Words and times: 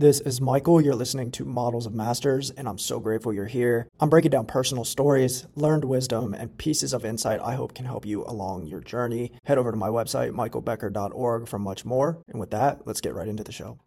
This 0.00 0.20
is 0.20 0.40
Michael. 0.40 0.80
You're 0.80 0.94
listening 0.94 1.32
to 1.32 1.44
Models 1.44 1.84
of 1.84 1.92
Masters, 1.92 2.52
and 2.52 2.68
I'm 2.68 2.78
so 2.78 3.00
grateful 3.00 3.32
you're 3.32 3.46
here. 3.46 3.88
I'm 3.98 4.08
breaking 4.08 4.30
down 4.30 4.46
personal 4.46 4.84
stories, 4.84 5.48
learned 5.56 5.84
wisdom, 5.84 6.34
and 6.34 6.56
pieces 6.56 6.92
of 6.92 7.04
insight 7.04 7.40
I 7.42 7.56
hope 7.56 7.74
can 7.74 7.84
help 7.84 8.06
you 8.06 8.24
along 8.24 8.66
your 8.66 8.80
journey. 8.80 9.32
Head 9.42 9.58
over 9.58 9.72
to 9.72 9.76
my 9.76 9.88
website, 9.88 10.30
michaelbecker.org, 10.30 11.48
for 11.48 11.58
much 11.58 11.84
more. 11.84 12.22
And 12.28 12.38
with 12.38 12.52
that, 12.52 12.86
let's 12.86 13.00
get 13.00 13.16
right 13.16 13.26
into 13.26 13.42
the 13.42 13.50
show. 13.50 13.80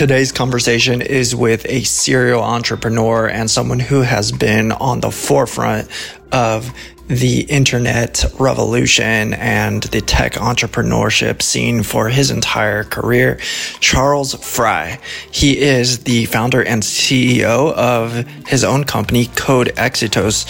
Today's 0.00 0.32
conversation 0.32 1.02
is 1.02 1.36
with 1.36 1.66
a 1.68 1.82
serial 1.82 2.42
entrepreneur 2.42 3.28
and 3.28 3.50
someone 3.50 3.78
who 3.78 4.00
has 4.00 4.32
been 4.32 4.72
on 4.72 5.00
the 5.00 5.10
forefront 5.10 5.90
of 6.32 6.72
the 7.10 7.40
internet 7.40 8.24
revolution 8.38 9.34
and 9.34 9.82
the 9.84 10.00
tech 10.00 10.34
entrepreneurship 10.34 11.42
scene 11.42 11.82
for 11.82 12.08
his 12.08 12.30
entire 12.30 12.84
career. 12.84 13.36
Charles 13.80 14.34
Fry. 14.34 15.00
He 15.32 15.58
is 15.58 16.04
the 16.04 16.26
founder 16.26 16.62
and 16.62 16.84
CEO 16.84 17.72
of 17.72 18.12
his 18.46 18.62
own 18.62 18.84
company, 18.84 19.26
Code 19.34 19.72
Exitos, 19.74 20.48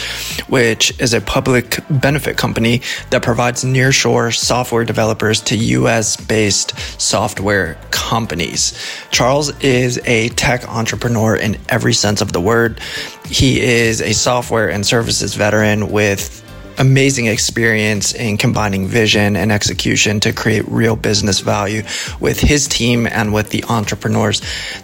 which 0.51 1.01
is 1.01 1.15
a 1.15 1.23
public 1.23 1.79
benefit 1.89 2.37
company 2.37 2.83
that 3.09 3.23
provides 3.23 3.65
nearshore 3.65 4.37
software 4.37 4.85
developers 4.85 5.41
to 5.41 5.57
US 5.57 6.19
based 6.19 6.79
software 7.01 7.79
companies. 7.91 8.79
Charles 9.11 9.59
is 9.61 9.99
a 10.05 10.29
tech 10.31 10.69
entrepreneur 10.69 11.35
in 11.37 11.57
every 11.71 11.95
sense 11.95 12.21
of 12.21 12.33
the 12.33 12.41
word. 12.41 12.81
He 13.25 13.63
is 13.63 14.03
a 14.03 14.13
software 14.13 14.69
and 14.69 14.85
services 14.85 15.35
veteran 15.35 15.91
with 15.91 16.45
amazing 16.81 17.27
experience 17.27 18.15
in 18.15 18.39
combining 18.39 18.87
vision 18.87 19.37
and 19.37 19.53
execution 19.53 20.19
to 20.19 20.33
create 20.33 20.67
real 20.67 20.97
business 20.97 21.41
value 21.41 21.83
with 22.21 22.41
his 22.41 22.67
team 22.67 23.07
and 23.07 23.33
with 23.33 23.51
the 23.51 23.63
entrepreneurs 23.69 24.41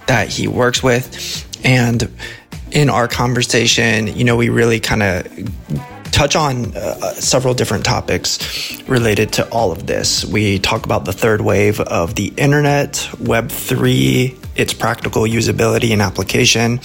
that 0.07 0.29
he 0.29 0.47
works 0.47 0.83
with. 0.83 1.47
And 1.65 2.09
in 2.71 2.91
our 2.91 3.09
conversation, 3.09 4.09
you 4.09 4.25
know, 4.25 4.37
we 4.37 4.51
really 4.51 4.79
kind 4.79 5.03
of 5.03 5.27
touch 6.13 6.37
on 6.37 6.77
uh, 6.77 7.13
several 7.15 7.55
different 7.55 7.85
topics 7.85 8.79
related 8.89 9.33
to 9.33 9.49
all 9.49 9.73
of 9.73 9.87
this. 9.87 10.25
We 10.25 10.59
talk 10.59 10.85
about 10.85 11.07
the 11.07 11.13
third 11.13 11.41
wave 11.41 11.81
of 11.81 12.15
the 12.15 12.33
internet, 12.37 12.93
Web3, 13.17 14.46
its 14.57 14.73
practical 14.73 15.23
usability 15.23 15.93
and 15.93 16.03
application, 16.03 16.81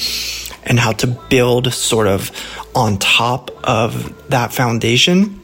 and 0.63 0.79
how 0.79 0.91
to 0.91 1.07
build 1.07 1.73
sort 1.73 2.07
of 2.07 2.31
on 2.75 2.97
top 2.97 3.51
of 3.63 4.29
that 4.29 4.53
foundation 4.53 5.39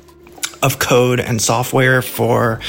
of 0.62 0.80
code 0.80 1.20
and 1.20 1.42
software 1.42 2.02
for 2.02 2.60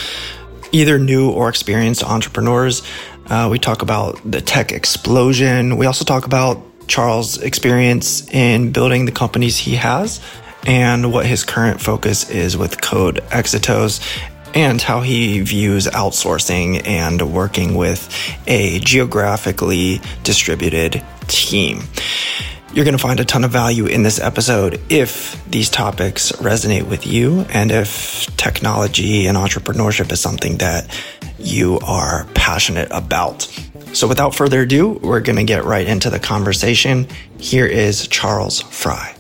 either 0.73 0.99
new 0.99 1.31
or 1.31 1.49
experienced 1.49 2.05
entrepreneurs. 2.05 2.83
Uh, 3.27 3.49
we 3.51 3.59
talk 3.59 3.83
about 3.83 4.19
the 4.31 4.41
tech 4.41 4.73
explosion. 4.73 5.77
We 5.77 5.87
also 5.87 6.05
talk 6.05 6.25
about 6.25 6.63
Charles' 6.89 7.39
experience 7.39 8.27
in 8.33 8.73
building 8.73 9.05
the 9.05 9.13
companies 9.13 9.59
he 9.59 9.77
has 9.77 10.21
and 10.67 11.13
what 11.13 11.27
his 11.27 11.45
current 11.45 11.81
focus 11.81 12.31
is 12.31 12.57
with 12.57 12.81
Code 12.81 13.17
Exitos 13.31 14.01
and 14.55 14.81
how 14.81 15.01
he 15.01 15.41
views 15.41 15.87
outsourcing 15.87 16.87
and 16.87 17.33
working 17.33 17.75
with 17.75 18.09
a 18.47 18.79
geographically 18.81 20.01
distributed 20.25 21.03
team. 21.27 21.83
You're 22.73 22.85
going 22.85 22.97
to 22.97 23.03
find 23.03 23.19
a 23.19 23.25
ton 23.25 23.45
of 23.45 23.51
value 23.51 23.87
in 23.87 24.03
this 24.03 24.21
episode 24.21 24.81
if 24.91 25.43
these 25.51 25.71
topics 25.71 26.33
resonate 26.33 26.89
with 26.89 27.07
you 27.07 27.41
and 27.51 27.71
if 27.71 28.35
technology 28.37 29.27
and 29.27 29.39
entrepreneurship 29.39 30.13
is 30.13 30.21
something 30.21 30.59
that 30.59 30.89
you 31.39 31.79
are 31.81 32.27
passionate 32.35 32.89
about. 32.91 33.43
So 33.95 34.07
without 34.07 34.35
further 34.35 34.63
ado, 34.63 35.01
we're 35.03 35.21
going 35.21 35.37
to 35.37 35.45
get 35.45 35.65
right 35.65 35.87
into 35.87 36.11
the 36.11 36.21
conversation. 36.21 37.07
Here 37.39 37.67
is 37.67 38.07
Charles 38.09 38.61
Fry. 38.61 39.15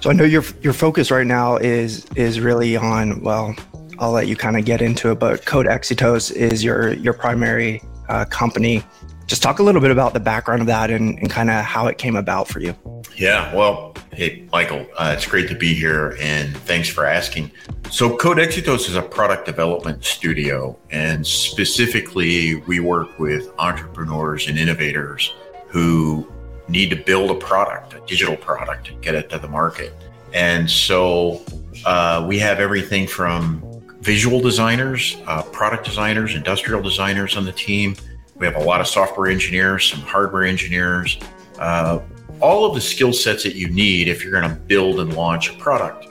So 0.00 0.10
I 0.10 0.14
know 0.14 0.24
your 0.24 0.42
your 0.60 0.72
focus 0.72 1.12
right 1.12 1.26
now 1.26 1.58
is 1.58 2.04
is 2.16 2.40
really 2.40 2.76
on 2.76 3.22
well, 3.22 3.54
I'll 4.02 4.12
let 4.12 4.26
you 4.26 4.36
kind 4.36 4.56
of 4.56 4.64
get 4.64 4.82
into 4.82 5.12
it, 5.12 5.18
but 5.18 5.46
Code 5.46 5.66
Exitos 5.66 6.32
is 6.32 6.62
your 6.62 6.92
your 6.94 7.12
primary 7.14 7.82
uh, 8.08 8.24
company 8.26 8.84
just 9.32 9.42
talk 9.42 9.60
a 9.60 9.62
little 9.62 9.80
bit 9.80 9.90
about 9.90 10.12
the 10.12 10.20
background 10.20 10.60
of 10.60 10.66
that 10.66 10.90
and, 10.90 11.18
and 11.18 11.30
kind 11.30 11.48
of 11.48 11.64
how 11.64 11.86
it 11.86 11.96
came 11.96 12.16
about 12.16 12.48
for 12.48 12.60
you. 12.60 12.76
Yeah, 13.16 13.54
well, 13.54 13.94
hey, 14.12 14.46
Michael, 14.52 14.86
uh, 14.98 15.14
it's 15.16 15.26
great 15.26 15.48
to 15.48 15.54
be 15.54 15.72
here 15.72 16.16
and 16.20 16.54
thanks 16.54 16.86
for 16.86 17.06
asking. 17.06 17.50
So, 17.90 18.14
Code 18.14 18.36
Exitos 18.36 18.90
is 18.90 18.94
a 18.94 19.00
product 19.00 19.46
development 19.46 20.04
studio, 20.04 20.78
and 20.90 21.26
specifically, 21.26 22.56
we 22.66 22.80
work 22.80 23.18
with 23.18 23.50
entrepreneurs 23.58 24.48
and 24.48 24.58
innovators 24.58 25.32
who 25.68 26.30
need 26.68 26.90
to 26.90 26.96
build 26.96 27.30
a 27.30 27.34
product, 27.34 27.94
a 27.94 28.00
digital 28.06 28.36
product, 28.36 28.92
get 29.00 29.14
it 29.14 29.30
to 29.30 29.38
the 29.38 29.48
market. 29.48 29.94
And 30.34 30.70
so, 30.70 31.42
uh, 31.86 32.24
we 32.28 32.38
have 32.38 32.60
everything 32.60 33.06
from 33.06 33.62
visual 34.02 34.40
designers, 34.40 35.16
uh, 35.26 35.42
product 35.42 35.84
designers, 35.84 36.34
industrial 36.34 36.82
designers 36.82 37.36
on 37.36 37.44
the 37.44 37.52
team 37.52 37.96
we 38.42 38.46
have 38.48 38.56
a 38.56 38.64
lot 38.64 38.80
of 38.80 38.88
software 38.88 39.30
engineers, 39.30 39.88
some 39.88 40.00
hardware 40.00 40.44
engineers, 40.44 41.16
uh, 41.60 42.00
all 42.40 42.64
of 42.66 42.74
the 42.74 42.80
skill 42.80 43.12
sets 43.12 43.44
that 43.44 43.54
you 43.54 43.70
need 43.70 44.08
if 44.08 44.24
you're 44.24 44.32
going 44.32 44.52
to 44.52 44.60
build 44.62 44.98
and 44.98 45.14
launch 45.14 45.50
a 45.50 45.56
product. 45.58 46.08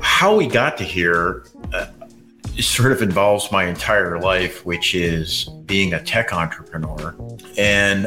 How 0.00 0.34
we 0.34 0.48
got 0.48 0.76
to 0.78 0.84
here 0.84 1.44
uh, 1.72 1.86
sort 2.58 2.90
of 2.90 3.02
involves 3.02 3.52
my 3.52 3.66
entire 3.66 4.18
life, 4.18 4.66
which 4.66 4.96
is 4.96 5.44
being 5.64 5.94
a 5.94 6.02
tech 6.02 6.32
entrepreneur. 6.32 7.14
And 7.56 8.06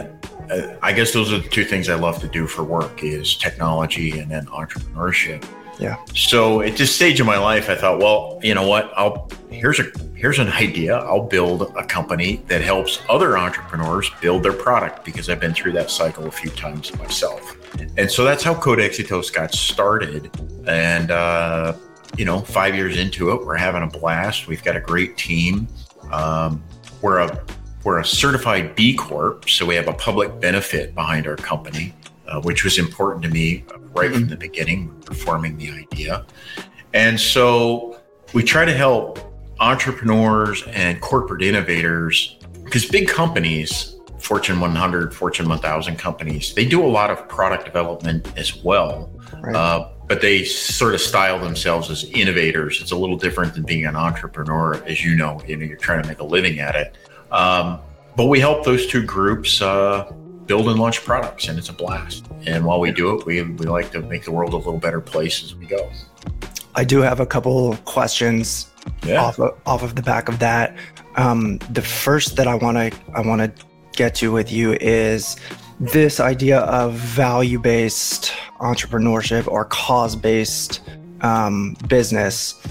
uh, 0.52 0.76
I 0.82 0.92
guess 0.92 1.14
those 1.14 1.32
are 1.32 1.40
the 1.40 1.48
two 1.48 1.64
things 1.64 1.88
I 1.88 1.96
love 1.96 2.20
to 2.20 2.28
do 2.28 2.48
for 2.48 2.66
work 2.66 3.02
is 3.02 3.38
technology 3.38 4.20
and 4.20 4.30
then 4.30 4.46
entrepreneurship. 4.48 5.42
Yeah. 5.80 5.98
So 6.14 6.62
at 6.62 6.78
this 6.78 6.96
stage 6.96 7.20
of 7.20 7.26
my 7.26 7.38
life, 7.38 7.70
I 7.70 7.76
thought, 7.76 8.00
well, 8.00 8.40
you 8.42 8.54
know 8.54 8.68
what? 8.68 8.92
I'll 8.96 9.30
here's 9.50 9.80
a 9.80 9.92
here's 10.16 10.40
an 10.40 10.50
idea. 10.50 10.98
I'll 10.98 11.28
build 11.28 11.74
a 11.76 11.86
company 11.86 12.38
that 12.48 12.62
helps 12.62 13.02
other 13.10 13.38
entrepreneurs 13.38 14.10
build 14.22 14.44
their 14.44 14.54
product 14.54 15.04
because 15.04 15.30
I've 15.30 15.40
been 15.40 15.54
through 15.54 15.74
that 15.74 15.92
cycle 15.92 16.26
a 16.28 16.32
few 16.32 16.50
times 16.52 16.96
myself. 16.98 17.58
And 17.98 18.10
so 18.10 18.24
that's 18.24 18.44
how 18.44 18.56
Code 18.56 18.80
Exitos 18.80 19.34
got 19.34 19.54
started. 19.54 20.32
And 20.66 21.12
uh, 21.12 21.74
you 22.18 22.26
know, 22.26 22.40
five 22.40 22.76
years 22.76 22.98
into 22.98 23.32
it, 23.32 23.46
we're 23.46 23.58
having 23.58 23.84
a 23.84 23.88
blast. 23.88 24.48
We've 24.48 24.64
got 24.64 24.78
a 24.78 24.82
great 24.82 25.18
team. 25.18 25.68
Um, 26.12 26.64
we're 27.02 27.20
a 27.20 27.44
we're 27.84 28.00
a 28.00 28.06
certified 28.06 28.76
B 28.76 28.96
Corp, 28.96 29.48
so 29.50 29.66
we 29.66 29.76
have 29.76 29.88
a 29.88 29.94
public 29.94 30.40
benefit 30.40 30.96
behind 30.96 31.28
our 31.28 31.36
company 31.36 31.94
uh, 32.28 32.42
which 32.42 32.64
was 32.64 32.78
important 32.78 33.24
to 33.24 33.30
me 33.30 33.64
right 33.96 34.12
from 34.12 34.28
the 34.28 34.38
beginning, 34.38 35.02
forming 35.14 35.58
the 35.58 35.72
idea. 35.72 36.26
And 36.94 37.20
so 37.20 38.00
we 38.34 38.44
try 38.44 38.66
to 38.66 38.74
help 38.74 39.20
entrepreneurs 39.60 40.64
and 40.68 41.00
corporate 41.02 41.42
innovators 41.42 42.38
because 42.64 42.86
big 42.86 43.08
companies, 43.08 43.96
Fortune 44.20 44.60
100, 44.60 45.14
Fortune 45.14 45.48
1000 45.48 45.98
companies, 45.98 46.54
they 46.54 46.66
do 46.66 46.84
a 46.84 46.88
lot 46.88 47.10
of 47.10 47.28
product 47.30 47.66
development 47.66 48.32
as 48.38 48.64
well. 48.64 49.10
Right. 49.42 49.56
Uh, 49.56 49.90
but 50.08 50.22
they 50.22 50.44
sort 50.44 50.94
of 50.94 51.02
style 51.02 51.40
themselves 51.40 51.90
as 51.90 52.04
innovators. 52.12 52.80
It's 52.82 52.92
a 52.92 52.96
little 52.96 53.18
different 53.18 53.56
than 53.56 53.64
being 53.64 53.86
an 53.86 53.96
entrepreneur, 53.96 54.76
as 54.86 55.04
you 55.04 55.16
know. 55.16 55.42
You 55.48 55.58
know, 55.58 55.66
you're 55.66 55.78
trying 55.78 56.02
to 56.04 56.08
make 56.08 56.20
a 56.20 56.24
living 56.24 56.60
at 56.60 56.76
it. 56.76 56.98
Um, 57.32 57.80
but 58.16 58.28
we 58.28 58.40
help 58.40 58.64
those 58.64 58.86
two 58.88 59.04
groups 59.04 59.62
uh, 59.62 60.12
build 60.46 60.68
and 60.68 60.80
launch 60.80 61.04
products, 61.04 61.48
and 61.48 61.58
it's 61.58 61.70
a 61.70 61.74
blast. 61.74 62.28
And 62.46 62.66
while 62.66 62.80
we 62.80 62.92
do 62.92 63.18
it, 63.18 63.26
we, 63.26 63.42
we 63.42 63.66
like 63.66 63.92
to 63.92 64.02
make 64.02 64.24
the 64.24 64.32
world 64.32 64.54
a 64.54 64.58
little 64.58 64.78
better 64.78 65.02
place 65.02 65.44
as 65.44 65.56
we 65.56 65.66
go. 65.66 65.92
I 66.76 66.84
do 66.84 67.02
have 67.02 67.20
a 67.20 67.26
couple 67.26 67.76
questions 67.86 68.70
yeah. 69.06 69.22
off, 69.22 69.40
of, 69.40 69.60
off 69.66 69.84
of 69.84 69.96
the 69.96 70.02
back 70.02 70.30
of 70.30 70.40
that. 70.40 70.76
Um, 71.16 71.58
the 71.72 71.82
first 71.82 72.36
that 72.36 72.48
I 72.48 72.56
want 72.56 72.76
to 72.78 73.00
I 73.14 73.22
want 73.22 73.42
to 73.42 73.66
get 73.94 74.16
to 74.16 74.32
with 74.32 74.52
you 74.52 74.74
is 74.74 75.38
this 75.80 76.20
idea 76.20 76.60
of 76.60 76.94
value 76.94 77.60
based 77.60 78.34
entrepreneurship 78.60 79.48
or 79.48 79.66
cause 79.66 80.16
based 80.16 80.82
um, 81.22 81.76
business. 81.88 82.62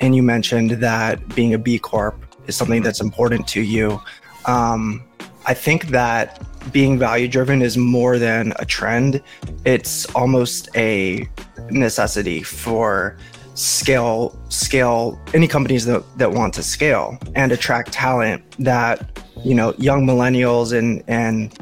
And 0.00 0.14
you 0.14 0.22
mentioned 0.22 0.72
that 0.72 1.34
being 1.34 1.54
a 1.54 1.58
B 1.58 1.78
Corp 1.78 2.24
is 2.48 2.56
something 2.56 2.82
that's 2.82 3.00
important 3.00 3.46
to 3.48 3.60
you. 3.60 4.00
Um, 4.46 5.04
I 5.46 5.54
think 5.54 5.88
that 5.88 6.44
being 6.72 6.98
value 6.98 7.28
driven 7.28 7.62
is 7.62 7.76
more 7.76 8.18
than 8.18 8.52
a 8.58 8.64
trend. 8.64 9.22
It's 9.64 10.06
almost 10.14 10.68
a 10.76 11.28
necessity 11.70 12.42
for 12.42 13.16
scale 13.54 14.38
scale 14.50 15.18
any 15.32 15.48
companies 15.48 15.86
that, 15.86 16.04
that 16.18 16.30
want 16.30 16.52
to 16.52 16.62
scale 16.62 17.18
and 17.34 17.52
attract 17.52 17.90
talent 17.90 18.42
that 18.58 19.18
you 19.44 19.54
know 19.54 19.72
young 19.78 20.06
millennials 20.06 20.76
and 20.76 21.02
and 21.08 21.56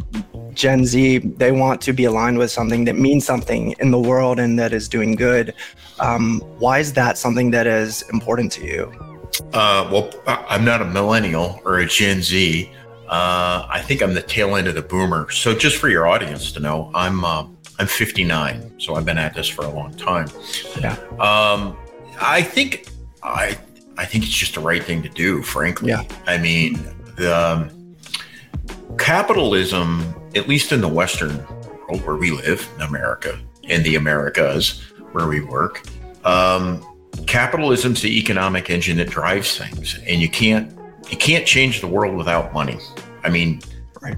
Gen 0.54 0.84
Z, 0.84 1.18
they 1.18 1.52
want 1.52 1.80
to 1.82 1.92
be 1.92 2.04
aligned 2.04 2.38
with 2.38 2.50
something 2.50 2.84
that 2.84 2.96
means 2.96 3.24
something 3.24 3.74
in 3.80 3.90
the 3.90 3.98
world 3.98 4.38
and 4.38 4.58
that 4.58 4.72
is 4.72 4.88
doing 4.88 5.16
good. 5.16 5.52
Um, 5.98 6.40
why 6.58 6.78
is 6.78 6.92
that 6.94 7.18
something 7.18 7.50
that 7.50 7.66
is 7.66 8.02
important 8.12 8.52
to 8.52 8.64
you? 8.64 8.92
Uh, 9.52 9.88
well, 9.90 10.10
I'm 10.26 10.64
not 10.64 10.80
a 10.80 10.84
millennial 10.84 11.60
or 11.64 11.78
a 11.78 11.86
Gen 11.86 12.22
Z. 12.22 12.70
Uh, 13.08 13.66
I 13.68 13.82
think 13.82 14.02
I'm 14.02 14.14
the 14.14 14.22
tail 14.22 14.56
end 14.56 14.66
of 14.66 14.74
the 14.74 14.82
boomer. 14.82 15.30
So, 15.30 15.54
just 15.54 15.76
for 15.76 15.88
your 15.88 16.06
audience 16.06 16.52
to 16.52 16.60
know, 16.60 16.90
I'm 16.94 17.24
uh, 17.24 17.46
I'm 17.78 17.86
59, 17.86 18.80
so 18.80 18.94
I've 18.94 19.04
been 19.04 19.18
at 19.18 19.34
this 19.34 19.48
for 19.48 19.64
a 19.64 19.70
long 19.70 19.94
time. 19.94 20.28
Yeah. 20.80 20.96
Um, 21.18 21.76
I 22.20 22.42
think 22.42 22.88
I 23.22 23.58
I 23.96 24.04
think 24.04 24.24
it's 24.24 24.32
just 24.32 24.54
the 24.54 24.60
right 24.60 24.82
thing 24.82 25.02
to 25.02 25.08
do. 25.08 25.42
Frankly, 25.42 25.90
yeah. 25.90 26.04
I 26.26 26.38
mean 26.38 26.78
the 27.16 27.36
um, 27.36 27.96
capitalism, 28.98 30.02
at 30.34 30.48
least 30.48 30.72
in 30.72 30.80
the 30.80 30.88
Western 30.88 31.36
world 31.88 32.04
where 32.06 32.16
we 32.16 32.30
live, 32.30 32.68
in 32.76 32.82
America, 32.82 33.38
in 33.64 33.82
the 33.82 33.96
Americas 33.96 34.80
where 35.12 35.28
we 35.28 35.40
work. 35.40 35.82
Um, 36.24 36.84
capitalism's 37.26 38.02
the 38.02 38.18
economic 38.18 38.70
engine 38.70 38.96
that 38.98 39.10
drives 39.10 39.58
things, 39.58 39.98
and 40.06 40.20
you 40.20 40.28
can't 40.28 40.72
you 41.10 41.16
can't 41.16 41.46
change 41.46 41.80
the 41.80 41.86
world 41.86 42.16
without 42.16 42.52
money. 42.52 42.78
I 43.22 43.30
mean, 43.30 43.60
right. 44.02 44.16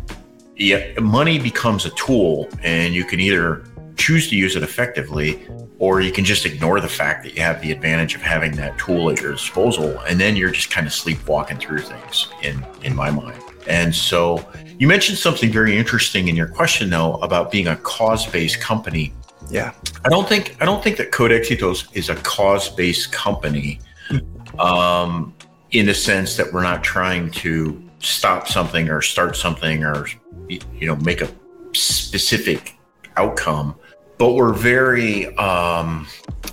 yeah, 0.57 0.99
money 1.01 1.39
becomes 1.39 1.87
a 1.87 1.91
tool, 1.91 2.49
and 2.63 2.95
you 2.95 3.05
can 3.05 3.21
either 3.21 3.65
choose 3.97 4.29
to 4.29 4.37
use 4.37 4.57
it 4.57 4.63
effectively, 4.63 5.47
or 5.79 6.01
you 6.01 6.13
can 6.13 6.25
just 6.25 6.47
ignore 6.47 6.81
the 6.81 6.89
fact 6.89 7.25
that 7.25 7.35
you 7.35 7.43
have 7.43 7.61
the 7.61 7.73
advantage 7.73 8.15
of 8.15 8.23
having 8.23 8.53
that 8.57 8.79
tool 8.79 9.11
at 9.11 9.21
your 9.21 9.33
disposal, 9.33 9.99
and 10.01 10.21
then 10.21 10.37
you're 10.37 10.51
just 10.51 10.71
kind 10.71 10.87
of 10.87 10.93
sleepwalking 10.93 11.59
through 11.59 11.81
things. 11.81 12.29
In 12.43 12.65
in 12.83 12.95
my 12.95 13.11
mind, 13.11 13.43
and 13.67 13.95
so 13.95 14.47
you 14.79 14.87
mentioned 14.87 15.19
something 15.19 15.51
very 15.51 15.77
interesting 15.77 16.29
in 16.29 16.37
your 16.37 16.49
question, 16.49 16.91
though, 16.91 17.15
about 17.15 17.51
being 17.51 17.69
a 17.69 17.77
cause-based 17.77 18.61
company. 18.61 19.13
Yeah, 19.51 19.73
I 20.05 20.09
don't 20.09 20.29
think 20.29 20.57
I 20.61 20.65
don't 20.65 20.83
think 20.83 20.97
that 20.99 21.13
Code 21.13 21.31
Exitos 21.31 21.89
is 21.95 22.09
a 22.09 22.17
cause-based 22.17 23.13
company, 23.13 23.81
um, 24.59 25.35
in 25.73 25.87
the 25.87 25.95
sense 25.95 26.37
that 26.37 26.53
we're 26.53 26.63
not 26.63 26.83
trying 26.85 27.31
to 27.31 27.83
stop 27.99 28.47
something 28.49 28.89
or 28.89 29.03
start 29.03 29.37
something 29.37 29.85
or 29.85 30.07
you 30.49 30.87
know 30.87 30.97
make 30.97 31.21
a 31.21 31.29
specific 31.73 32.79
outcome. 33.17 33.75
But 34.19 34.33
we're 34.33 34.55
very, 34.55 35.35
um, 35.37 36.07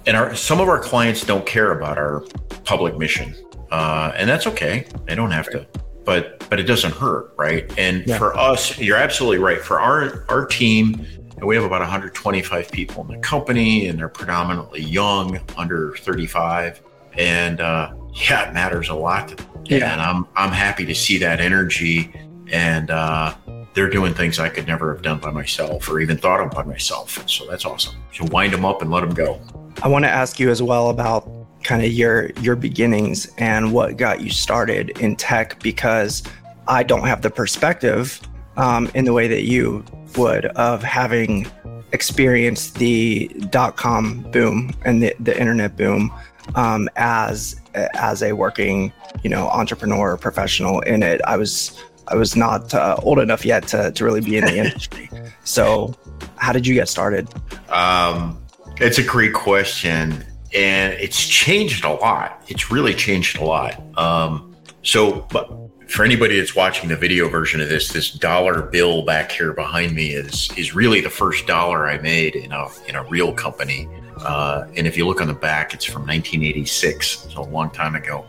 and 0.06 0.18
our 0.18 0.36
some 0.36 0.60
of 0.60 0.68
our 0.68 0.80
clients 0.80 1.25
don't 1.25 1.45
care 1.45 1.71
about 1.71 1.98
our 1.98 2.25
public 2.65 2.98
mission, 2.98 3.33
uh, 3.71 4.12
and 4.15 4.30
that's 4.30 4.48
okay. 4.48 4.86
They 5.06 5.16
don't 5.16 5.31
have 5.31 5.50
to 5.51 5.68
but 6.06 6.48
but 6.50 6.59
it 6.59 6.63
doesn't 6.63 6.94
hurt, 6.94 7.33
right? 7.38 7.71
And 7.77 8.06
yeah. 8.06 8.18
for 8.18 8.36
us, 8.38 8.77
you're 8.77 8.98
absolutely 8.98 9.39
right. 9.39 9.59
For 9.59 9.80
our 9.80 10.25
our 10.30 10.45
team, 10.45 11.06
we 11.42 11.56
have 11.56 11.63
about 11.63 11.81
125 11.81 12.71
people 12.71 13.04
in 13.04 13.07
the 13.16 13.18
company, 13.19 13.88
and 13.88 13.98
they're 13.98 14.09
predominantly 14.09 14.81
young, 14.81 15.39
under 15.57 15.95
35. 15.98 16.81
And 17.18 17.62
uh, 17.62 17.94
yeah, 18.13 18.50
it 18.50 18.54
matters 18.54 18.89
a 18.89 18.95
lot. 18.95 19.30
To 19.30 19.36
them. 19.36 19.48
Yeah. 19.65 19.92
And 19.94 20.01
I'm 20.01 20.27
I'm 20.36 20.51
happy 20.51 20.86
to 20.86 20.95
see 20.95 21.18
that 21.19 21.39
energy, 21.39 22.13
and 22.51 22.92
uh, 22.92 23.33
they're 23.74 23.89
doing 23.89 24.13
things 24.13 24.39
I 24.39 24.50
could 24.50 24.68
never 24.68 24.94
have 24.94 25.01
done 25.01 25.19
by 25.19 25.31
myself, 25.31 25.89
or 25.89 26.00
even 26.00 26.18
thought 26.18 26.42
of 26.42 26.51
by 26.51 26.63
myself. 26.63 27.27
So 27.30 27.45
that's 27.50 27.65
awesome. 27.65 27.95
So 28.13 28.25
wind 28.25 28.54
them 28.54 28.65
up 28.65 28.81
and 28.81 28.92
let 28.92 29.01
them 29.01 29.13
go. 29.13 29.39
I 29.81 29.88
want 29.88 30.06
to 30.06 30.10
ask 30.10 30.39
you 30.39 30.50
as 30.50 30.62
well 30.62 30.89
about 30.89 31.30
kind 31.63 31.83
of 31.83 31.92
your 31.92 32.31
your 32.42 32.56
beginnings 32.56 33.31
and 33.38 33.74
what 33.74 33.98
got 33.98 34.21
you 34.21 34.30
started 34.30 35.00
in 35.00 35.16
tech 35.16 35.62
because 35.63 36.24
I 36.68 36.83
don't 36.83 37.07
have 37.07 37.21
the 37.21 37.30
perspective 37.30 38.19
um, 38.57 38.92
in 38.94 39.06
the 39.06 39.13
way 39.13 39.27
that 39.27 39.44
you 39.44 39.83
would 40.18 40.45
of 40.45 40.83
having 40.83 41.48
experienced 41.94 42.75
the 42.75 43.27
dot 43.50 43.77
com 43.77 44.24
boom 44.31 44.74
and 44.83 45.01
the, 45.01 45.16
the 45.19 45.39
internet 45.39 45.77
boom 45.77 46.12
um, 46.56 46.90
as 46.95 47.60
as 47.74 48.22
a 48.22 48.34
working 48.34 48.92
you 49.24 49.30
know 49.30 49.48
entrepreneur 49.50 50.18
professional 50.18 50.81
in 50.81 51.04
it. 51.04 51.22
I 51.25 51.38
was 51.38 51.81
I 52.07 52.16
was 52.16 52.36
not 52.36 52.74
uh, 52.74 52.98
old 53.01 53.19
enough 53.19 53.45
yet 53.45 53.68
to, 53.69 53.92
to 53.92 54.06
really 54.06 54.22
be 54.22 54.38
in 54.38 54.45
the 54.45 54.57
industry. 54.66 55.10
So, 55.44 55.95
how 56.36 56.51
did 56.51 56.68
you 56.68 56.74
get 56.74 56.90
started? 56.90 57.28
Um, 57.69 58.38
it's 58.78 58.98
a 58.98 59.04
great 59.04 59.34
question 59.34 60.25
and 60.54 60.94
it's 60.94 61.28
changed 61.28 61.84
a 61.86 61.94
lot. 61.94 62.44
It's 62.48 62.72
really 62.72 62.94
changed 62.94 63.38
a 63.38 63.44
lot. 63.44 63.81
Um, 63.98 64.56
so, 64.84 65.25
but 65.31 65.50
for 65.88 66.04
anybody 66.04 66.40
that's 66.40 66.56
watching 66.56 66.90
the 66.90 66.95
video 66.95 67.30
version 67.30 67.62
of 67.62 67.69
this, 67.69 67.90
this 67.90 68.12
dollar 68.12 68.62
bill 68.62 69.04
back 69.04 69.31
here 69.31 69.54
behind 69.54 69.95
me 69.95 70.10
is 70.10 70.50
is 70.57 70.75
really 70.75 71.01
the 71.01 71.10
first 71.10 71.48
dollar 71.48 71.88
I 71.88 71.98
made 72.00 72.36
in 72.36 72.51
a 72.51 72.68
in 72.88 72.95
a 72.95 73.04
real 73.04 73.34
company. 73.34 73.88
Uh, 74.18 74.65
and 74.75 74.88
if 74.88 74.98
you 74.98 75.06
look 75.07 75.21
on 75.21 75.27
the 75.27 75.33
back, 75.33 75.74
it's 75.74 75.86
from 75.86 76.01
1986, 76.04 77.27
so 77.33 77.42
a 77.42 77.44
long 77.44 77.69
time 77.71 77.95
ago. 77.95 78.25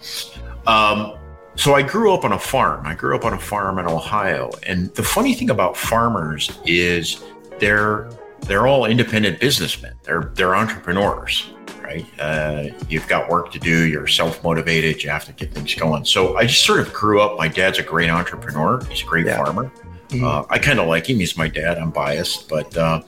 Um, 0.66 1.14
so 1.56 1.75
I 1.75 1.82
grew 1.82 2.12
up 2.12 2.25
on 2.25 2.32
a 2.32 2.38
farm. 2.38 2.86
I 2.86 2.94
grew 2.94 3.14
up 3.14 3.25
on 3.25 3.32
a 3.32 3.38
farm 3.38 3.78
in 3.78 3.86
Ohio, 3.86 4.50
and 4.64 4.92
the 4.94 5.02
funny 5.02 5.34
thing 5.34 5.50
about 5.50 5.76
farmers 5.76 6.58
is 6.64 7.22
they're 7.60 8.10
they're 8.40 8.66
all 8.66 8.86
independent 8.86 9.40
businessmen. 9.40 9.94
They're 10.02 10.32
they're 10.34 10.56
entrepreneurs 10.56 11.54
right? 11.84 12.06
Uh, 12.19 12.69
you've 12.88 13.06
got 13.08 13.28
work 13.28 13.52
to 13.52 13.58
do, 13.58 13.87
you're 13.87 14.06
self 14.06 14.42
motivated, 14.42 15.02
you 15.02 15.10
have 15.10 15.25
to 15.26 15.32
get 15.32 15.52
things 15.52 15.75
going. 15.75 16.04
So 16.04 16.37
I 16.37 16.46
just 16.46 16.64
sort 16.64 16.80
of 16.80 16.92
grew 16.92 17.20
up. 17.20 17.37
My 17.37 17.48
dad's 17.48 17.78
a 17.78 17.82
great 17.82 18.10
entrepreneur, 18.10 18.82
he's 18.87 19.02
a 19.02 19.04
great 19.04 19.26
yeah. 19.26 19.37
farmer. 19.37 19.70
Mm-hmm. 20.08 20.25
Uh, 20.25 20.44
I 20.50 20.58
kind 20.58 20.78
of 20.78 20.88
like 20.88 21.08
him. 21.08 21.19
He's 21.19 21.37
my 21.37 21.48
dad. 21.48 21.78
I'm 21.78 21.90
biased, 21.90 22.48
but 22.48 22.76
uh, 22.76 23.02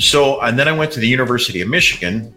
so 0.00 0.40
and 0.40 0.58
then 0.58 0.68
I 0.68 0.72
went 0.72 0.92
to 0.92 1.00
the 1.00 1.08
University 1.08 1.60
of 1.60 1.68
Michigan, 1.68 2.34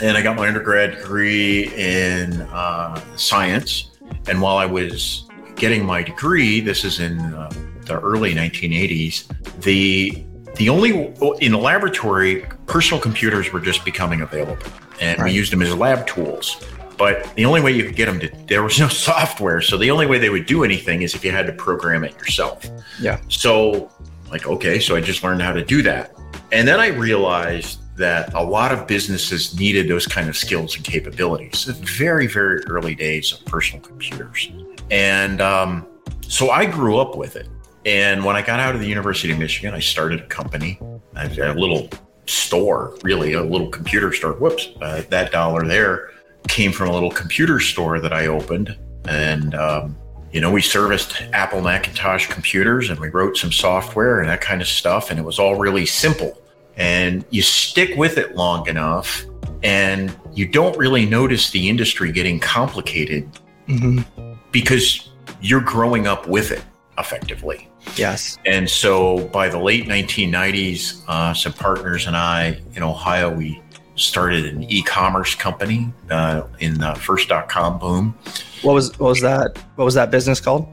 and 0.00 0.16
I 0.16 0.22
got 0.22 0.36
my 0.36 0.48
undergrad 0.48 0.98
degree 0.98 1.72
in 1.74 2.42
uh, 2.42 3.00
science. 3.16 3.90
And 4.28 4.40
while 4.40 4.56
I 4.56 4.66
was 4.66 5.28
getting 5.56 5.84
my 5.84 6.02
degree, 6.02 6.60
this 6.60 6.84
is 6.84 7.00
in 7.00 7.18
uh, 7.18 7.50
the 7.84 8.00
early 8.00 8.34
1980s, 8.34 9.26
the 9.62 10.24
the 10.56 10.68
only 10.68 11.14
in 11.40 11.52
the 11.52 11.58
laboratory, 11.58 12.46
personal 12.66 13.00
computers 13.00 13.52
were 13.52 13.60
just 13.60 13.84
becoming 13.84 14.22
available 14.22 14.66
and 15.00 15.18
right. 15.18 15.26
we 15.26 15.32
used 15.32 15.52
them 15.52 15.62
as 15.62 15.74
lab 15.74 16.06
tools. 16.06 16.64
But 16.96 17.34
the 17.36 17.44
only 17.44 17.60
way 17.60 17.72
you 17.72 17.84
could 17.84 17.96
get 17.96 18.06
them 18.06 18.20
to, 18.20 18.30
there 18.46 18.62
was 18.62 18.78
no 18.78 18.88
software. 19.08 19.60
So 19.60 19.76
the 19.76 19.90
only 19.90 20.06
way 20.06 20.18
they 20.18 20.30
would 20.30 20.46
do 20.46 20.64
anything 20.64 21.02
is 21.02 21.14
if 21.14 21.24
you 21.24 21.30
had 21.30 21.46
to 21.46 21.52
program 21.52 22.04
it 22.04 22.14
yourself. 22.16 22.64
Yeah. 23.00 23.20
So, 23.28 23.90
like, 24.30 24.46
okay, 24.46 24.78
so 24.78 24.96
I 24.96 25.00
just 25.00 25.22
learned 25.22 25.42
how 25.42 25.52
to 25.52 25.64
do 25.64 25.82
that. 25.82 26.14
And 26.52 26.66
then 26.66 26.80
I 26.80 26.88
realized 26.88 27.80
that 27.96 28.32
a 28.34 28.42
lot 28.42 28.72
of 28.72 28.86
businesses 28.86 29.58
needed 29.58 29.88
those 29.88 30.06
kind 30.06 30.28
of 30.28 30.36
skills 30.36 30.76
and 30.76 30.84
capabilities. 30.84 31.64
The 31.64 31.72
very, 31.72 32.26
very 32.26 32.62
early 32.64 32.94
days 32.94 33.32
of 33.32 33.44
personal 33.46 33.82
computers. 33.82 34.50
And 34.90 35.40
um, 35.40 35.86
so 36.20 36.50
I 36.50 36.66
grew 36.66 36.98
up 36.98 37.16
with 37.16 37.36
it. 37.36 37.48
And 37.84 38.24
when 38.24 38.36
I 38.36 38.42
got 38.42 38.60
out 38.60 38.74
of 38.74 38.80
the 38.80 38.86
University 38.86 39.32
of 39.32 39.38
Michigan, 39.38 39.72
I 39.72 39.78
started 39.78 40.20
a 40.20 40.26
company, 40.26 40.78
a 41.14 41.28
little 41.54 41.88
store, 42.26 42.96
really, 43.02 43.34
a 43.34 43.42
little 43.42 43.70
computer 43.70 44.12
store. 44.12 44.32
Whoops, 44.32 44.68
uh, 44.82 45.02
that 45.08 45.32
dollar 45.32 45.66
there 45.66 46.10
came 46.48 46.72
from 46.72 46.88
a 46.88 46.92
little 46.92 47.10
computer 47.10 47.60
store 47.60 48.00
that 48.00 48.12
I 48.12 48.26
opened. 48.26 48.76
And, 49.06 49.54
um, 49.54 49.96
you 50.32 50.40
know, 50.40 50.50
we 50.50 50.60
serviced 50.60 51.22
Apple 51.32 51.60
Macintosh 51.60 52.26
computers 52.26 52.90
and 52.90 52.98
we 52.98 53.08
wrote 53.08 53.36
some 53.36 53.52
software 53.52 54.20
and 54.20 54.28
that 54.28 54.40
kind 54.40 54.60
of 54.60 54.68
stuff. 54.68 55.10
And 55.10 55.18
it 55.18 55.22
was 55.22 55.38
all 55.38 55.56
really 55.56 55.86
simple. 55.86 56.40
And 56.76 57.24
you 57.30 57.42
stick 57.42 57.96
with 57.96 58.18
it 58.18 58.34
long 58.34 58.68
enough 58.68 59.24
and 59.62 60.14
you 60.34 60.46
don't 60.46 60.76
really 60.76 61.06
notice 61.06 61.50
the 61.50 61.68
industry 61.68 62.12
getting 62.12 62.38
complicated 62.38 63.28
mm-hmm. 63.66 64.34
because 64.52 65.10
you're 65.40 65.60
growing 65.60 66.06
up 66.06 66.26
with 66.28 66.50
it 66.50 66.62
effectively. 66.98 67.68
Yes. 67.96 68.36
And 68.44 68.68
so 68.68 69.28
by 69.28 69.48
the 69.48 69.58
late 69.58 69.86
1990s, 69.86 71.02
uh, 71.08 71.32
some 71.34 71.52
partners 71.52 72.06
and 72.06 72.16
I 72.16 72.60
in 72.74 72.82
Ohio, 72.82 73.30
we 73.32 73.62
started 73.96 74.44
an 74.46 74.62
e-commerce 74.64 75.34
company 75.34 75.92
uh, 76.10 76.42
in 76.60 76.78
the 76.78 76.94
first 76.94 77.28
dot-com 77.28 77.78
boom. 77.78 78.14
What 78.62 78.74
was 78.74 78.98
what 78.98 79.08
was 79.08 79.20
that? 79.22 79.58
What 79.74 79.84
was 79.84 79.94
that 79.94 80.10
business 80.10 80.40
called? 80.40 80.68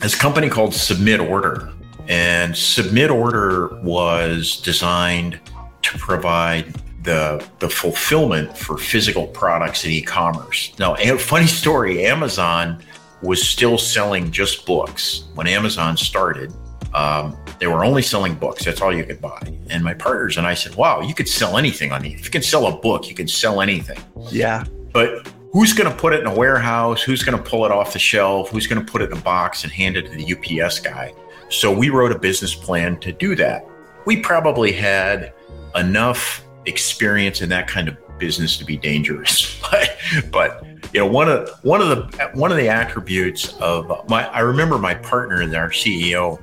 This 0.00 0.14
company 0.14 0.48
called 0.48 0.74
Submit 0.74 1.20
Order, 1.20 1.70
and 2.08 2.56
Submit 2.56 3.10
Order 3.10 3.68
was 3.82 4.60
designed 4.60 5.38
to 5.82 5.98
provide 5.98 6.74
the 7.04 7.46
the 7.58 7.68
fulfillment 7.68 8.56
for 8.56 8.78
physical 8.78 9.26
products 9.28 9.84
in 9.84 9.90
e-commerce. 9.90 10.72
Now, 10.78 10.96
a 10.96 11.18
funny 11.18 11.46
story: 11.46 12.06
Amazon 12.06 12.82
was 13.22 13.46
still 13.46 13.78
selling 13.78 14.30
just 14.32 14.66
books 14.66 15.24
when 15.34 15.46
Amazon 15.46 15.96
started. 15.96 16.52
Um, 16.94 17.36
they 17.58 17.66
were 17.66 17.84
only 17.84 18.02
selling 18.02 18.34
books. 18.34 18.64
That's 18.64 18.80
all 18.80 18.94
you 18.94 19.04
could 19.04 19.20
buy. 19.20 19.40
And 19.70 19.82
my 19.82 19.94
partners 19.94 20.36
and 20.36 20.46
I 20.46 20.54
said, 20.54 20.74
"Wow, 20.74 21.00
you 21.00 21.14
could 21.14 21.28
sell 21.28 21.56
anything 21.56 21.92
on 21.92 22.02
these. 22.02 22.20
If 22.20 22.24
you 22.26 22.30
can 22.30 22.42
sell 22.42 22.66
a 22.66 22.76
book, 22.76 23.08
you 23.08 23.14
can 23.14 23.28
sell 23.28 23.60
anything." 23.60 23.98
Yeah. 24.30 24.64
But 24.92 25.26
who's 25.52 25.72
going 25.72 25.90
to 25.90 25.96
put 25.96 26.12
it 26.12 26.20
in 26.20 26.26
a 26.26 26.34
warehouse? 26.34 27.02
Who's 27.02 27.22
going 27.22 27.36
to 27.36 27.42
pull 27.42 27.64
it 27.64 27.72
off 27.72 27.92
the 27.92 27.98
shelf? 27.98 28.50
Who's 28.50 28.66
going 28.66 28.84
to 28.84 28.90
put 28.90 29.02
it 29.02 29.10
in 29.10 29.16
a 29.16 29.20
box 29.20 29.64
and 29.64 29.72
hand 29.72 29.96
it 29.96 30.06
to 30.06 30.10
the 30.10 30.60
UPS 30.64 30.80
guy? 30.80 31.14
So 31.48 31.70
we 31.70 31.90
wrote 31.90 32.12
a 32.12 32.18
business 32.18 32.54
plan 32.54 32.98
to 33.00 33.12
do 33.12 33.34
that. 33.36 33.66
We 34.06 34.18
probably 34.18 34.72
had 34.72 35.32
enough 35.74 36.44
experience 36.66 37.40
in 37.40 37.48
that 37.50 37.68
kind 37.68 37.88
of 37.88 37.96
business 38.18 38.56
to 38.56 38.64
be 38.64 38.76
dangerous, 38.76 39.60
but 39.70 39.96
but 40.30 40.64
you 40.92 41.00
know 41.00 41.06
one 41.06 41.28
of 41.28 41.48
one 41.62 41.80
of 41.80 41.88
the 41.88 42.30
one 42.34 42.50
of 42.50 42.56
the 42.56 42.68
attributes 42.68 43.54
of 43.58 44.08
my 44.08 44.26
I 44.28 44.40
remember 44.40 44.78
my 44.78 44.94
partner 44.94 45.42
and 45.42 45.54
our 45.54 45.70
CEO 45.70 46.40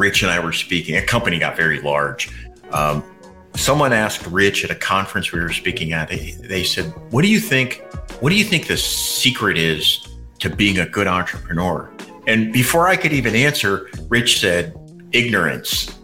Rich 0.00 0.22
and 0.22 0.30
I 0.30 0.40
were 0.40 0.52
speaking. 0.52 0.96
A 0.96 1.02
company 1.02 1.38
got 1.38 1.56
very 1.56 1.78
large. 1.82 2.30
Um, 2.72 3.04
someone 3.54 3.92
asked 3.92 4.26
Rich 4.26 4.64
at 4.64 4.70
a 4.70 4.74
conference 4.74 5.30
we 5.30 5.40
were 5.40 5.52
speaking 5.52 5.92
at. 5.92 6.08
They, 6.08 6.30
they 6.40 6.64
said, 6.64 6.86
"What 7.10 7.20
do 7.20 7.28
you 7.28 7.38
think? 7.38 7.84
What 8.20 8.30
do 8.30 8.36
you 8.36 8.44
think 8.44 8.66
the 8.66 8.78
secret 8.78 9.58
is 9.58 10.08
to 10.38 10.48
being 10.48 10.78
a 10.78 10.86
good 10.88 11.06
entrepreneur?" 11.06 11.92
And 12.26 12.50
before 12.50 12.88
I 12.88 12.96
could 12.96 13.12
even 13.12 13.34
answer, 13.34 13.90
Rich 14.08 14.40
said, 14.40 14.74
"Ignorance." 15.12 15.94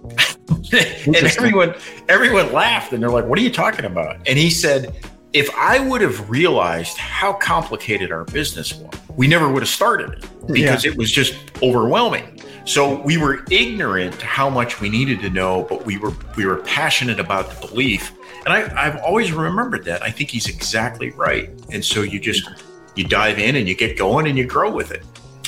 and 0.73 1.17
everyone 1.17 1.75
everyone 2.11 2.53
laughed 2.53 2.93
and 2.93 3.03
they're 3.03 3.11
like, 3.11 3.25
"What 3.25 3.39
are 3.39 3.43
you 3.43 3.51
talking 3.51 3.87
about?" 3.87 4.17
And 4.29 4.39
he 4.39 4.51
said, 4.51 4.95
"If 5.33 5.49
I 5.57 5.81
would 5.81 6.03
have 6.03 6.29
realized 6.29 6.99
how 6.99 7.33
complicated 7.33 8.13
our 8.13 8.25
business 8.25 8.75
was, 8.75 8.93
we 9.17 9.27
never 9.27 9.49
would 9.49 9.63
have 9.63 9.71
started 9.71 10.23
it 10.23 10.47
because 10.53 10.85
yeah. 10.85 10.91
it 10.91 10.99
was 10.99 11.11
just 11.11 11.35
overwhelming." 11.63 12.36
So 12.67 13.01
we 13.03 13.17
were 13.17 13.45
ignorant 13.49 14.19
to 14.19 14.27
how 14.27 14.51
much 14.51 14.81
we 14.81 14.89
needed 14.89 15.21
to 15.21 15.31
know, 15.31 15.63
but 15.69 15.87
we 15.87 15.99
were 15.99 16.13
we 16.37 16.47
were 16.47 16.57
passionate 16.59 17.21
about 17.21 17.49
the 17.49 17.67
belief. 17.69 18.13
And 18.45 18.53
I, 18.53 18.87
I've 18.87 18.97
always 18.97 19.33
remembered 19.33 19.85
that. 19.85 20.03
I 20.03 20.11
think 20.11 20.31
he's 20.31 20.49
exactly 20.49 21.11
right. 21.11 21.49
And 21.73 21.85
so 21.85 22.03
you 22.03 22.19
just 22.19 22.49
you 22.97 23.05
dive 23.05 23.39
in 23.39 23.55
and 23.55 23.69
you 23.69 23.77
get 23.77 23.97
going 23.97 24.27
and 24.27 24.37
you 24.37 24.47
grow 24.47 24.73
with 24.73 24.91
it. 24.91 25.05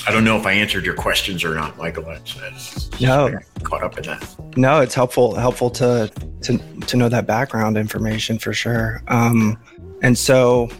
I 0.06 0.12
don't 0.12 0.24
know 0.24 0.36
if 0.36 0.46
I 0.46 0.52
answered 0.52 0.86
your 0.86 0.94
questions 0.94 1.42
or 1.42 1.54
not, 1.54 1.76
Michael. 1.76 2.04
That's, 2.04 3.00
no, 3.00 3.36
caught 3.64 3.82
up 3.82 3.98
in 3.98 4.04
that. 4.04 4.56
No, 4.56 4.80
it's 4.80 4.94
helpful 4.94 5.34
helpful 5.34 5.70
to 5.70 6.10
to 6.42 6.58
to 6.58 6.96
know 6.96 7.08
that 7.08 7.26
background 7.26 7.76
information 7.76 8.38
for 8.38 8.52
sure. 8.52 9.02
Um, 9.08 9.58
and 10.02 10.16
so 10.16 10.70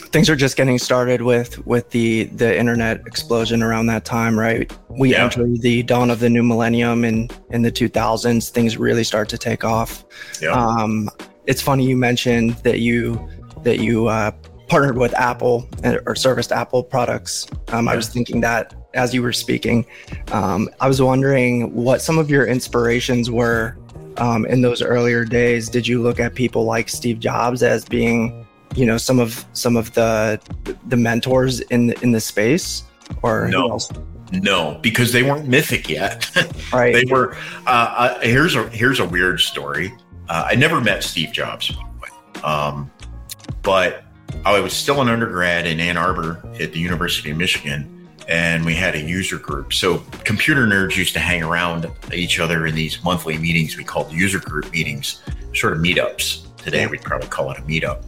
things 0.00 0.28
are 0.30 0.36
just 0.36 0.56
getting 0.56 0.78
started 0.78 1.22
with 1.22 1.64
with 1.66 1.90
the 1.90 2.24
the 2.24 2.56
internet 2.58 3.06
explosion 3.06 3.62
around 3.62 3.86
that 3.86 4.04
time, 4.04 4.38
right? 4.38 4.72
We 4.88 5.12
yeah. 5.12 5.24
enter 5.24 5.46
the 5.46 5.82
dawn 5.82 6.10
of 6.10 6.20
the 6.20 6.28
new 6.28 6.42
millennium 6.42 7.04
in 7.04 7.30
in 7.50 7.62
the 7.62 7.72
2000s. 7.72 8.50
Things 8.50 8.76
really 8.76 9.04
start 9.04 9.28
to 9.30 9.38
take 9.38 9.64
off. 9.64 10.04
Yeah. 10.40 10.50
Um, 10.50 11.10
it's 11.46 11.62
funny 11.62 11.86
you 11.86 11.96
mentioned 11.96 12.54
that 12.64 12.80
you 12.80 13.28
that 13.62 13.80
you 13.80 14.08
uh, 14.08 14.30
partnered 14.68 14.98
with 14.98 15.14
Apple 15.14 15.68
and, 15.82 16.00
or 16.06 16.14
serviced 16.14 16.52
Apple 16.52 16.82
products. 16.82 17.46
Um, 17.68 17.86
yeah. 17.86 17.92
I 17.92 17.96
was 17.96 18.08
thinking 18.08 18.40
that 18.42 18.74
as 18.94 19.14
you 19.14 19.22
were 19.22 19.32
speaking. 19.32 19.86
Um, 20.32 20.68
I 20.80 20.88
was 20.88 21.00
wondering 21.00 21.74
what 21.74 22.00
some 22.00 22.18
of 22.18 22.30
your 22.30 22.46
inspirations 22.46 23.30
were 23.30 23.76
um, 24.16 24.46
in 24.46 24.62
those 24.62 24.82
earlier 24.82 25.24
days. 25.24 25.68
Did 25.68 25.86
you 25.86 26.02
look 26.02 26.20
at 26.20 26.34
people 26.34 26.64
like 26.64 26.88
Steve 26.88 27.20
Jobs 27.20 27.62
as 27.62 27.84
being, 27.84 28.46
you 28.74 28.86
know, 28.86 28.96
some 28.96 29.18
of 29.18 29.44
some 29.52 29.76
of 29.76 29.92
the 29.94 30.40
the 30.86 30.96
mentors 30.96 31.60
in 31.60 31.88
the, 31.88 32.00
in 32.02 32.12
the 32.12 32.20
space, 32.20 32.84
or 33.22 33.48
no? 33.48 33.78
No, 34.30 34.78
because 34.82 35.12
they 35.12 35.22
weren't 35.22 35.48
mythic 35.48 35.88
yet. 35.88 36.30
right. 36.72 36.92
They 36.92 37.04
were. 37.10 37.34
Uh, 37.66 37.70
uh, 37.96 38.20
here's 38.20 38.54
a 38.54 38.68
here's 38.70 39.00
a 39.00 39.06
weird 39.06 39.40
story. 39.40 39.92
Uh, 40.28 40.48
I 40.50 40.54
never 40.54 40.80
met 40.80 41.02
Steve 41.02 41.32
Jobs, 41.32 41.72
um, 42.44 42.90
but 43.62 44.04
I 44.44 44.60
was 44.60 44.74
still 44.74 45.00
an 45.00 45.08
undergrad 45.08 45.66
in 45.66 45.80
Ann 45.80 45.96
Arbor 45.96 46.42
at 46.60 46.72
the 46.72 46.78
University 46.78 47.30
of 47.30 47.38
Michigan 47.38 47.98
and 48.28 48.64
we 48.64 48.74
had 48.74 48.94
a 48.94 49.00
user 49.00 49.38
group. 49.38 49.72
So 49.72 49.98
computer 50.24 50.66
nerds 50.66 50.96
used 50.96 51.14
to 51.14 51.18
hang 51.18 51.42
around 51.42 51.90
each 52.12 52.38
other 52.38 52.66
in 52.66 52.74
these 52.74 53.02
monthly 53.02 53.38
meetings 53.38 53.76
we 53.76 53.84
called 53.84 54.12
user 54.12 54.38
group 54.38 54.70
meetings, 54.70 55.22
sort 55.54 55.72
of 55.72 55.78
meetups. 55.78 56.54
Today 56.58 56.86
we'd 56.86 57.00
probably 57.00 57.28
call 57.28 57.50
it 57.50 57.58
a 57.58 57.62
meetup. 57.62 58.04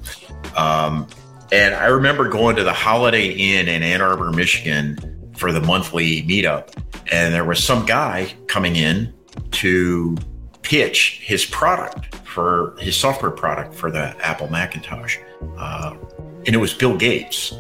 Um, 0.57 1.07
and 1.53 1.75
I 1.75 1.87
remember 1.87 2.29
going 2.29 2.57
to 2.57 2.63
the 2.63 2.73
Holiday 2.73 3.31
Inn 3.31 3.69
in 3.69 3.83
Ann 3.83 4.01
Arbor, 4.01 4.31
Michigan 4.31 5.33
for 5.37 5.53
the 5.53 5.61
monthly 5.61 6.23
meetup. 6.23 6.77
And 7.11 7.35
there 7.35 7.45
was 7.45 7.63
some 7.63 7.87
guy 7.87 8.33
coming 8.47 8.77
in 8.77 9.13
to 9.53 10.17
pitch 10.63 11.21
his 11.25 11.45
product 11.45 12.15
for 12.27 12.77
his 12.79 12.97
software 12.97 13.31
product 13.33 13.75
for 13.75 13.91
the 13.91 14.15
Apple 14.25 14.49
Macintosh. 14.49 15.19
Uh, 15.59 15.97
and 16.47 16.55
it 16.55 16.59
was 16.59 16.73
Bill 16.73 16.97
Gates. 16.97 17.55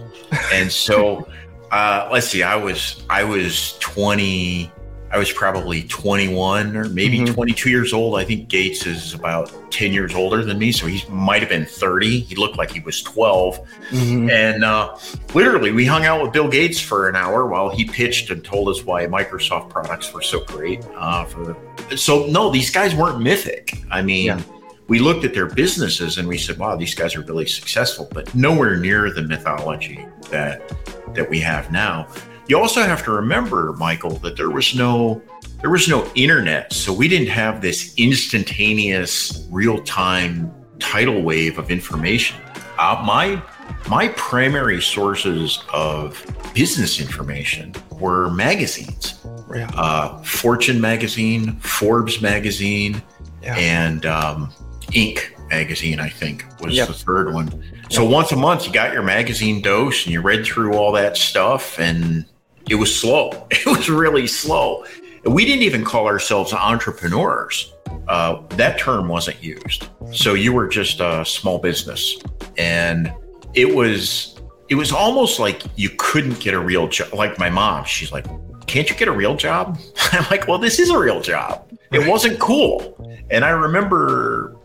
And 0.52 0.70
so 0.70 1.28
uh, 1.72 2.08
let's 2.12 2.28
see. 2.28 2.42
I 2.42 2.56
was 2.56 3.02
I 3.10 3.24
was 3.24 3.76
twenty. 3.80 4.70
I 5.12 5.18
was 5.18 5.32
probably 5.32 5.82
21 5.84 6.76
or 6.76 6.88
maybe 6.88 7.18
mm-hmm. 7.18 7.34
22 7.34 7.68
years 7.68 7.92
old. 7.92 8.16
I 8.16 8.24
think 8.24 8.48
Gates 8.48 8.86
is 8.86 9.12
about 9.12 9.52
10 9.72 9.92
years 9.92 10.14
older 10.14 10.44
than 10.44 10.58
me, 10.58 10.70
so 10.70 10.86
he 10.86 11.04
might 11.10 11.40
have 11.40 11.48
been 11.48 11.66
30. 11.66 12.20
He 12.20 12.36
looked 12.36 12.56
like 12.56 12.70
he 12.70 12.80
was 12.80 13.02
12. 13.02 13.58
Mm-hmm. 13.90 14.30
And 14.30 14.62
uh, 14.62 14.96
literally, 15.34 15.72
we 15.72 15.84
hung 15.84 16.04
out 16.04 16.22
with 16.22 16.32
Bill 16.32 16.48
Gates 16.48 16.78
for 16.78 17.08
an 17.08 17.16
hour 17.16 17.46
while 17.46 17.68
he 17.68 17.84
pitched 17.84 18.30
and 18.30 18.44
told 18.44 18.68
us 18.68 18.84
why 18.84 19.06
Microsoft 19.06 19.68
products 19.68 20.12
were 20.12 20.22
so 20.22 20.44
great. 20.44 20.84
Uh, 20.94 21.24
for 21.24 21.56
so 21.96 22.26
no, 22.26 22.50
these 22.50 22.70
guys 22.70 22.94
weren't 22.94 23.20
mythic. 23.20 23.82
I 23.90 24.02
mean. 24.02 24.26
Yeah 24.26 24.42
we 24.90 24.98
looked 24.98 25.24
at 25.24 25.32
their 25.32 25.46
businesses 25.46 26.18
and 26.18 26.26
we 26.26 26.36
said, 26.36 26.58
wow, 26.58 26.74
these 26.74 26.96
guys 26.96 27.14
are 27.14 27.20
really 27.20 27.46
successful, 27.46 28.08
but 28.12 28.34
nowhere 28.34 28.76
near 28.76 29.08
the 29.12 29.22
mythology 29.22 30.04
that 30.32 30.68
that 31.14 31.30
we 31.30 31.38
have 31.38 31.70
now. 31.70 32.08
You 32.50 32.58
also 32.58 32.82
have 32.82 33.04
to 33.04 33.12
remember, 33.12 33.74
Michael, 33.74 34.16
that 34.24 34.36
there 34.36 34.50
was 34.50 34.74
no 34.74 35.22
there 35.60 35.70
was 35.70 35.86
no 35.86 36.10
internet, 36.16 36.72
so 36.72 36.92
we 36.92 37.06
didn't 37.06 37.28
have 37.28 37.60
this 37.60 37.94
instantaneous, 37.96 39.46
real-time 39.50 40.52
tidal 40.80 41.22
wave 41.22 41.60
of 41.60 41.70
information. 41.70 42.40
Uh, 42.76 43.00
my 43.06 43.40
my 43.88 44.08
primary 44.16 44.82
sources 44.82 45.62
of 45.72 46.26
business 46.52 47.00
information 47.00 47.72
were 48.00 48.30
magazines. 48.30 49.24
Yeah. 49.54 49.70
Uh, 49.76 50.20
Fortune 50.24 50.80
magazine, 50.80 51.52
Forbes 51.60 52.20
magazine, 52.20 53.00
yeah. 53.44 53.54
and 53.58 54.06
um, 54.06 54.52
Inc. 54.90 55.20
magazine, 55.50 56.00
I 56.00 56.08
think, 56.08 56.44
was 56.60 56.74
yep. 56.74 56.88
the 56.88 56.94
third 56.94 57.32
one. 57.32 57.64
So 57.90 58.02
yep. 58.02 58.10
once 58.10 58.32
a 58.32 58.36
month, 58.36 58.66
you 58.66 58.72
got 58.72 58.92
your 58.92 59.04
magazine 59.04 59.62
dose 59.62 60.04
and 60.04 60.12
you 60.12 60.20
read 60.20 60.44
through 60.44 60.74
all 60.74 60.90
that 60.92 61.16
stuff, 61.16 61.78
and 61.78 62.26
it 62.68 62.74
was 62.76 62.94
slow. 62.94 63.46
It 63.50 63.66
was 63.66 63.88
really 63.88 64.26
slow. 64.26 64.84
We 65.24 65.44
didn't 65.44 65.62
even 65.62 65.84
call 65.84 66.06
ourselves 66.06 66.52
entrepreneurs. 66.52 67.74
Uh, 68.08 68.42
that 68.50 68.78
term 68.78 69.08
wasn't 69.08 69.42
used. 69.42 69.88
So 70.12 70.34
you 70.34 70.52
were 70.52 70.66
just 70.66 71.00
a 71.00 71.24
small 71.24 71.58
business, 71.58 72.18
and 72.56 73.12
it 73.54 73.74
was 73.74 74.40
it 74.68 74.76
was 74.76 74.92
almost 74.92 75.38
like 75.38 75.62
you 75.76 75.90
couldn't 75.98 76.40
get 76.40 76.54
a 76.54 76.60
real 76.60 76.88
job. 76.88 77.12
Like 77.12 77.38
my 77.38 77.50
mom, 77.50 77.84
she's 77.84 78.12
like, 78.12 78.26
"Can't 78.66 78.88
you 78.88 78.96
get 78.96 79.08
a 79.08 79.12
real 79.12 79.36
job?" 79.36 79.78
I'm 80.12 80.26
like, 80.30 80.48
"Well, 80.48 80.58
this 80.58 80.78
is 80.78 80.90
a 80.90 80.98
real 80.98 81.20
job." 81.20 81.70
It 81.92 82.08
wasn't 82.08 82.38
cool, 82.38 82.96
and 83.30 83.44
I 83.44 83.50
remember 83.50 84.56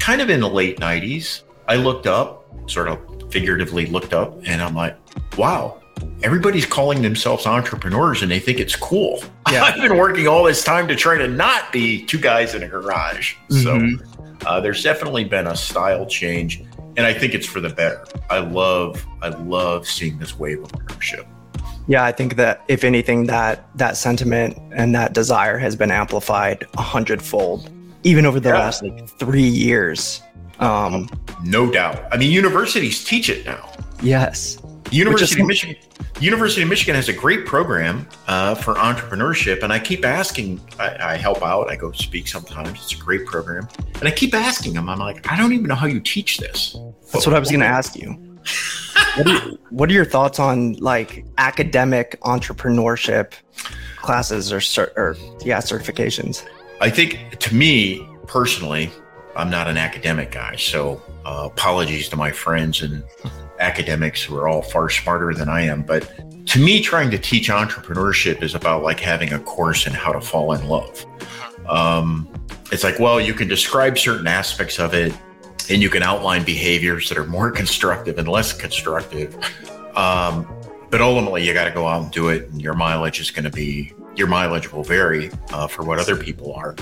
kind 0.00 0.20
of 0.20 0.30
in 0.30 0.40
the 0.40 0.48
late 0.48 0.78
90s, 0.80 1.42
I 1.68 1.76
looked 1.76 2.06
up, 2.06 2.44
sort 2.70 2.88
of 2.88 2.98
figuratively 3.30 3.86
looked 3.86 4.12
up, 4.12 4.38
and 4.44 4.60
I'm 4.62 4.74
like, 4.74 4.96
wow, 5.36 5.80
everybody's 6.22 6.66
calling 6.66 7.02
themselves 7.02 7.46
entrepreneurs 7.46 8.22
and 8.22 8.30
they 8.30 8.40
think 8.40 8.58
it's 8.58 8.76
cool. 8.76 9.22
Yeah. 9.50 9.62
I've 9.64 9.80
been 9.80 9.96
working 9.96 10.26
all 10.26 10.44
this 10.44 10.64
time 10.64 10.88
to 10.88 10.96
try 10.96 11.18
to 11.18 11.28
not 11.28 11.72
be 11.72 12.04
two 12.04 12.18
guys 12.18 12.54
in 12.54 12.62
a 12.62 12.68
garage. 12.68 13.34
Mm-hmm. 13.50 13.96
So 14.02 14.46
uh, 14.46 14.60
there's 14.60 14.82
definitely 14.82 15.24
been 15.24 15.46
a 15.46 15.56
style 15.56 16.06
change, 16.06 16.62
and 16.96 17.00
I 17.00 17.14
think 17.14 17.34
it's 17.34 17.46
for 17.46 17.60
the 17.60 17.70
better. 17.70 18.04
I 18.30 18.38
love, 18.38 19.04
I 19.22 19.28
love 19.28 19.86
seeing 19.86 20.18
this 20.18 20.38
wave 20.38 20.62
of 20.62 20.70
ownership. 20.74 21.26
Yeah, 21.86 22.04
I 22.04 22.12
think 22.12 22.36
that 22.36 22.62
if 22.68 22.82
anything, 22.82 23.26
that 23.26 23.68
that 23.76 23.96
sentiment 23.96 24.56
and 24.72 24.94
that 24.94 25.12
desire 25.12 25.58
has 25.58 25.76
been 25.76 25.90
amplified 25.90 26.66
a 26.78 26.82
hundredfold 26.82 27.70
even 28.04 28.24
over 28.26 28.40
the 28.40 28.50
yeah. 28.50 28.58
last 28.58 28.82
like 28.82 29.08
three 29.18 29.42
years. 29.42 30.22
Um, 30.60 31.08
no 31.42 31.70
doubt. 31.70 32.04
I 32.12 32.16
mean, 32.16 32.30
universities 32.30 33.04
teach 33.04 33.28
it 33.28 33.44
now. 33.44 33.70
Yes. 34.02 34.58
University 34.94 35.40
of 35.40 35.46
Michigan. 35.46 35.76
University 36.20 36.62
of 36.62 36.68
Michigan 36.68 36.94
has 36.94 37.08
a 37.08 37.12
great 37.12 37.44
program 37.46 38.06
uh, 38.28 38.54
for 38.54 38.74
entrepreneurship, 38.74 39.62
and 39.62 39.72
I 39.72 39.78
keep 39.78 40.04
asking. 40.04 40.60
I, 40.78 41.14
I, 41.14 41.16
help 41.16 41.42
out. 41.42 41.70
I 41.70 41.76
go 41.76 41.90
speak 41.92 42.28
sometimes. 42.28 42.70
It's 42.70 42.94
a 42.94 42.96
great 42.96 43.26
program, 43.26 43.68
and 43.98 44.08
I 44.08 44.10
keep 44.10 44.34
asking 44.34 44.74
them. 44.74 44.88
I'm 44.88 44.98
like, 44.98 45.30
I 45.30 45.36
don't 45.36 45.52
even 45.52 45.66
know 45.66 45.74
how 45.74 45.86
you 45.86 46.00
teach 46.00 46.38
this. 46.38 46.76
That's 47.12 47.26
what 47.26 47.34
I 47.34 47.38
was 47.38 47.50
going 47.50 47.60
to 47.60 47.66
ask 47.66 47.96
you. 47.96 48.10
what, 49.16 49.26
are 49.26 49.50
what 49.70 49.90
are 49.90 49.92
your 49.92 50.04
thoughts 50.04 50.38
on 50.38 50.74
like 50.74 51.24
academic 51.38 52.20
entrepreneurship 52.20 53.32
classes 53.96 54.52
or, 54.52 54.60
or 54.96 55.16
yeah 55.44 55.58
certifications? 55.58 56.46
I 56.80 56.90
think 56.90 57.38
to 57.38 57.54
me 57.54 58.06
personally, 58.26 58.90
I'm 59.36 59.50
not 59.50 59.68
an 59.68 59.76
academic 59.76 60.30
guy, 60.30 60.56
so 60.56 61.02
uh, 61.24 61.48
apologies 61.52 62.08
to 62.10 62.16
my 62.16 62.30
friends 62.30 62.82
and 62.82 63.02
academics 63.58 64.22
who 64.22 64.36
are 64.36 64.48
all 64.48 64.62
far 64.62 64.88
smarter 64.90 65.34
than 65.34 65.48
I 65.48 65.62
am. 65.62 65.82
But 65.82 66.46
to 66.48 66.58
me, 66.58 66.80
trying 66.80 67.10
to 67.10 67.18
teach 67.18 67.48
entrepreneurship 67.48 68.42
is 68.42 68.54
about 68.54 68.82
like 68.82 69.00
having 69.00 69.32
a 69.32 69.38
course 69.38 69.86
in 69.86 69.92
how 69.92 70.12
to 70.12 70.20
fall 70.20 70.52
in 70.52 70.68
love. 70.68 71.04
Um, 71.68 72.28
it's 72.70 72.84
like, 72.84 72.98
well, 72.98 73.20
you 73.20 73.34
can 73.34 73.48
describe 73.48 73.98
certain 73.98 74.26
aspects 74.26 74.78
of 74.78 74.94
it 74.94 75.16
and 75.70 75.80
you 75.80 75.88
can 75.88 76.02
outline 76.02 76.44
behaviors 76.44 77.08
that 77.08 77.18
are 77.18 77.26
more 77.26 77.50
constructive 77.60 78.18
and 78.18 78.28
less 78.28 78.52
constructive. 78.52 79.34
Um, 79.96 80.46
but 80.90 81.00
ultimately, 81.00 81.46
you 81.46 81.52
got 81.54 81.64
to 81.64 81.70
go 81.72 81.88
out 81.88 82.02
and 82.02 82.12
do 82.12 82.28
it, 82.28 82.48
and 82.50 82.62
your 82.62 82.74
mileage 82.74 83.18
is 83.18 83.32
going 83.32 83.44
to 83.44 83.50
be 83.50 83.92
your 84.16 84.28
mileage 84.28 84.72
will 84.72 84.84
vary 84.84 85.28
uh, 85.52 85.66
for 85.66 85.82
what 85.82 85.98
other 85.98 86.16
people 86.16 86.52
are 86.52 86.76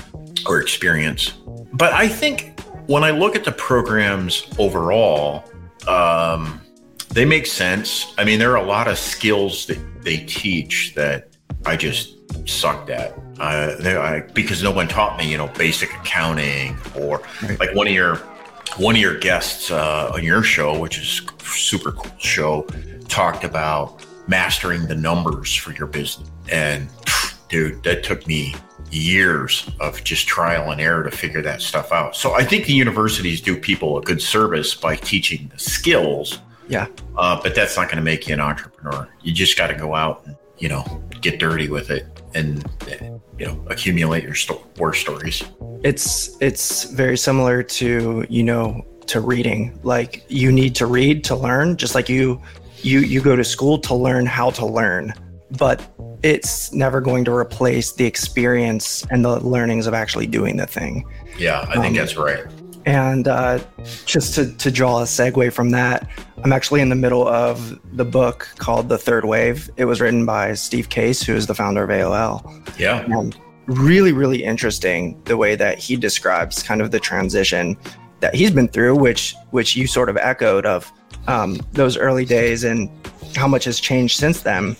or 0.47 0.61
experience. 0.61 1.33
But 1.73 1.93
I 1.93 2.07
think 2.07 2.59
when 2.87 3.03
I 3.03 3.11
look 3.11 3.35
at 3.35 3.43
the 3.43 3.51
programs 3.51 4.47
overall, 4.59 5.49
um, 5.87 6.61
they 7.09 7.25
make 7.25 7.45
sense. 7.45 8.13
I 8.17 8.23
mean, 8.23 8.39
there 8.39 8.51
are 8.51 8.63
a 8.63 8.65
lot 8.65 8.87
of 8.87 8.97
skills 8.97 9.65
that 9.67 9.79
they 10.03 10.17
teach 10.17 10.93
that 10.95 11.35
I 11.65 11.75
just 11.77 12.17
sucked 12.47 12.89
at. 12.89 13.17
Uh, 13.39 13.75
I, 13.81 14.23
because 14.33 14.63
no 14.63 14.71
one 14.71 14.87
taught 14.87 15.17
me, 15.17 15.29
you 15.29 15.37
know, 15.37 15.47
basic 15.49 15.93
accounting 15.93 16.77
or 16.95 17.21
right. 17.41 17.59
like 17.59 17.75
one 17.75 17.87
of 17.87 17.93
your 17.93 18.17
one 18.77 18.95
of 18.95 19.01
your 19.01 19.17
guests 19.17 19.71
uh, 19.71 20.11
on 20.13 20.23
your 20.23 20.43
show, 20.43 20.79
which 20.79 20.97
is 20.97 21.21
super 21.43 21.91
cool 21.91 22.11
show, 22.17 22.63
talked 23.07 23.43
about 23.43 24.05
mastering 24.27 24.87
the 24.87 24.95
numbers 24.95 25.53
for 25.53 25.71
your 25.73 25.87
business. 25.87 26.29
And 26.51 26.89
dude, 27.49 27.83
that 27.83 28.03
took 28.03 28.25
me 28.27 28.55
years 28.93 29.69
of 29.79 30.03
just 30.03 30.27
trial 30.27 30.71
and 30.71 30.79
error 30.79 31.03
to 31.03 31.11
figure 31.11 31.41
that 31.41 31.61
stuff 31.61 31.91
out. 31.91 32.15
So 32.15 32.33
I 32.33 32.43
think 32.43 32.65
the 32.65 32.73
universities 32.73 33.41
do 33.41 33.57
people 33.57 33.97
a 33.97 34.01
good 34.01 34.21
service 34.21 34.75
by 34.75 34.95
teaching 34.95 35.49
the 35.53 35.59
skills. 35.59 36.39
Yeah. 36.67 36.87
Uh, 37.17 37.41
but 37.41 37.55
that's 37.55 37.75
not 37.75 37.87
going 37.87 37.97
to 37.97 38.03
make 38.03 38.27
you 38.27 38.33
an 38.33 38.39
entrepreneur. 38.39 39.09
You 39.21 39.33
just 39.33 39.57
got 39.57 39.67
to 39.67 39.75
go 39.75 39.95
out 39.95 40.25
and, 40.25 40.35
you 40.59 40.69
know, 40.69 41.03
get 41.21 41.39
dirty 41.39 41.69
with 41.69 41.89
it 41.89 42.05
and, 42.33 42.63
you 43.37 43.45
know, 43.45 43.65
accumulate 43.67 44.23
your 44.23 44.35
sto- 44.35 44.65
war 44.77 44.93
stories. 44.93 45.43
It's, 45.83 46.37
it's 46.41 46.85
very 46.85 47.17
similar 47.17 47.63
to, 47.63 48.25
you 48.29 48.43
know, 48.43 48.85
to 49.07 49.19
reading. 49.19 49.77
Like 49.83 50.25
you 50.29 50.51
need 50.51 50.75
to 50.75 50.85
read 50.85 51.23
to 51.25 51.35
learn, 51.35 51.77
just 51.77 51.95
like 51.95 52.09
you 52.09 52.41
you 52.77 52.99
you 52.99 53.21
go 53.21 53.35
to 53.35 53.43
school 53.43 53.77
to 53.79 53.95
learn 53.95 54.25
how 54.25 54.49
to 54.51 54.65
learn 54.65 55.13
but 55.57 55.95
it's 56.23 56.73
never 56.73 57.01
going 57.01 57.25
to 57.25 57.33
replace 57.33 57.91
the 57.93 58.05
experience 58.05 59.05
and 59.11 59.25
the 59.25 59.39
learnings 59.41 59.87
of 59.87 59.93
actually 59.93 60.27
doing 60.27 60.57
the 60.57 60.67
thing. 60.67 61.05
Yeah 61.37 61.61
i 61.69 61.73
think 61.73 61.87
um, 61.87 61.93
that's 61.95 62.15
right. 62.15 62.45
and 62.85 63.27
uh, 63.27 63.59
just 64.05 64.35
to, 64.35 64.55
to 64.57 64.71
draw 64.71 64.99
a 64.99 65.03
segue 65.03 65.51
from 65.51 65.71
that 65.71 66.07
i'm 66.43 66.53
actually 66.53 66.81
in 66.81 66.89
the 66.89 66.95
middle 66.95 67.27
of 67.27 67.79
the 67.97 68.05
book 68.05 68.47
called 68.57 68.89
the 68.89 68.97
third 68.97 69.25
wave. 69.25 69.69
It 69.77 69.85
was 69.85 69.99
written 69.99 70.25
by 70.25 70.53
steve 70.53 70.89
case 70.89 71.23
who 71.23 71.33
is 71.33 71.47
the 71.47 71.55
founder 71.55 71.83
of 71.83 71.89
aol 71.89 72.79
yeah. 72.79 73.05
And 73.05 73.35
really 73.65 74.11
really 74.11 74.43
interesting 74.43 75.21
the 75.23 75.37
way 75.37 75.55
that 75.55 75.79
he 75.79 75.95
describes 75.95 76.61
kind 76.61 76.81
of 76.81 76.91
the 76.91 76.99
transition 76.99 77.77
that 78.19 78.35
he's 78.35 78.51
been 78.51 78.67
through 78.67 78.95
which 78.95 79.35
which 79.51 79.75
you 79.75 79.87
sort 79.87 80.09
of 80.09 80.17
echoed 80.17 80.65
of 80.65 80.91
um, 81.27 81.59
those 81.71 81.97
early 81.97 82.25
days 82.25 82.63
and 82.63 82.89
how 83.35 83.47
much 83.47 83.65
has 83.65 83.79
changed 83.79 84.19
since 84.19 84.41
then. 84.41 84.75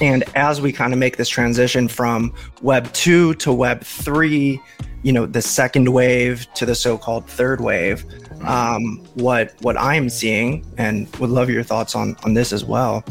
And 0.00 0.24
as 0.34 0.60
we 0.60 0.72
kind 0.72 0.92
of 0.92 0.98
make 0.98 1.16
this 1.16 1.28
transition 1.28 1.88
from 1.88 2.34
Web 2.62 2.92
2 2.92 3.34
to 3.34 3.52
Web 3.52 3.82
3, 3.82 4.60
you 5.02 5.12
know, 5.12 5.26
the 5.26 5.42
second 5.42 5.92
wave 5.92 6.46
to 6.54 6.66
the 6.66 6.74
so 6.74 6.98
called 6.98 7.26
third 7.26 7.60
wave, 7.60 8.04
um, 8.42 9.04
what, 9.14 9.54
what 9.60 9.76
I'm 9.78 10.08
seeing, 10.08 10.66
and 10.76 11.14
would 11.16 11.30
love 11.30 11.48
your 11.48 11.62
thoughts 11.62 11.94
on, 11.94 12.16
on 12.24 12.34
this 12.34 12.52
as 12.52 12.64
well, 12.64 13.04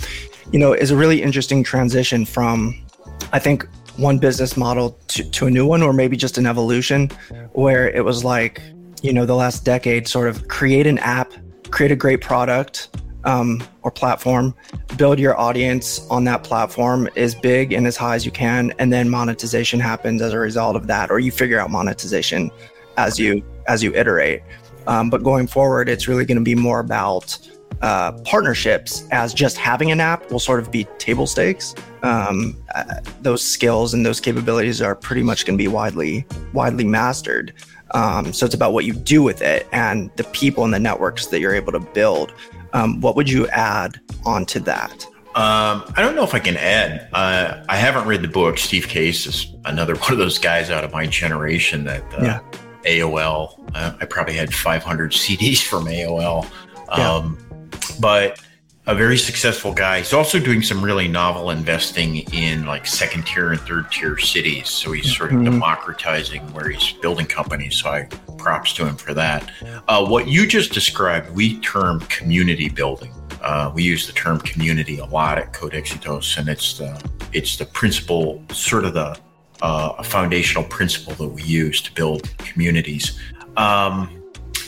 you 0.52 0.60
know, 0.60 0.74
is 0.74 0.92
a 0.92 0.98
really 0.98 1.22
interesting 1.22 1.64
transition 1.64 2.26
from, 2.26 2.84
I 3.32 3.40
think, 3.40 3.68
one 3.98 4.18
business 4.18 4.58
model 4.58 4.98
to, 5.10 5.24
to 5.30 5.46
a 5.46 5.52
new 5.52 5.66
one, 5.66 5.82
or 5.82 5.94
maybe 5.94 6.18
just 6.18 6.38
an 6.38 6.46
evolution 6.46 7.10
where 7.54 7.90
it 7.90 8.04
was 8.04 8.24
like, 8.24 8.62
you 9.02 9.14
know, 9.14 9.26
the 9.26 9.36
last 9.36 9.64
decade 9.64 10.08
sort 10.08 10.28
of 10.28 10.48
create 10.48 10.88
an 10.88 10.98
app 11.00 11.32
create 11.74 11.92
a 11.92 11.96
great 11.96 12.22
product 12.22 12.96
um, 13.24 13.62
or 13.82 13.90
platform, 13.90 14.54
build 14.96 15.18
your 15.18 15.36
audience 15.40 16.08
on 16.10 16.24
that 16.26 16.44
platform 16.44 17.10
as 17.16 17.34
big 17.34 17.74
and 17.74 17.88
as 17.88 17.98
high 17.98 18.14
as 18.14 18.26
you 18.26 18.32
can, 18.32 18.72
and 18.78 18.94
then 18.94 19.10
monetization 19.10 19.80
happens 19.80 20.22
as 20.22 20.34
a 20.34 20.38
result 20.40 20.76
of 20.76 20.86
that, 20.86 21.10
or 21.10 21.20
you 21.20 21.32
figure 21.32 21.60
out 21.60 21.72
monetization 21.72 22.52
as 22.98 23.18
you 23.18 23.44
as 23.68 23.82
you 23.82 23.92
iterate. 23.96 24.44
Um, 24.86 25.10
but 25.10 25.24
going 25.24 25.48
forward, 25.48 25.90
it's 25.90 26.08
really 26.08 26.26
going 26.26 26.38
to 26.38 26.44
be 26.44 26.54
more 26.54 26.80
about 26.80 27.40
uh, 27.82 28.12
partnerships 28.24 29.08
as 29.12 29.34
just 29.34 29.58
having 29.58 29.92
an 29.92 30.00
app 30.00 30.30
will 30.32 30.40
sort 30.40 30.60
of 30.60 30.72
be 30.72 30.84
table 31.00 31.26
stakes. 31.26 31.74
Um, 32.04 32.56
uh, 32.76 32.84
those 33.22 33.42
skills 33.42 33.96
and 33.96 34.06
those 34.06 34.20
capabilities 34.20 34.80
are 34.82 34.94
pretty 34.94 35.24
much 35.24 35.46
going 35.46 35.58
to 35.58 35.62
be 35.62 35.70
widely 35.70 36.28
widely 36.54 36.84
mastered. 36.84 37.54
Um, 37.94 38.34
so 38.34 38.46
it's 38.46 38.56
about 38.56 38.74
what 38.74 38.86
you 38.86 38.94
do 38.94 39.22
with 39.22 39.42
it 39.42 39.68
and 39.72 40.10
the 40.16 40.24
people 40.26 40.64
and 40.64 40.74
the 40.74 40.80
networks 40.80 41.28
that 41.28 41.40
you're 41.40 41.54
able 41.54 41.72
to 41.72 41.80
build. 41.80 42.34
Um, 42.74 43.02
what 43.02 43.16
would 43.16 43.30
you 43.30 43.48
add 43.50 44.00
onto 44.26 44.60
that? 44.62 45.06
Um, 45.36 45.84
I 45.96 46.02
don't 46.02 46.16
know 46.16 46.24
if 46.24 46.36
I 46.36 46.40
can 46.40 46.58
add. 46.58 47.08
Uh, 47.12 47.64
I 47.68 47.76
haven't 47.76 48.08
read 48.08 48.22
the 48.22 48.28
book. 48.28 48.58
Steve 48.58 48.88
Case 48.88 49.26
is 49.26 49.48
another 49.66 49.96
one 49.98 50.12
of 50.12 50.18
those 50.18 50.38
guys 50.38 50.70
out 50.70 50.84
of 50.84 50.92
my 50.92 51.08
generation 51.08 51.84
that 51.86 52.04
uh, 52.14 52.24
yeah. 52.24 52.40
AOL. 52.86 53.60
Uh, 53.74 53.94
I 54.00 54.06
probably 54.06 54.36
had 54.36 54.54
500 54.54 55.12
CDs 55.14 55.62
from 55.62 55.86
AOL. 55.86 56.46
Um, 56.90 57.38
yeah. 57.40 57.80
But 58.00 58.40
a 58.86 58.96
very 58.96 59.18
successful 59.18 59.74
guy. 59.74 60.00
He's 60.00 60.14
also 60.14 60.40
doing 60.40 60.62
some 60.62 60.84
really 60.84 61.08
novel 61.08 61.52
investing 61.52 62.18
in 62.34 62.66
like 62.66 62.86
second 62.86 63.26
tier 63.26 63.52
and 63.52 63.62
third 63.62 63.90
tier 63.92 64.18
cities. 64.18 64.70
So 64.70 64.92
he's 64.92 65.16
sort 65.16 65.32
of 65.32 65.38
mm-hmm. 65.38 65.46
democratizing 65.46 66.42
where 66.54 66.70
he's 66.70 66.92
building 66.94 67.26
companies. 67.26 67.78
So 67.78 67.90
I 67.90 68.08
props 68.38 68.74
to 68.74 68.86
him 68.86 68.98
for 68.98 69.14
that. 69.14 69.50
Uh, 69.88 70.06
what 70.06 70.28
you 70.28 70.46
just 70.46 70.74
described, 70.74 71.34
we 71.34 71.60
term 71.62 72.02
community 72.02 72.68
building. 72.68 73.14
Uh, 73.42 73.72
we 73.74 73.84
use 73.84 74.06
the 74.06 74.14
term 74.14 74.40
community 74.40 75.00
a 75.00 75.06
lot 75.06 75.38
at 75.38 75.54
Codexitos, 75.54 76.38
and 76.38 76.48
it's 76.50 76.78
the 76.78 77.02
it's 77.32 77.58
the 77.58 77.66
principle, 77.66 78.44
sort 78.52 78.86
of 78.86 78.94
the 78.94 79.18
uh, 79.62 79.96
a 79.98 80.04
foundational 80.04 80.64
principle 80.66 81.14
that 81.14 81.28
we 81.28 81.44
use 81.44 81.82
to 81.82 81.94
build 81.94 82.38
communities. 82.38 83.20
Um, 83.56 84.23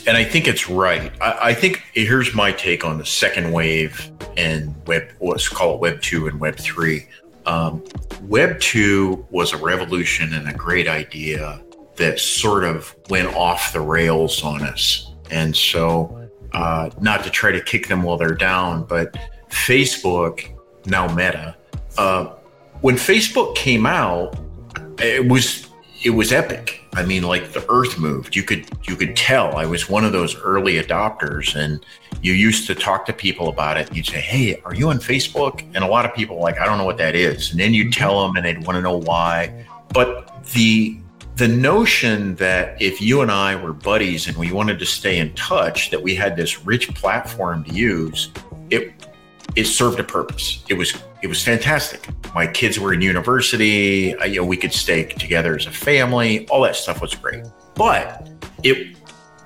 and 0.06 0.16
I 0.16 0.24
think 0.24 0.46
it's 0.46 0.68
right. 0.68 1.12
I, 1.20 1.38
I, 1.48 1.54
think 1.54 1.82
here's 1.92 2.34
my 2.34 2.52
take 2.52 2.84
on 2.84 2.98
the 2.98 3.06
second 3.06 3.52
wave 3.52 4.10
and 4.36 4.74
web, 4.86 5.10
let's 5.20 5.48
call 5.48 5.74
it 5.74 5.80
Web 5.80 6.00
two 6.00 6.28
and 6.28 6.38
Web 6.38 6.56
three. 6.56 7.06
Um, 7.44 7.82
web 8.22 8.60
two 8.60 9.26
was 9.30 9.52
a 9.52 9.56
revolution 9.56 10.32
and 10.34 10.48
a 10.48 10.52
great 10.52 10.88
idea 10.88 11.62
that 11.96 12.20
sort 12.20 12.64
of 12.64 12.94
went 13.08 13.34
off 13.34 13.72
the 13.72 13.80
rails 13.80 14.42
on 14.42 14.62
us. 14.62 15.12
And 15.30 15.56
so, 15.56 16.28
uh, 16.52 16.90
not 17.00 17.24
to 17.24 17.30
try 17.30 17.50
to 17.52 17.60
kick 17.60 17.88
them 17.88 18.02
while 18.02 18.16
they're 18.16 18.34
down, 18.34 18.84
but 18.84 19.16
Facebook, 19.50 20.56
now 20.86 21.12
Meta, 21.14 21.56
uh, 21.98 22.26
when 22.80 22.96
Facebook 22.96 23.54
came 23.56 23.86
out, 23.86 24.38
it 24.98 25.28
was 25.28 25.68
it 26.04 26.10
was 26.10 26.32
epic 26.32 26.85
I 26.96 27.04
mean, 27.04 27.24
like 27.24 27.52
the 27.52 27.64
earth 27.70 27.98
moved. 27.98 28.34
You 28.34 28.42
could 28.42 28.66
you 28.88 28.96
could 28.96 29.14
tell 29.14 29.56
I 29.56 29.66
was 29.66 29.88
one 29.88 30.04
of 30.04 30.12
those 30.12 30.34
early 30.40 30.82
adopters, 30.82 31.54
and 31.54 31.84
you 32.22 32.32
used 32.32 32.66
to 32.68 32.74
talk 32.74 33.04
to 33.06 33.12
people 33.12 33.48
about 33.48 33.76
it. 33.76 33.94
You'd 33.94 34.06
say, 34.06 34.20
"Hey, 34.20 34.62
are 34.64 34.74
you 34.74 34.88
on 34.88 34.98
Facebook?" 34.98 35.62
And 35.74 35.84
a 35.84 35.86
lot 35.86 36.06
of 36.06 36.14
people 36.14 36.40
like, 36.40 36.58
"I 36.58 36.64
don't 36.64 36.78
know 36.78 36.86
what 36.86 36.96
that 36.96 37.14
is." 37.14 37.50
And 37.50 37.60
then 37.60 37.74
you'd 37.74 37.92
tell 37.92 38.26
them, 38.26 38.36
and 38.36 38.46
they'd 38.46 38.66
want 38.66 38.76
to 38.76 38.82
know 38.82 38.96
why. 38.96 39.52
But 39.92 40.42
the 40.54 40.96
the 41.36 41.48
notion 41.48 42.34
that 42.36 42.80
if 42.80 42.98
you 42.98 43.20
and 43.20 43.30
I 43.30 43.56
were 43.56 43.74
buddies 43.74 44.26
and 44.26 44.34
we 44.38 44.50
wanted 44.50 44.78
to 44.78 44.86
stay 44.86 45.18
in 45.18 45.34
touch, 45.34 45.90
that 45.90 46.02
we 46.02 46.14
had 46.14 46.34
this 46.34 46.64
rich 46.64 46.94
platform 46.94 47.62
to 47.64 47.74
use, 47.74 48.30
it 48.70 48.94
it 49.54 49.66
served 49.66 50.00
a 50.00 50.04
purpose. 50.04 50.64
It 50.68 50.74
was 50.74 50.94
it 51.22 51.28
was 51.28 51.42
fantastic. 51.42 52.06
My 52.34 52.46
kids 52.46 52.78
were 52.78 52.92
in 52.92 53.00
university. 53.00 54.14
I, 54.16 54.26
you 54.26 54.40
know, 54.40 54.46
we 54.46 54.56
could 54.56 54.72
stay 54.72 55.04
together 55.04 55.56
as 55.56 55.66
a 55.66 55.70
family. 55.70 56.46
All 56.48 56.62
that 56.62 56.76
stuff 56.76 57.00
was 57.00 57.14
great. 57.14 57.44
But 57.74 58.28
it 58.62 58.96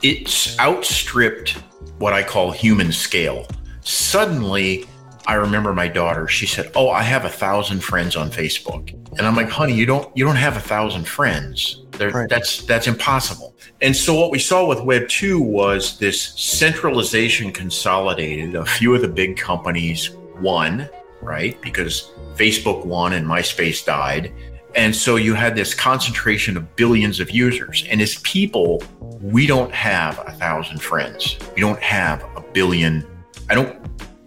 it's 0.03 0.59
outstripped 0.59 1.51
what 1.99 2.13
I 2.13 2.23
call 2.23 2.51
human 2.51 2.93
scale. 2.93 3.47
Suddenly, 3.83 4.87
I 5.27 5.35
remember 5.35 5.73
my 5.73 5.89
daughter. 5.89 6.27
She 6.27 6.47
said, 6.47 6.73
"Oh, 6.75 6.91
I 6.91 7.03
have 7.03 7.25
a 7.25 7.29
thousand 7.29 7.81
friends 7.81 8.17
on 8.17 8.31
Facebook," 8.31 8.93
and 9.19 9.27
I'm 9.27 9.37
like, 9.37 9.49
"Honey, 9.49 9.75
you 9.75 9.87
don't 9.87 10.15
you 10.17 10.25
don't 10.25 10.37
have 10.37 10.57
a 10.57 10.61
thousand 10.61 11.07
friends. 11.07 11.85
Right. 11.99 12.29
That's 12.29 12.65
that's 12.65 12.87
impossible." 12.87 13.55
And 13.83 13.95
so 13.95 14.15
what 14.15 14.31
we 14.31 14.39
saw 14.39 14.67
with 14.67 14.81
Web 14.81 15.09
two 15.09 15.41
was 15.41 15.99
this 15.99 16.21
centralization 16.21 17.53
consolidated. 17.53 18.55
A 18.55 18.65
few 18.65 18.95
of 18.95 19.03
the 19.03 19.09
big 19.09 19.37
companies 19.37 20.11
won 20.41 20.89
right? 21.23 21.61
Because 21.61 22.11
Facebook 22.35 22.85
won 22.85 23.13
and 23.13 23.27
MySpace 23.27 23.85
died. 23.85 24.33
And 24.75 24.95
so 24.95 25.17
you 25.17 25.35
had 25.35 25.57
this 25.57 25.75
concentration 25.75 26.57
of 26.57 26.77
billions 26.77 27.19
of 27.21 27.31
users. 27.31 27.85
And 27.89 28.01
as 28.01 28.17
people, 28.21 28.83
we 29.21 29.47
don't 29.47 29.73
have 29.73 30.19
a 30.27 30.33
thousand 30.33 30.81
friends. 30.81 31.37
We 31.55 31.61
don't 31.61 31.81
have 31.81 32.23
a 32.37 32.41
billion. 32.41 33.07
I 33.49 33.55
don't, 33.55 33.77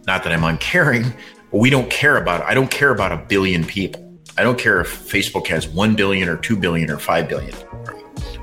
not 0.05 0.23
that 0.23 0.33
I'm 0.33 0.43
uncaring, 0.43 1.13
but 1.51 1.59
we 1.59 1.69
don't 1.69 1.89
care 1.89 2.17
about 2.17 2.41
I 2.41 2.53
don't 2.53 2.69
care 2.69 2.89
about 2.89 3.11
a 3.11 3.17
billion 3.17 3.63
people. 3.63 4.01
I 4.37 4.43
don't 4.43 4.57
care 4.57 4.81
if 4.81 4.87
Facebook 5.09 5.47
has 5.47 5.67
1 5.67 5.95
billion 5.95 6.27
or 6.27 6.37
2 6.37 6.57
billion 6.57 6.89
or 6.89 6.97
5 6.97 7.29
billion. 7.29 7.53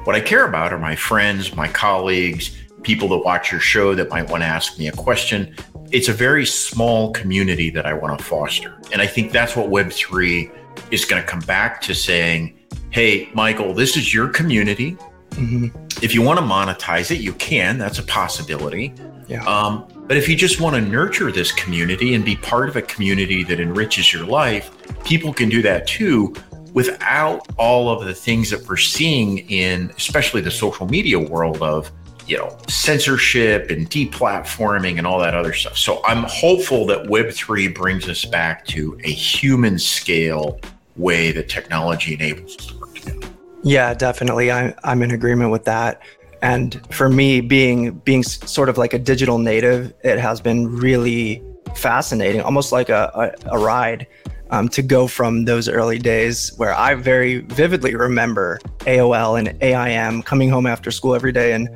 What 0.05 0.15
I 0.15 0.21
care 0.21 0.47
about 0.47 0.73
are 0.73 0.79
my 0.79 0.95
friends, 0.95 1.55
my 1.55 1.67
colleagues, 1.67 2.57
people 2.83 3.09
that 3.09 3.19
watch 3.19 3.51
your 3.51 3.61
show 3.61 3.95
that 3.95 4.09
might 4.09 4.31
want 4.31 4.43
to 4.43 4.47
ask 4.47 4.79
me 4.79 4.89
a 4.89 4.93
question. 4.93 5.55
It's 5.93 6.09
a 6.09 6.13
very 6.13 6.47
small 6.47 7.13
community 7.13 7.69
that 7.71 7.85
I 7.85 7.93
want 7.95 8.17
to 8.17 8.25
foster. 8.25 8.79
And 8.93 9.03
I 9.03 9.07
think 9.07 9.33
that's 9.33 9.57
what 9.57 9.69
Web3 9.69 10.51
is 10.93 11.05
going 11.05 11.21
to 11.21 11.27
come 11.27 11.41
back 11.41 11.81
to 11.83 11.95
saying, 11.95 12.57
hey, 12.91 13.29
Michael, 13.35 13.75
this 13.75 13.97
is 13.97 14.15
your 14.15 14.29
community. 14.29 14.97
Mm-hmm. 15.31 15.67
If 16.03 16.15
you 16.15 16.23
want 16.23 16.39
to 16.39 16.45
monetize 16.45 17.11
it, 17.11 17.21
you 17.21 17.33
can. 17.35 17.77
That's 17.77 17.99
a 17.99 18.05
possibility. 18.05 18.95
Yeah. 19.27 19.45
Um, 19.45 19.87
but 20.07 20.17
if 20.17 20.29
you 20.29 20.37
just 20.37 20.61
want 20.61 20.77
to 20.77 20.81
nurture 20.81 21.33
this 21.33 21.51
community 21.53 22.15
and 22.15 22.25
be 22.25 22.37
part 22.37 22.69
of 22.69 22.77
a 22.77 22.83
community 22.83 23.43
that 23.45 23.59
enriches 23.59 24.13
your 24.13 24.27
life, 24.27 24.71
people 25.05 25.33
can 25.33 25.49
do 25.49 25.61
that 25.63 25.87
too 25.87 26.35
without 26.73 27.49
all 27.57 27.91
of 27.91 28.05
the 28.05 28.15
things 28.15 28.51
that 28.51 28.65
we're 28.69 28.77
seeing 28.77 29.39
in 29.51 29.91
especially 29.97 30.41
the 30.41 30.51
social 30.51 30.87
media 30.87 31.19
world 31.19 31.61
of 31.63 31.91
you 32.31 32.37
know 32.37 32.57
censorship 32.69 33.71
and 33.71 33.91
deplatforming 33.91 34.99
and 34.99 35.07
all 35.07 35.19
that 35.19 35.35
other 35.35 35.53
stuff. 35.53 35.77
So 35.77 36.01
i'm 36.05 36.23
hopeful 36.29 36.87
that 36.87 37.07
web3 37.09 37.75
brings 37.75 38.09
us 38.09 38.25
back 38.25 38.65
to 38.67 38.97
a 39.03 39.11
human 39.11 39.79
scale 39.79 40.61
way 40.97 41.33
that 41.33 41.49
technology 41.49 42.15
enables 42.15 42.57
us 42.57 42.67
to 42.67 42.79
work 42.79 42.95
together. 42.95 43.27
Yeah 43.65 43.93
definitely. 43.95 44.53
I, 44.53 44.75
i'm 44.85 45.03
in 45.03 45.11
agreement 45.11 45.51
with 45.51 45.65
that. 45.65 46.01
And 46.43 46.81
for 46.95 47.11
me 47.11 47.41
being 47.41 47.91
being 48.11 48.23
sort 48.23 48.69
of 48.69 48.79
like 48.79 48.95
a 48.95 48.99
digital 48.99 49.39
native 49.39 49.93
it 50.05 50.19
has 50.21 50.41
been 50.41 50.69
really 50.69 51.43
fascinating 51.75 52.43
almost 52.43 52.71
like 52.71 52.89
a, 52.89 53.35
a, 53.45 53.57
a 53.57 53.59
ride 53.59 54.07
um, 54.51 54.69
to 54.69 54.83
go 54.83 55.07
from 55.07 55.45
those 55.45 55.69
early 55.69 55.99
days 55.99 56.53
where 56.57 56.75
I 56.75 56.95
very 56.95 57.39
vividly 57.39 57.95
remember 57.95 58.59
AOL 58.81 59.39
and 59.39 59.57
AIM 59.63 60.23
coming 60.23 60.49
home 60.49 60.67
after 60.67 60.91
school 60.91 61.15
every 61.15 61.33
day 61.33 61.53
and 61.53 61.69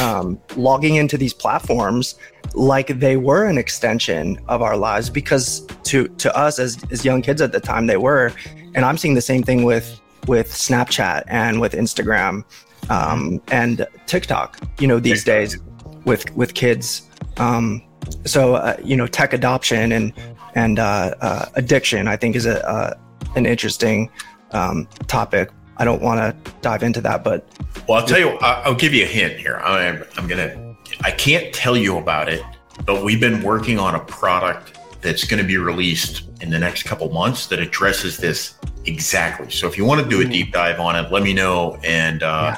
um, 0.00 0.40
logging 0.56 0.96
into 0.96 1.16
these 1.16 1.34
platforms 1.34 2.14
like 2.54 2.98
they 2.98 3.16
were 3.16 3.44
an 3.44 3.58
extension 3.58 4.38
of 4.48 4.62
our 4.62 4.76
lives 4.76 5.10
because 5.10 5.66
to 5.84 6.08
to 6.08 6.34
us 6.36 6.58
as, 6.58 6.78
as 6.90 7.04
young 7.04 7.22
kids 7.22 7.40
at 7.40 7.52
the 7.52 7.60
time 7.60 7.86
they 7.86 7.96
were. 7.96 8.32
And 8.74 8.84
i'm 8.84 8.96
seeing 8.96 9.14
the 9.14 9.20
same 9.20 9.42
thing 9.42 9.64
with 9.64 10.00
with 10.26 10.48
snapchat 10.48 11.24
and 11.26 11.60
with 11.60 11.72
instagram 11.72 12.44
um, 12.88 13.40
and 13.50 13.86
tiktok 14.06 14.58
you 14.78 14.86
know 14.86 15.00
these 15.00 15.24
days 15.24 15.58
with 16.04 16.34
with 16.36 16.54
kids. 16.54 17.02
Um, 17.36 17.82
so 18.24 18.54
uh, 18.54 18.76
you 18.82 18.96
know 18.96 19.06
tech 19.06 19.32
adoption 19.32 19.92
and 19.92 20.12
and 20.54 20.78
uh, 20.78 21.14
uh, 21.20 21.46
addiction, 21.54 22.08
I 22.08 22.16
think, 22.16 22.36
is 22.36 22.46
a 22.46 22.66
uh, 22.68 22.94
an 23.36 23.46
interesting 23.46 24.10
um, 24.52 24.88
topic. 25.06 25.50
I 25.80 25.84
don't 25.84 26.02
want 26.02 26.20
to 26.20 26.52
dive 26.60 26.82
into 26.82 27.00
that, 27.00 27.24
but 27.24 27.48
well, 27.88 28.00
I'll 28.00 28.06
tell 28.06 28.18
you. 28.18 28.28
I'll 28.42 28.74
give 28.74 28.92
you 28.92 29.04
a 29.04 29.08
hint 29.08 29.40
here. 29.40 29.56
I'm, 29.64 30.04
I'm 30.18 30.28
gonna. 30.28 30.76
I 31.02 31.10
can't 31.10 31.54
tell 31.54 31.74
you 31.74 31.96
about 31.96 32.28
it, 32.28 32.44
but 32.84 33.02
we've 33.02 33.18
been 33.18 33.42
working 33.42 33.78
on 33.78 33.94
a 33.94 34.00
product 34.00 34.78
that's 35.00 35.24
going 35.24 35.40
to 35.40 35.46
be 35.46 35.56
released 35.56 36.28
in 36.42 36.50
the 36.50 36.58
next 36.58 36.82
couple 36.82 37.10
months 37.10 37.46
that 37.46 37.60
addresses 37.60 38.18
this 38.18 38.56
exactly. 38.84 39.50
So 39.50 39.66
if 39.66 39.78
you 39.78 39.86
want 39.86 40.02
to 40.02 40.08
do 40.08 40.20
a 40.20 40.24
deep 40.30 40.52
dive 40.52 40.80
on 40.80 40.96
it, 41.02 41.10
let 41.10 41.22
me 41.22 41.32
know, 41.32 41.78
and 41.82 42.22
uh, 42.22 42.56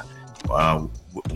yeah. 0.49 0.53
uh, 0.53 0.87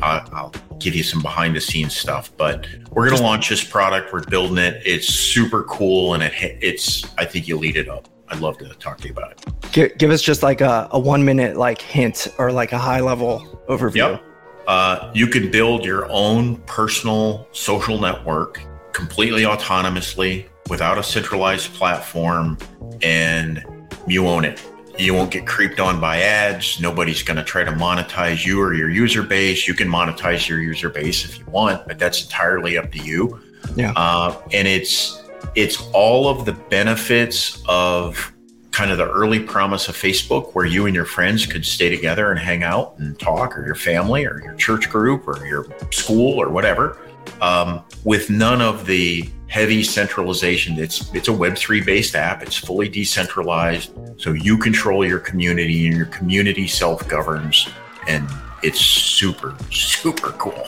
I'll 0.01 0.53
give 0.79 0.93
you 0.93 1.03
some 1.03 1.21
behind 1.21 1.55
the 1.55 1.61
scenes 1.61 1.95
stuff. 1.95 2.31
But 2.35 2.67
we're 2.91 3.07
going 3.07 3.17
to 3.17 3.23
launch 3.23 3.47
this 3.47 3.63
product. 3.63 4.11
We're 4.11 4.25
building 4.25 4.57
it. 4.57 4.81
It's 4.85 5.07
super 5.07 5.63
cool, 5.63 6.15
and 6.15 6.23
it 6.23 6.33
it's. 6.61 7.05
I 7.17 7.23
think 7.23 7.47
you 7.47 7.57
lead 7.57 7.77
it 7.77 7.87
up. 7.87 8.09
I'd 8.27 8.41
love 8.41 8.57
to 8.57 8.67
talk 8.75 8.97
to 8.97 9.07
you 9.07 9.13
about 9.13 9.31
it. 9.31 9.56
Give, 9.77 9.95
give 9.99 10.09
us 10.09 10.23
just 10.23 10.41
like 10.41 10.61
a, 10.61 10.87
a 10.89 10.99
one 10.99 11.23
minute 11.23 11.55
like 11.55 11.79
hint 11.79 12.29
or 12.39 12.51
like 12.51 12.71
a 12.71 12.79
high 12.79 12.99
level 12.99 13.63
overview. 13.69 14.13
Yep. 14.13 14.23
Uh, 14.65 15.11
you 15.13 15.27
can 15.27 15.51
build 15.51 15.85
your 15.85 16.11
own 16.11 16.55
personal 16.61 17.47
social 17.51 17.99
network 17.99 18.59
completely 18.91 19.43
autonomously 19.43 20.47
without 20.67 20.97
a 20.97 21.03
centralized 21.03 21.75
platform, 21.75 22.57
and 23.03 23.63
you 24.07 24.25
own 24.27 24.45
it. 24.45 24.59
You 24.97 25.13
won't 25.13 25.29
get 25.29 25.45
creeped 25.45 25.79
on 25.79 26.01
by 26.01 26.21
ads. 26.21 26.81
Nobody's 26.81 27.21
going 27.21 27.37
to 27.37 27.43
try 27.43 27.63
to 27.63 27.71
monetize 27.71 28.43
you 28.43 28.59
or 28.59 28.73
your 28.73 28.89
user 28.89 29.21
base. 29.21 29.67
You 29.67 29.75
can 29.75 29.87
monetize 29.87 30.49
your 30.49 30.59
user 30.59 30.89
base 30.89 31.23
if 31.23 31.37
you 31.37 31.45
want, 31.45 31.87
but 31.87 31.99
that's 31.99 32.23
entirely 32.23 32.79
up 32.79 32.91
to 32.93 32.97
you. 32.97 33.39
Yeah. 33.75 33.93
Uh, 33.95 34.41
and 34.51 34.67
it's 34.67 35.21
it's 35.53 35.87
all 35.93 36.27
of 36.27 36.45
the 36.45 36.53
benefits 36.53 37.61
of 37.67 38.33
kind 38.77 38.91
of 38.91 38.99
the 38.99 39.09
early 39.09 39.39
promise 39.39 39.89
of 39.89 39.95
Facebook, 39.95 40.53
where 40.53 40.63
you 40.63 40.85
and 40.85 40.93
your 40.93 41.03
friends 41.03 41.47
could 41.47 41.65
stay 41.65 41.89
together 41.89 42.29
and 42.29 42.39
hang 42.39 42.61
out 42.61 42.93
and 42.99 43.19
talk, 43.19 43.57
or 43.57 43.65
your 43.65 43.73
family, 43.73 44.23
or 44.23 44.39
your 44.43 44.53
church 44.53 44.87
group, 44.87 45.27
or 45.27 45.43
your 45.47 45.65
school, 45.91 46.39
or 46.39 46.49
whatever, 46.49 46.99
um, 47.41 47.83
with 48.03 48.29
none 48.29 48.61
of 48.61 48.85
the 48.85 49.27
heavy 49.47 49.81
centralization. 49.81 50.77
It's 50.77 51.11
it's 51.15 51.27
a 51.27 51.31
Web3 51.31 51.83
based 51.87 52.15
app. 52.15 52.43
It's 52.43 52.55
fully 52.55 52.87
decentralized, 52.87 53.97
so 54.21 54.33
you 54.33 54.59
control 54.59 55.03
your 55.03 55.19
community 55.19 55.87
and 55.87 55.97
your 55.97 56.05
community 56.05 56.67
self 56.67 57.07
governs, 57.07 57.67
and 58.07 58.29
it's 58.61 58.79
super 58.79 59.57
super 59.71 60.33
cool. 60.33 60.67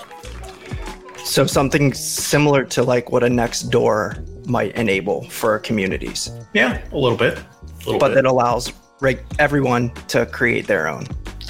So 1.26 1.46
something 1.46 1.94
similar 1.94 2.64
to 2.74 2.82
like 2.82 3.12
what 3.12 3.22
a 3.22 3.28
Nextdoor 3.28 4.48
might 4.48 4.74
enable 4.74 5.30
for 5.30 5.60
communities. 5.60 6.32
Yeah, 6.56 6.82
a 6.92 6.98
little 6.98 7.20
bit. 7.20 7.38
But 7.86 8.00
bit. 8.00 8.16
that 8.16 8.26
allows 8.26 8.74
right, 9.00 9.20
everyone 9.40 9.92
to 10.08 10.26
create 10.26 10.68
their 10.68 10.88
own. 10.88 11.06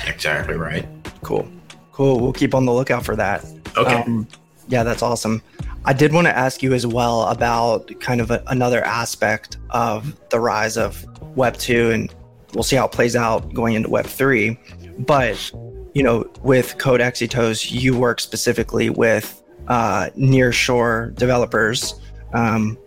Exactly 0.05 0.55
right. 0.55 0.87
Cool. 1.23 1.47
Cool. 1.91 2.19
We'll 2.19 2.33
keep 2.33 2.53
on 2.53 2.65
the 2.65 2.73
lookout 2.73 3.03
for 3.03 3.15
that. 3.15 3.45
Okay. 3.75 3.95
Um, 3.95 4.27
yeah, 4.67 4.83
that's 4.83 5.01
awesome. 5.01 5.41
I 5.85 5.93
did 5.93 6.13
want 6.13 6.27
to 6.27 6.37
ask 6.37 6.61
you 6.61 6.73
as 6.73 6.85
well 6.85 7.23
about 7.23 7.91
kind 7.99 8.21
of 8.21 8.31
a, 8.31 8.43
another 8.47 8.83
aspect 8.83 9.57
of 9.71 10.15
the 10.29 10.39
rise 10.39 10.77
of 10.77 11.05
Web 11.35 11.57
2, 11.57 11.91
and 11.91 12.13
we'll 12.53 12.63
see 12.63 12.75
how 12.75 12.85
it 12.85 12.91
plays 12.91 13.15
out 13.15 13.53
going 13.53 13.75
into 13.75 13.89
Web 13.89 14.05
3. 14.05 14.57
But, 14.99 15.51
you 15.93 16.03
know, 16.03 16.29
with 16.43 16.77
Code 16.77 17.01
Exitos, 17.01 17.71
you 17.71 17.97
work 17.97 18.19
specifically 18.19 18.89
with 18.89 19.41
uh, 19.67 20.09
nearshore 20.17 21.15
developers 21.15 21.99
um, 22.33 22.77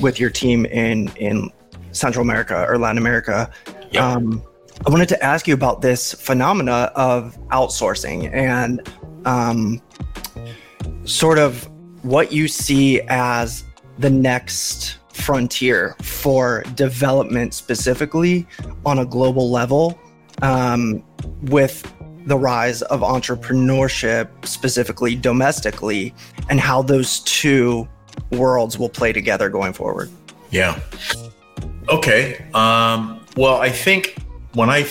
with 0.00 0.20
your 0.20 0.30
team 0.30 0.66
in, 0.66 1.08
in 1.16 1.50
Central 1.94 2.22
America 2.22 2.66
or 2.68 2.78
Latin 2.78 2.98
America. 2.98 3.50
Yep. 3.90 4.02
Um, 4.02 4.42
I 4.86 4.90
wanted 4.90 5.08
to 5.10 5.24
ask 5.24 5.46
you 5.46 5.54
about 5.54 5.80
this 5.80 6.12
phenomena 6.12 6.92
of 6.94 7.38
outsourcing 7.48 8.32
and 8.34 8.86
um, 9.24 9.80
sort 11.04 11.38
of 11.38 11.70
what 12.02 12.32
you 12.32 12.48
see 12.48 13.00
as 13.08 13.64
the 13.98 14.10
next 14.10 14.98
frontier 15.12 15.96
for 16.02 16.64
development 16.74 17.54
specifically 17.54 18.46
on 18.84 18.98
a 18.98 19.06
global 19.06 19.50
level 19.50 19.98
um, 20.42 21.02
with 21.42 21.90
the 22.26 22.36
rise 22.36 22.82
of 22.82 23.00
entrepreneurship 23.00 24.28
specifically 24.44 25.14
domestically 25.14 26.12
and 26.50 26.58
how 26.58 26.82
those 26.82 27.20
two 27.20 27.88
worlds 28.32 28.78
will 28.78 28.88
play 28.88 29.12
together 29.12 29.48
going 29.48 29.72
forward 29.72 30.10
yeah 30.50 30.78
okay 31.88 32.46
um, 32.54 33.24
well 33.36 33.60
i 33.60 33.68
think 33.68 34.16
when 34.54 34.70
i 34.70 34.84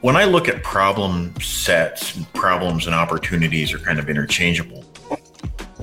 when 0.00 0.16
i 0.16 0.24
look 0.24 0.48
at 0.48 0.62
problem 0.62 1.34
sets 1.40 2.18
problems 2.34 2.86
and 2.86 2.94
opportunities 2.94 3.72
are 3.72 3.78
kind 3.78 3.98
of 3.98 4.08
interchangeable 4.08 4.84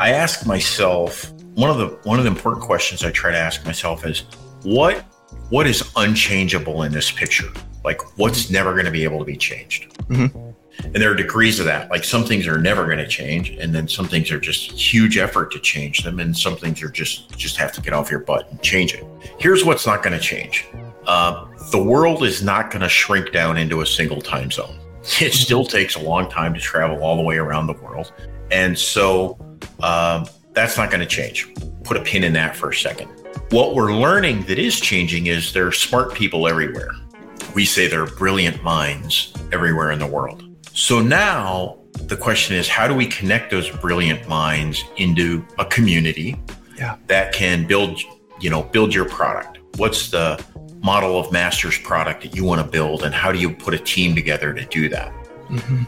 I 0.01 0.13
ask 0.13 0.47
myself 0.47 1.31
one 1.55 1.69
of 1.69 1.77
the 1.77 1.87
one 2.09 2.17
of 2.17 2.25
the 2.25 2.31
important 2.31 2.63
questions 2.63 3.03
I 3.03 3.11
try 3.11 3.31
to 3.31 3.37
ask 3.37 3.65
myself 3.65 4.05
is 4.05 4.21
what 4.63 5.05
what 5.49 5.67
is 5.67 5.91
unchangeable 5.95 6.83
in 6.83 6.91
this 6.91 7.11
picture? 7.11 7.49
Like 7.83 8.17
what's 8.17 8.49
never 8.49 8.71
going 8.73 8.85
to 8.85 8.91
be 8.91 9.03
able 9.03 9.19
to 9.19 9.25
be 9.25 9.37
changed? 9.37 9.95
Mm-hmm. 10.07 10.51
And 10.83 10.95
there 10.95 11.11
are 11.11 11.15
degrees 11.15 11.59
of 11.59 11.65
that. 11.65 11.89
Like 11.89 12.03
some 12.03 12.23
things 12.23 12.47
are 12.47 12.57
never 12.57 12.85
going 12.85 12.97
to 12.97 13.07
change, 13.07 13.51
and 13.51 13.73
then 13.73 13.87
some 13.87 14.07
things 14.07 14.31
are 14.31 14.39
just 14.39 14.71
huge 14.71 15.17
effort 15.17 15.51
to 15.53 15.59
change 15.59 16.03
them, 16.03 16.19
and 16.19 16.35
some 16.35 16.55
things 16.57 16.81
are 16.81 16.89
just 16.89 17.37
just 17.37 17.57
have 17.57 17.71
to 17.73 17.81
get 17.81 17.93
off 17.93 18.09
your 18.09 18.21
butt 18.21 18.49
and 18.49 18.61
change 18.61 18.93
it. 18.93 19.05
Here's 19.39 19.63
what's 19.63 19.85
not 19.85 20.03
going 20.03 20.17
to 20.17 20.23
change: 20.23 20.67
uh, 21.05 21.45
the 21.71 21.81
world 21.81 22.23
is 22.23 22.43
not 22.43 22.71
going 22.71 22.81
to 22.81 22.89
shrink 22.89 23.31
down 23.31 23.57
into 23.57 23.81
a 23.81 23.85
single 23.85 24.21
time 24.21 24.51
zone. 24.51 24.77
It 25.19 25.33
still 25.33 25.65
takes 25.65 25.95
a 25.95 25.99
long 25.99 26.29
time 26.29 26.53
to 26.53 26.59
travel 26.59 27.03
all 27.03 27.17
the 27.17 27.23
way 27.23 27.37
around 27.37 27.67
the 27.67 27.73
world, 27.73 28.13
and 28.51 28.77
so 28.77 29.37
um, 29.81 30.27
that's 30.53 30.77
not 30.77 30.91
going 30.91 31.01
to 31.01 31.07
change. 31.07 31.51
Put 31.83 31.97
a 31.97 32.01
pin 32.01 32.23
in 32.23 32.33
that 32.33 32.55
for 32.55 32.69
a 32.69 32.75
second. 32.75 33.09
What 33.49 33.75
we're 33.75 33.93
learning 33.93 34.43
that 34.43 34.59
is 34.59 34.79
changing 34.79 35.27
is 35.27 35.53
there 35.53 35.67
are 35.67 35.71
smart 35.71 36.13
people 36.13 36.47
everywhere. 36.47 36.91
We 37.55 37.65
say 37.65 37.87
there 37.87 38.03
are 38.03 38.15
brilliant 38.15 38.63
minds 38.63 39.33
everywhere 39.51 39.91
in 39.91 39.99
the 39.99 40.07
world. 40.07 40.50
So 40.73 41.01
now 41.01 41.77
the 41.93 42.17
question 42.17 42.55
is 42.55 42.67
how 42.67 42.87
do 42.87 42.93
we 42.93 43.05
connect 43.07 43.51
those 43.51 43.69
brilliant 43.69 44.27
minds 44.27 44.83
into 44.97 45.45
a 45.59 45.65
community 45.65 46.39
yeah. 46.77 46.97
that 47.07 47.33
can 47.33 47.67
build, 47.67 47.99
you 48.39 48.49
know, 48.49 48.63
build 48.63 48.93
your 48.93 49.05
product? 49.05 49.59
what's 49.77 50.09
the 50.09 50.43
model 50.81 51.19
of 51.19 51.31
master's 51.31 51.77
product 51.77 52.23
that 52.23 52.35
you 52.35 52.43
want 52.43 52.63
to 52.63 52.67
build 52.67 53.03
and 53.03 53.13
how 53.13 53.31
do 53.31 53.39
you 53.39 53.49
put 53.49 53.73
a 53.73 53.79
team 53.79 54.15
together 54.15 54.53
to 54.53 54.65
do 54.65 54.89
that 54.89 55.13
mm-hmm. 55.49 55.83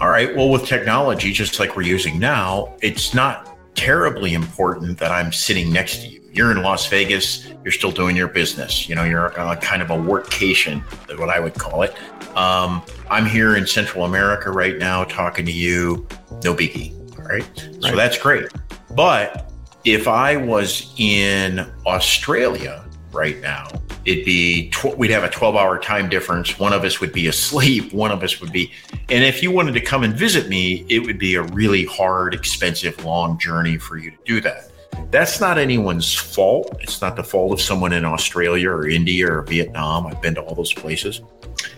All 0.00 0.08
right 0.08 0.34
well 0.36 0.50
with 0.50 0.66
technology 0.66 1.32
just 1.32 1.58
like 1.58 1.76
we're 1.76 1.82
using 1.82 2.18
now 2.18 2.74
it's 2.82 3.14
not 3.14 3.56
terribly 3.74 4.34
important 4.34 4.98
that 4.98 5.10
i'm 5.10 5.32
sitting 5.32 5.72
next 5.72 6.02
to 6.02 6.08
you 6.08 6.22
you're 6.36 6.52
in 6.52 6.62
las 6.62 6.86
vegas 6.86 7.48
you're 7.64 7.72
still 7.72 7.90
doing 7.90 8.14
your 8.14 8.28
business. 8.28 8.88
You 8.88 8.94
know 8.94 9.02
you're 9.02 9.26
a 9.26 9.56
kind 9.56 9.82
of 9.82 9.90
a 9.90 9.96
workcation 9.96 10.82
what 11.18 11.30
i 11.30 11.40
would 11.40 11.54
call 11.54 11.82
it. 11.82 11.96
Um, 12.36 12.82
i'm 13.10 13.26
here 13.26 13.56
in 13.56 13.66
central 13.66 14.04
america 14.04 14.50
right 14.50 14.78
now 14.78 15.04
talking 15.04 15.46
to 15.46 15.52
you. 15.52 16.06
No 16.44 16.54
biggie 16.54 16.92
all 17.18 17.24
right, 17.24 17.42
right. 17.42 17.82
so 17.82 17.96
that's 17.96 18.18
great. 18.18 18.46
But 18.94 19.50
if 19.84 20.06
i 20.08 20.36
was 20.36 20.94
in 20.98 21.60
australia 21.86 22.84
right 23.12 23.40
now 23.40 23.68
it'd 24.04 24.24
be 24.24 24.70
tw- 24.70 24.96
we'd 24.96 25.10
have 25.10 25.24
a 25.24 25.28
12 25.28 25.56
hour 25.56 25.78
time 25.78 26.08
difference. 26.08 26.58
One 26.58 26.72
of 26.72 26.84
us 26.84 27.00
would 27.00 27.12
be 27.12 27.28
asleep 27.28 27.92
one 27.92 28.10
of 28.12 28.22
us 28.22 28.40
would 28.40 28.52
be 28.52 28.70
and 29.08 29.24
if 29.24 29.42
you 29.42 29.50
wanted 29.50 29.72
to 29.72 29.80
come 29.80 30.04
and 30.04 30.14
visit 30.14 30.48
me 30.48 30.84
it 30.88 31.00
would 31.00 31.18
be 31.18 31.34
a 31.34 31.42
really 31.42 31.84
hard 31.84 32.34
expensive 32.34 33.04
long 33.04 33.38
journey 33.38 33.78
for 33.78 33.96
you 33.96 34.10
to 34.10 34.18
do 34.24 34.40
that 34.42 34.70
that's 35.10 35.40
not 35.40 35.58
anyone's 35.58 36.14
fault. 36.14 36.76
It's 36.80 37.00
not 37.00 37.16
the 37.16 37.24
fault 37.24 37.52
of 37.52 37.60
someone 37.60 37.92
in 37.92 38.04
australia 38.04 38.70
or 38.70 38.88
india 38.88 39.32
or 39.32 39.42
vietnam. 39.42 40.06
I've 40.06 40.20
been 40.20 40.34
to 40.34 40.42
all 40.42 40.54
those 40.54 40.72
places. 40.72 41.20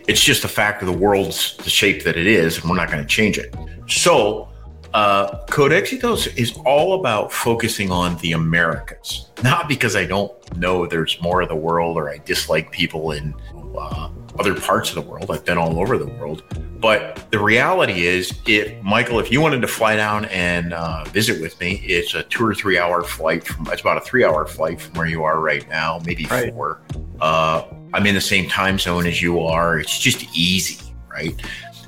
It's 0.07 0.23
just 0.23 0.43
the 0.43 0.49
fact 0.49 0.83
of 0.83 0.87
the 0.87 0.99
world's 0.99 1.57
the 1.59 1.71
shape 1.71 2.05
that 2.05 2.17
it 2.17 2.27
is 2.27 2.59
and 2.59 2.69
we're 2.69 2.77
not 2.77 2.91
going 2.91 3.03
to 3.03 3.09
change 3.09 3.39
it. 3.39 3.55
So 3.89 4.49
uh, 4.95 5.45
Codexitos 5.47 6.35
is 6.37 6.57
all 6.65 6.99
about 6.99 7.31
focusing 7.31 7.91
on 7.91 8.17
the 8.19 8.33
Americas, 8.33 9.31
not 9.43 9.69
because 9.69 9.95
I 9.95 10.07
don't 10.07 10.33
know 10.57 10.87
there's 10.87 11.21
more 11.21 11.43
of 11.43 11.49
the 11.49 11.57
world 11.57 11.97
or 11.99 12.09
I 12.09 12.19
dislike 12.19 12.73
people 12.73 13.13
in 13.13 13.35
uh, 13.79 14.11
other 14.39 14.55
parts 14.55 14.91
of 14.91 14.95
the 14.97 15.11
world. 15.11 15.31
I've 15.31 15.45
been 15.45 15.59
all 15.59 15.79
over 15.81 15.99
the 15.99 16.07
world. 16.07 16.43
But 16.81 17.31
the 17.33 17.41
reality 17.41 18.07
is, 18.07 18.39
if 18.47 18.81
Michael, 18.85 19.19
if 19.19 19.33
you 19.33 19.41
wanted 19.41 19.63
to 19.63 19.69
fly 19.69 19.97
down 19.97 20.27
and 20.27 20.73
uh, 20.73 21.05
visit 21.05 21.41
with 21.41 21.59
me, 21.61 21.83
it's 21.85 22.15
a 22.15 22.23
two 22.23 22.47
or 22.47 22.55
three 22.55 22.79
hour 22.79 23.03
flight 23.03 23.45
from. 23.45 23.67
It's 23.73 23.81
about 23.81 23.97
a 23.97 24.01
three 24.01 24.25
hour 24.25 24.47
flight 24.47 24.81
from 24.81 24.95
where 24.95 25.09
you 25.09 25.25
are 25.25 25.41
right 25.41 25.69
now, 25.69 26.01
maybe 26.07 26.27
right. 26.27 26.53
four. 26.53 26.81
Uh, 27.21 27.65
I'm 27.93 28.07
in 28.07 28.15
the 28.15 28.21
same 28.21 28.49
time 28.49 28.79
zone 28.79 29.07
as 29.07 29.21
you 29.21 29.41
are. 29.41 29.79
It's 29.81 29.99
just 29.99 30.25
easy, 30.37 30.95
right? 31.11 31.35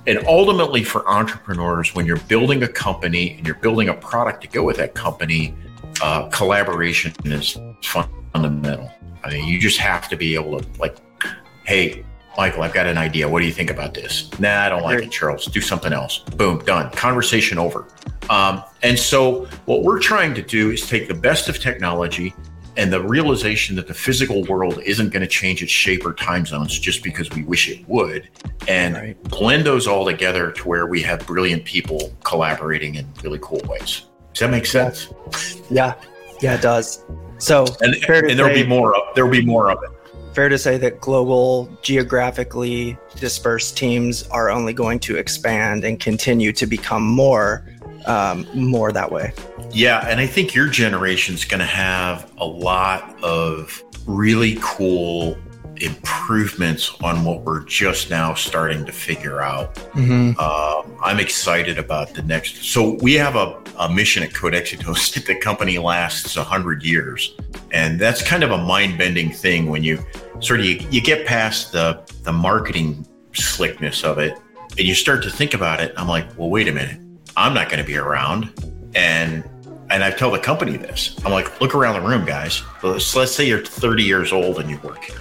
And 0.06 0.26
ultimately, 0.26 0.82
for 0.82 1.06
entrepreneurs, 1.08 1.94
when 1.94 2.06
you're 2.06 2.16
building 2.16 2.62
a 2.64 2.68
company 2.68 3.34
and 3.36 3.46
you're 3.46 3.56
building 3.56 3.90
a 3.90 3.94
product 3.94 4.40
to 4.42 4.48
go 4.48 4.64
with 4.64 4.78
that 4.78 4.94
company, 4.94 5.54
uh, 6.02 6.28
collaboration 6.30 7.12
is 7.26 7.58
fundamental. 7.82 8.90
I 9.22 9.30
mean, 9.30 9.46
you 9.46 9.60
just 9.60 9.78
have 9.78 10.08
to 10.08 10.16
be 10.16 10.34
able 10.34 10.58
to, 10.58 10.80
like, 10.80 10.96
hey, 11.70 12.04
Michael, 12.36 12.64
I've 12.64 12.72
got 12.72 12.86
an 12.88 12.98
idea. 12.98 13.28
What 13.28 13.38
do 13.38 13.46
you 13.46 13.52
think 13.52 13.70
about 13.70 13.94
this? 13.94 14.28
Nah, 14.40 14.62
I 14.62 14.68
don't 14.68 14.82
like 14.82 15.04
it, 15.04 15.12
Charles. 15.12 15.46
Do 15.46 15.60
something 15.60 15.92
else. 15.92 16.18
Boom, 16.18 16.58
done. 16.64 16.90
Conversation 16.90 17.58
over. 17.58 17.86
Um, 18.28 18.64
and 18.82 18.98
so, 18.98 19.44
what 19.66 19.84
we're 19.84 20.00
trying 20.00 20.34
to 20.34 20.42
do 20.42 20.72
is 20.72 20.88
take 20.88 21.06
the 21.06 21.14
best 21.14 21.48
of 21.48 21.60
technology 21.60 22.34
and 22.76 22.92
the 22.92 23.00
realization 23.00 23.76
that 23.76 23.86
the 23.86 23.94
physical 23.94 24.42
world 24.46 24.80
isn't 24.84 25.10
going 25.10 25.20
to 25.20 25.28
change 25.28 25.62
its 25.62 25.70
shape 25.70 26.04
or 26.04 26.12
time 26.12 26.44
zones 26.44 26.76
just 26.76 27.04
because 27.04 27.30
we 27.30 27.44
wish 27.44 27.68
it 27.68 27.88
would 27.88 28.28
and 28.66 28.96
right. 28.96 29.22
blend 29.24 29.64
those 29.64 29.86
all 29.86 30.04
together 30.04 30.50
to 30.52 30.68
where 30.68 30.86
we 30.86 31.00
have 31.02 31.24
brilliant 31.24 31.64
people 31.64 32.12
collaborating 32.24 32.96
in 32.96 33.06
really 33.24 33.38
cool 33.42 33.60
ways 33.66 34.06
does 34.32 34.40
that 34.40 34.50
make 34.50 34.66
sense 34.66 35.08
yeah 35.68 35.94
yeah 36.40 36.54
it 36.54 36.62
does 36.62 37.04
so 37.38 37.66
and, 37.80 37.94
and 38.04 38.38
there'll 38.38 38.54
be 38.54 38.66
more 38.66 38.94
of 38.94 39.02
there'll 39.16 39.30
be 39.30 39.44
more 39.44 39.70
of 39.70 39.82
it 39.82 39.99
fair 40.34 40.48
to 40.48 40.58
say 40.58 40.78
that 40.78 41.00
global 41.00 41.68
geographically 41.82 42.96
dispersed 43.16 43.76
teams 43.76 44.26
are 44.28 44.50
only 44.50 44.72
going 44.72 44.98
to 45.00 45.16
expand 45.16 45.84
and 45.84 46.00
continue 46.00 46.52
to 46.52 46.66
become 46.66 47.02
more 47.02 47.64
um, 48.06 48.46
more 48.54 48.92
that 48.92 49.12
way. 49.12 49.32
Yeah, 49.72 50.06
and 50.08 50.20
I 50.20 50.26
think 50.26 50.54
your 50.54 50.68
generation's 50.68 51.44
going 51.44 51.60
to 51.60 51.66
have 51.66 52.32
a 52.38 52.46
lot 52.46 53.22
of 53.22 53.82
really 54.06 54.58
cool 54.62 55.36
improvements 55.82 56.94
on 57.02 57.24
what 57.24 57.42
we're 57.42 57.64
just 57.64 58.10
now 58.10 58.34
starting 58.34 58.84
to 58.86 58.92
figure 58.92 59.40
out. 59.40 59.74
Mm-hmm. 59.94 60.38
Um, 60.38 60.98
I'm 61.02 61.20
excited 61.20 61.78
about 61.78 62.14
the 62.14 62.22
next. 62.22 62.64
So 62.64 62.94
we 63.02 63.14
have 63.14 63.36
a, 63.36 63.62
a 63.78 63.92
mission 63.92 64.22
at 64.22 64.30
Codexitos 64.30 65.14
that 65.14 65.26
the 65.26 65.36
company 65.36 65.78
lasts 65.78 66.36
100 66.36 66.82
years. 66.82 67.34
And 67.72 68.00
that's 68.00 68.22
kind 68.22 68.42
of 68.42 68.50
a 68.50 68.58
mind 68.58 68.98
bending 68.98 69.30
thing 69.30 69.68
when 69.68 69.82
you 69.82 70.04
sort 70.40 70.60
of 70.60 70.66
you, 70.66 70.80
you 70.90 71.00
get 71.00 71.26
past 71.26 71.72
the, 71.72 72.02
the 72.22 72.32
marketing 72.32 73.06
slickness 73.32 74.04
of 74.04 74.18
it 74.18 74.38
and 74.70 74.80
you 74.80 74.94
start 74.94 75.22
to 75.22 75.30
think 75.30 75.54
about 75.54 75.80
it. 75.80 75.92
I'm 75.96 76.08
like, 76.08 76.26
well, 76.38 76.50
wait 76.50 76.68
a 76.68 76.72
minute 76.72 77.00
I'm 77.36 77.54
not 77.54 77.70
going 77.70 77.82
to 77.82 77.86
be 77.86 77.96
around. 77.96 78.52
And 78.94 79.44
and 79.88 80.04
I 80.04 80.10
tell 80.12 80.30
the 80.30 80.38
company 80.38 80.76
this. 80.76 81.16
I'm 81.24 81.32
like, 81.32 81.60
look 81.60 81.74
around 81.74 82.00
the 82.00 82.08
room, 82.08 82.24
guys. 82.24 82.62
Let's, 82.80 83.16
let's 83.16 83.34
say 83.34 83.48
you're 83.48 83.64
30 83.64 84.04
years 84.04 84.32
old 84.32 84.60
and 84.60 84.70
you 84.70 84.78
work 84.84 85.02
here. 85.02 85.18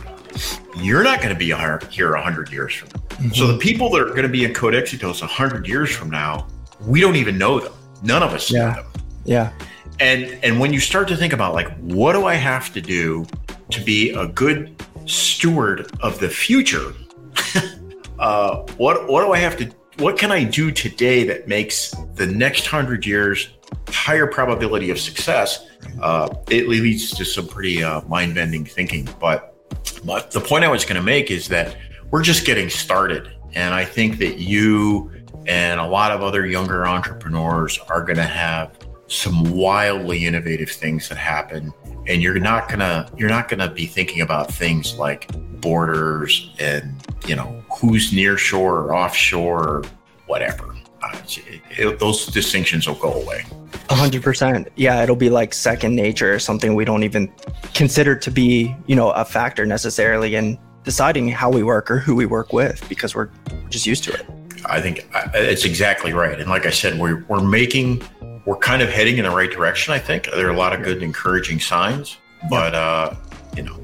You're 0.77 1.03
not 1.03 1.19
going 1.19 1.33
to 1.33 1.39
be 1.39 1.47
here 1.91 2.11
100 2.11 2.51
years 2.51 2.73
from 2.73 2.89
now. 2.89 2.99
Mm-hmm. 3.15 3.29
So 3.31 3.47
the 3.47 3.57
people 3.57 3.89
that 3.91 4.01
are 4.01 4.09
going 4.09 4.23
to 4.23 4.29
be 4.29 4.45
in 4.45 4.53
Codexitos 4.53 5.21
100 5.21 5.67
years 5.67 5.89
from 5.89 6.09
now, 6.09 6.47
we 6.81 7.01
don't 7.01 7.15
even 7.15 7.37
know 7.37 7.59
them. 7.59 7.73
None 8.03 8.23
of 8.23 8.33
us 8.33 8.51
yeah. 8.51 8.59
know 8.59 8.73
them. 8.73 8.85
Yeah. 9.25 9.51
And 9.99 10.39
and 10.43 10.59
when 10.59 10.71
you 10.71 10.79
start 10.79 11.09
to 11.09 11.17
think 11.17 11.33
about 11.33 11.53
like, 11.53 11.75
what 11.79 12.13
do 12.13 12.25
I 12.25 12.35
have 12.35 12.71
to 12.73 12.81
do 12.81 13.25
to 13.71 13.81
be 13.81 14.11
a 14.11 14.27
good 14.27 14.81
steward 15.05 15.91
of 16.01 16.19
the 16.19 16.29
future? 16.29 16.93
uh, 18.19 18.65
what 18.77 19.09
what 19.09 19.25
do 19.25 19.33
I 19.33 19.39
have 19.39 19.57
to 19.57 19.69
what 19.97 20.17
can 20.17 20.31
I 20.31 20.45
do 20.45 20.71
today 20.71 21.25
that 21.25 21.47
makes 21.47 21.91
the 22.15 22.25
next 22.25 22.65
hundred 22.65 23.05
years 23.05 23.49
higher 23.89 24.27
probability 24.27 24.89
of 24.89 24.99
success? 24.99 25.67
Uh, 26.01 26.33
it 26.49 26.67
leads 26.67 27.11
to 27.11 27.25
some 27.25 27.47
pretty 27.47 27.83
uh, 27.83 28.01
mind 28.03 28.35
bending 28.35 28.65
thinking. 28.65 29.07
But, 29.19 29.48
but 29.91 30.31
the 30.31 30.41
point 30.41 30.63
I 30.63 30.69
was 30.69 30.85
going 30.85 30.95
to 30.95 31.03
make 31.03 31.31
is 31.31 31.47
that 31.49 31.75
we're 32.11 32.23
just 32.23 32.45
getting 32.45 32.69
started. 32.69 33.31
And 33.53 33.73
I 33.73 33.85
think 33.85 34.17
that 34.19 34.39
you 34.39 35.11
and 35.47 35.79
a 35.79 35.87
lot 35.87 36.11
of 36.11 36.21
other 36.21 36.45
younger 36.45 36.85
entrepreneurs 36.85 37.79
are 37.89 38.03
going 38.03 38.17
to 38.17 38.23
have 38.23 38.77
some 39.07 39.51
wildly 39.51 40.25
innovative 40.25 40.69
things 40.69 41.09
that 41.09 41.17
happen 41.17 41.73
and 42.09 42.23
you're 42.23 42.39
not 42.39 42.67
going 42.67 42.79
to 42.79 43.09
you're 43.17 43.29
not 43.29 43.47
going 43.47 43.59
to 43.59 43.69
be 43.69 43.85
thinking 43.85 44.21
about 44.21 44.51
things 44.51 44.95
like 44.95 45.27
borders 45.61 46.53
and 46.59 46.95
you 47.27 47.35
know 47.35 47.63
who's 47.79 48.11
near 48.11 48.37
shore 48.37 48.81
or 48.81 48.95
offshore 48.95 49.67
or 49.67 49.83
whatever. 50.25 50.75
It, 51.03 51.61
it, 51.77 51.99
those 51.99 52.25
distinctions 52.27 52.87
will 52.87 52.95
go 52.95 53.13
away. 53.13 53.45
A 53.89 53.95
hundred 53.95 54.23
percent. 54.23 54.67
Yeah, 54.75 55.01
it'll 55.03 55.15
be 55.15 55.29
like 55.29 55.53
second 55.53 55.95
nature, 55.95 56.33
or 56.33 56.39
something 56.39 56.75
we 56.75 56.85
don't 56.85 57.03
even 57.03 57.31
consider 57.73 58.15
to 58.15 58.31
be, 58.31 58.75
you 58.87 58.95
know, 58.95 59.11
a 59.11 59.25
factor 59.25 59.65
necessarily 59.65 60.35
in 60.35 60.59
deciding 60.83 61.29
how 61.29 61.49
we 61.49 61.63
work 61.63 61.89
or 61.89 61.97
who 61.97 62.15
we 62.15 62.25
work 62.25 62.53
with 62.53 62.87
because 62.87 63.15
we're 63.15 63.29
just 63.69 63.85
used 63.85 64.03
to 64.05 64.13
it. 64.13 64.25
I 64.65 64.81
think 64.81 65.07
it's 65.33 65.65
exactly 65.65 66.13
right. 66.13 66.39
And 66.39 66.49
like 66.49 66.65
I 66.65 66.71
said, 66.71 66.99
we're 66.99 67.23
we're 67.27 67.43
making 67.43 68.03
we're 68.45 68.57
kind 68.57 68.81
of 68.81 68.89
heading 68.89 69.17
in 69.17 69.23
the 69.23 69.31
right 69.31 69.51
direction. 69.51 69.93
I 69.93 69.99
think 69.99 70.25
there 70.25 70.47
are 70.47 70.51
a 70.51 70.57
lot 70.57 70.73
of 70.73 70.83
good, 70.83 71.03
encouraging 71.03 71.59
signs, 71.59 72.17
but 72.49 72.73
uh, 72.73 73.15
you 73.55 73.63
know, 73.63 73.75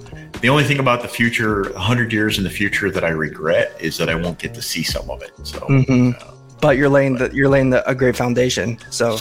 the 0.41 0.49
only 0.49 0.63
thing 0.63 0.79
about 0.79 1.01
the 1.01 1.07
future, 1.07 1.71
100 1.71 2.11
years 2.11 2.37
in 2.37 2.43
the 2.43 2.49
future, 2.49 2.91
that 2.91 3.03
I 3.03 3.09
regret 3.09 3.75
is 3.79 3.97
that 3.97 4.09
I 4.09 4.15
won't 4.15 4.39
get 4.39 4.53
to 4.53 4.61
see 4.61 4.83
some 4.83 5.09
of 5.09 5.21
it. 5.21 5.31
So, 5.43 5.59
mm-hmm. 5.59 6.11
uh, 6.19 6.34
but 6.61 6.77
you're 6.77 6.89
laying 6.89 7.15
the, 7.15 7.29
you're 7.33 7.49
laying 7.49 7.69
the, 7.69 7.87
a 7.89 7.95
great 7.95 8.15
foundation. 8.15 8.77
So, 8.89 9.17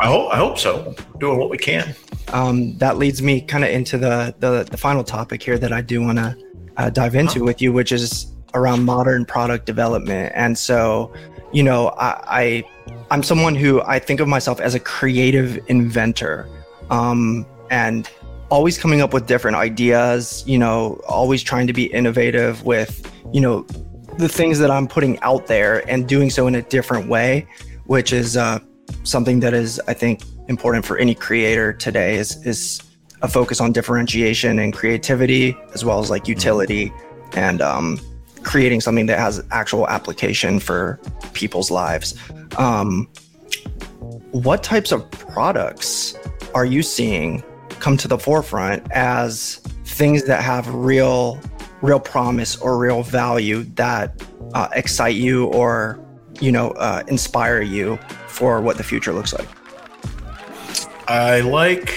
I 0.00 0.06
hope 0.06 0.32
I 0.32 0.36
hope 0.36 0.58
so. 0.58 0.94
Doing 1.18 1.38
what 1.38 1.50
we 1.50 1.58
can. 1.58 1.94
Um, 2.28 2.76
that 2.78 2.96
leads 2.96 3.22
me 3.22 3.40
kind 3.40 3.64
of 3.64 3.70
into 3.70 3.98
the, 3.98 4.34
the, 4.38 4.64
the 4.70 4.76
final 4.76 5.04
topic 5.04 5.42
here 5.42 5.58
that 5.58 5.72
I 5.72 5.80
do 5.80 6.00
want 6.00 6.18
to 6.18 6.36
uh, 6.76 6.90
dive 6.90 7.14
into 7.14 7.40
huh? 7.40 7.44
with 7.44 7.60
you, 7.60 7.72
which 7.72 7.92
is 7.92 8.32
around 8.54 8.84
modern 8.84 9.24
product 9.24 9.66
development. 9.66 10.32
And 10.34 10.56
so, 10.56 11.12
you 11.52 11.62
know, 11.62 11.88
I, 11.98 12.22
I 12.26 12.64
I'm 13.10 13.22
someone 13.22 13.54
who 13.54 13.82
I 13.82 13.98
think 13.98 14.20
of 14.20 14.28
myself 14.28 14.60
as 14.60 14.74
a 14.74 14.80
creative 14.80 15.58
inventor. 15.68 16.48
Um, 16.90 17.46
and 17.70 18.08
always 18.50 18.78
coming 18.78 19.00
up 19.00 19.12
with 19.12 19.26
different 19.26 19.56
ideas, 19.56 20.42
you 20.46 20.58
know, 20.58 21.00
always 21.08 21.42
trying 21.42 21.66
to 21.66 21.72
be 21.72 21.84
innovative 21.86 22.64
with, 22.64 23.10
you 23.32 23.40
know, 23.40 23.66
the 24.18 24.28
things 24.28 24.58
that 24.58 24.70
I'm 24.70 24.86
putting 24.86 25.18
out 25.20 25.46
there 25.46 25.88
and 25.88 26.06
doing 26.06 26.30
so 26.30 26.46
in 26.46 26.54
a 26.54 26.62
different 26.62 27.08
way, 27.08 27.46
which 27.86 28.12
is 28.12 28.36
uh, 28.36 28.60
something 29.04 29.40
that 29.40 29.54
is, 29.54 29.80
I 29.88 29.94
think, 29.94 30.22
important 30.48 30.84
for 30.84 30.98
any 30.98 31.14
creator 31.14 31.72
today 31.72 32.16
is, 32.16 32.44
is 32.44 32.82
a 33.22 33.28
focus 33.28 33.60
on 33.60 33.72
differentiation 33.72 34.58
and 34.58 34.72
creativity, 34.72 35.56
as 35.74 35.84
well 35.84 36.00
as 36.00 36.10
like 36.10 36.26
utility 36.26 36.92
and 37.32 37.62
um, 37.62 38.00
creating 38.42 38.80
something 38.80 39.06
that 39.06 39.18
has 39.18 39.42
actual 39.50 39.88
application 39.88 40.58
for 40.58 40.98
people's 41.32 41.70
lives. 41.70 42.14
Um, 42.58 43.08
what 44.32 44.62
types 44.62 44.92
of 44.92 45.10
products 45.10 46.14
are 46.54 46.64
you 46.64 46.82
seeing 46.82 47.42
come 47.78 47.96
to 47.96 48.08
the 48.08 48.18
forefront 48.18 48.90
as 48.92 49.56
things 49.84 50.24
that 50.24 50.42
have 50.42 50.72
real 50.74 51.40
real 51.82 52.00
promise 52.00 52.56
or 52.56 52.78
real 52.78 53.02
value 53.02 53.64
that 53.74 54.22
uh, 54.54 54.68
excite 54.72 55.16
you 55.16 55.46
or 55.46 55.98
you 56.40 56.52
know 56.52 56.70
uh, 56.72 57.02
inspire 57.08 57.62
you 57.62 57.96
for 58.26 58.60
what 58.60 58.76
the 58.76 58.84
future 58.84 59.12
looks 59.12 59.32
like? 59.32 59.48
I 61.08 61.40
like 61.40 61.96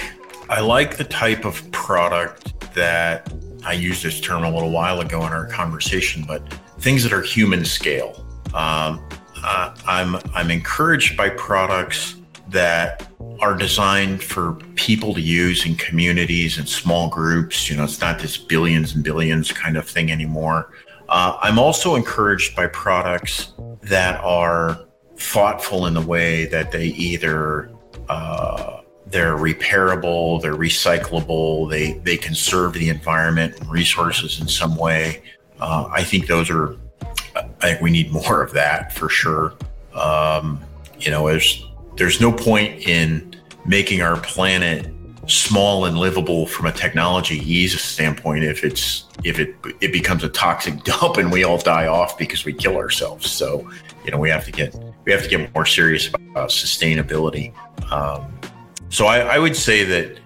i 0.50 0.60
like 0.60 0.98
the 0.98 1.04
type 1.04 1.46
of 1.46 1.72
product 1.72 2.74
that 2.74 3.32
i 3.64 3.72
used 3.72 4.04
this 4.04 4.20
term 4.20 4.44
a 4.44 4.50
little 4.50 4.72
while 4.72 5.00
ago 5.00 5.26
in 5.26 5.32
our 5.32 5.48
conversation 5.48 6.24
but 6.28 6.42
things 6.80 7.02
that 7.04 7.14
are 7.14 7.22
human 7.22 7.64
scale. 7.64 8.26
Um, 8.54 9.08
uh, 9.44 9.76
i'm 9.86 10.16
i'm 10.34 10.52
encouraged 10.52 11.16
by 11.16 11.30
products 11.30 12.16
that 12.50 13.08
are 13.40 13.56
designed 13.56 14.22
for 14.22 14.54
people 14.76 15.14
to 15.14 15.22
use 15.22 15.66
in 15.66 15.76
communities 15.76 16.58
and 16.58 16.68
small 16.68 17.10
groups. 17.10 17.70
You 17.70 17.78
know, 17.78 17.84
it's 17.84 18.02
not 18.02 18.20
this 18.20 18.38
billions 18.38 18.96
and 18.96 19.04
billions 19.04 19.52
kind 19.52 19.78
of 19.78 19.88
thing 19.88 20.12
anymore. 20.12 20.72
Uh, 21.10 21.38
I'm 21.42 21.60
also 21.60 21.96
encouraged 21.96 22.56
by 22.56 22.68
products 22.68 23.54
that 23.82 24.20
are 24.24 24.86
thoughtful 25.18 25.86
in 25.86 25.94
the 25.94 26.02
way 26.02 26.46
that 26.46 26.72
they 26.72 26.88
either 26.88 27.72
uh, 28.10 28.82
they're 29.08 29.38
repairable, 29.38 30.42
they're 30.42 30.56
recyclable, 30.56 31.70
they 31.70 31.94
they 32.00 32.18
conserve 32.18 32.74
the 32.74 32.90
environment 32.90 33.60
and 33.60 33.70
resources 33.70 34.40
in 34.42 34.48
some 34.48 34.76
way. 34.76 35.22
Uh, 35.60 35.88
I 35.92 36.04
think 36.04 36.28
those 36.28 36.50
are. 36.50 36.76
I 37.36 37.44
think 37.60 37.82
we 37.82 37.92
need 37.92 38.12
more 38.12 38.44
of 38.44 38.52
that 38.54 38.94
for 38.94 39.10
sure. 39.10 39.54
Um, 39.94 40.64
you 41.00 41.12
know, 41.12 41.28
as 41.28 41.64
there's 41.96 42.20
no 42.20 42.32
point 42.32 42.88
in 42.88 43.36
making 43.66 44.02
our 44.02 44.18
planet 44.18 44.94
small 45.28 45.86
and 45.86 45.98
livable 45.98 46.46
from 46.46 46.66
a 46.66 46.72
technology 46.72 47.38
ease 47.38 47.80
standpoint 47.80 48.44
if 48.44 48.64
it's 48.64 49.06
if 49.24 49.40
it 49.40 49.56
it 49.80 49.94
becomes 49.94 50.24
a 50.24 50.30
toxic 50.30 50.84
dump 50.84 51.18
and 51.18 51.32
we 51.32 51.44
all 51.44 51.58
die 51.58 51.88
off 51.88 52.18
because 52.18 52.46
we 52.46 52.54
kill 52.54 52.76
ourselves. 52.76 53.30
So 53.30 53.70
you 54.06 54.12
know 54.12 54.18
we 54.18 54.30
have 54.30 54.46
to 54.46 54.52
get 54.52 54.76
we 55.06 55.12
have 55.12 55.24
to 55.24 55.30
get 55.30 55.54
more 55.54 55.66
serious 55.66 56.08
about 56.08 56.50
sustainability. 56.50 57.54
Um, 57.92 58.40
so 58.90 59.06
I, 59.06 59.36
I, 59.36 59.40
would 59.40 59.56
say 59.56 59.84
that 59.84 60.20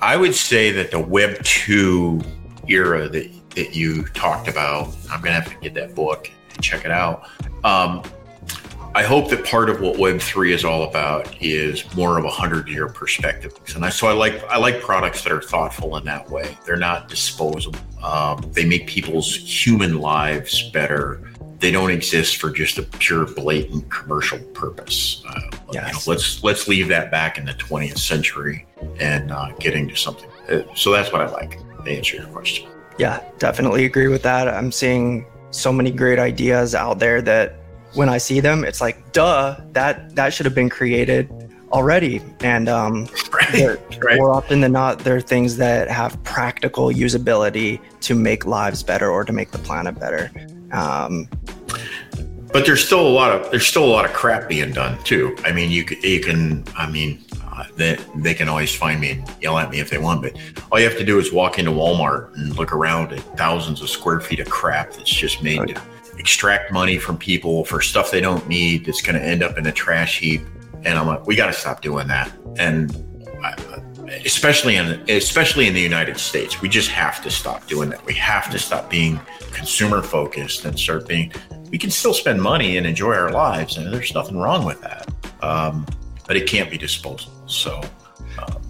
I 0.00 0.16
would 0.16 0.34
say 0.34 0.70
that 0.72 0.90
the 0.90 0.98
web 0.98 1.42
2 1.44 2.20
era 2.68 3.08
that 3.08 3.30
that 3.54 3.74
you 3.74 4.04
talked 4.08 4.48
about 4.48 4.88
i'm 5.10 5.20
gonna 5.20 5.32
have 5.32 5.48
to 5.48 5.56
get 5.60 5.72
that 5.74 5.94
book 5.94 6.30
and 6.52 6.62
check 6.62 6.84
it 6.84 6.90
out. 6.90 7.28
Um, 7.64 8.02
I 8.96 9.02
hope 9.02 9.28
that 9.28 9.44
part 9.44 9.68
of 9.68 9.82
what 9.82 9.98
Web 9.98 10.22
three 10.22 10.54
is 10.54 10.64
all 10.64 10.84
about 10.84 11.36
is 11.42 11.84
more 11.94 12.16
of 12.16 12.24
a 12.24 12.30
hundred 12.30 12.66
year 12.66 12.88
perspective, 12.88 13.52
and 13.74 13.84
I, 13.84 13.90
so 13.90 14.06
I 14.06 14.12
like 14.12 14.42
I 14.44 14.56
like 14.56 14.80
products 14.80 15.22
that 15.24 15.32
are 15.32 15.42
thoughtful 15.42 15.98
in 15.98 16.04
that 16.06 16.30
way. 16.30 16.56
They're 16.64 16.78
not 16.78 17.10
disposable. 17.10 17.78
Um, 18.02 18.42
they 18.52 18.64
make 18.64 18.86
people's 18.86 19.36
human 19.36 19.98
lives 20.00 20.70
better. 20.70 21.30
They 21.58 21.70
don't 21.70 21.90
exist 21.90 22.38
for 22.38 22.48
just 22.48 22.78
a 22.78 22.84
pure, 22.84 23.26
blatant 23.26 23.90
commercial 23.90 24.38
purpose. 24.54 25.22
Uh, 25.28 25.40
yes. 25.72 25.88
You 25.88 25.92
know, 25.92 25.98
let's 26.06 26.42
let's 26.42 26.66
leave 26.66 26.88
that 26.88 27.10
back 27.10 27.36
in 27.36 27.44
the 27.44 27.52
20th 27.52 27.98
century 27.98 28.64
and 28.98 29.30
uh, 29.30 29.52
get 29.60 29.74
into 29.74 29.94
something. 29.94 30.30
Uh, 30.48 30.62
so 30.74 30.90
that's 30.90 31.12
what 31.12 31.20
I 31.20 31.28
like. 31.28 31.58
To 31.84 31.90
answer 31.90 32.16
your 32.16 32.28
question. 32.28 32.66
Yeah, 32.98 33.22
definitely 33.38 33.84
agree 33.84 34.08
with 34.08 34.22
that. 34.22 34.48
I'm 34.48 34.72
seeing 34.72 35.26
so 35.50 35.70
many 35.70 35.90
great 35.90 36.18
ideas 36.18 36.74
out 36.74 36.98
there 36.98 37.20
that 37.20 37.56
when 37.96 38.08
I 38.08 38.18
see 38.18 38.40
them, 38.40 38.64
it's 38.64 38.80
like, 38.80 39.12
duh, 39.12 39.56
that 39.72 40.14
that 40.14 40.32
should 40.32 40.46
have 40.46 40.54
been 40.54 40.68
created 40.68 41.30
already. 41.72 42.20
And 42.40 42.68
um, 42.68 43.08
right, 43.32 43.78
right. 44.02 44.18
more 44.18 44.30
often 44.30 44.60
than 44.60 44.72
not, 44.72 45.00
there 45.00 45.16
are 45.16 45.20
things 45.20 45.56
that 45.56 45.88
have 45.88 46.22
practical 46.22 46.88
usability 46.88 47.80
to 48.02 48.14
make 48.14 48.46
lives 48.46 48.82
better 48.82 49.10
or 49.10 49.24
to 49.24 49.32
make 49.32 49.50
the 49.50 49.58
planet 49.58 49.98
better. 49.98 50.30
Um, 50.72 51.28
but 52.52 52.64
there's 52.64 52.84
still 52.84 53.06
a 53.06 53.08
lot 53.08 53.32
of 53.32 53.50
there's 53.50 53.66
still 53.66 53.84
a 53.84 53.92
lot 53.92 54.04
of 54.04 54.12
crap 54.12 54.48
being 54.48 54.72
done 54.72 55.02
too. 55.02 55.36
I 55.44 55.52
mean, 55.52 55.70
you 55.70 55.84
you 56.02 56.20
can 56.20 56.64
I 56.76 56.88
mean 56.88 57.24
uh, 57.52 57.64
they, 57.76 57.98
they 58.16 58.34
can 58.34 58.48
always 58.48 58.74
find 58.74 59.00
me 59.00 59.12
and 59.12 59.34
yell 59.40 59.58
at 59.58 59.70
me 59.70 59.80
if 59.80 59.90
they 59.90 59.98
want, 59.98 60.22
but 60.22 60.36
all 60.70 60.78
you 60.78 60.88
have 60.88 60.98
to 60.98 61.04
do 61.04 61.18
is 61.18 61.32
walk 61.32 61.58
into 61.58 61.70
Walmart 61.70 62.34
and 62.34 62.54
look 62.56 62.72
around 62.72 63.12
at 63.12 63.20
thousands 63.36 63.80
of 63.80 63.88
square 63.88 64.20
feet 64.20 64.40
of 64.40 64.48
crap 64.48 64.92
that's 64.92 65.10
just 65.10 65.42
made 65.42 65.60
okay. 65.60 65.74
to 65.74 65.82
extract 66.18 66.72
money 66.72 66.98
from 66.98 67.18
people 67.18 67.64
for 67.64 67.80
stuff 67.80 68.10
they 68.10 68.20
don't 68.20 68.46
need 68.48 68.84
that's 68.84 69.02
going 69.02 69.18
to 69.18 69.24
end 69.24 69.42
up 69.42 69.58
in 69.58 69.66
a 69.66 69.72
trash 69.72 70.18
heap. 70.18 70.42
And 70.84 70.98
I'm 70.98 71.06
like, 71.06 71.26
we 71.26 71.36
got 71.36 71.46
to 71.46 71.52
stop 71.52 71.82
doing 71.82 72.06
that. 72.08 72.32
And 72.58 72.90
especially 74.24 74.76
in 74.76 75.02
especially 75.08 75.66
in 75.66 75.74
the 75.74 75.80
United 75.80 76.18
States, 76.18 76.60
we 76.60 76.68
just 76.68 76.90
have 76.90 77.22
to 77.22 77.30
stop 77.30 77.66
doing 77.66 77.90
that. 77.90 78.04
We 78.04 78.14
have 78.14 78.50
to 78.50 78.58
stop 78.58 78.90
being 78.90 79.20
consumer 79.52 80.02
focused 80.02 80.64
and 80.64 80.78
start 80.78 81.08
being. 81.08 81.32
We 81.70 81.78
can 81.78 81.90
still 81.90 82.14
spend 82.14 82.40
money 82.40 82.76
and 82.76 82.86
enjoy 82.86 83.14
our 83.14 83.30
lives, 83.30 83.76
and 83.76 83.92
there's 83.92 84.14
nothing 84.14 84.36
wrong 84.36 84.64
with 84.64 84.80
that. 84.82 85.08
Um, 85.42 85.86
but 86.26 86.36
it 86.36 86.46
can't 86.48 86.70
be 86.70 86.78
disposable. 86.78 87.48
So. 87.48 87.80
Um, 88.38 88.62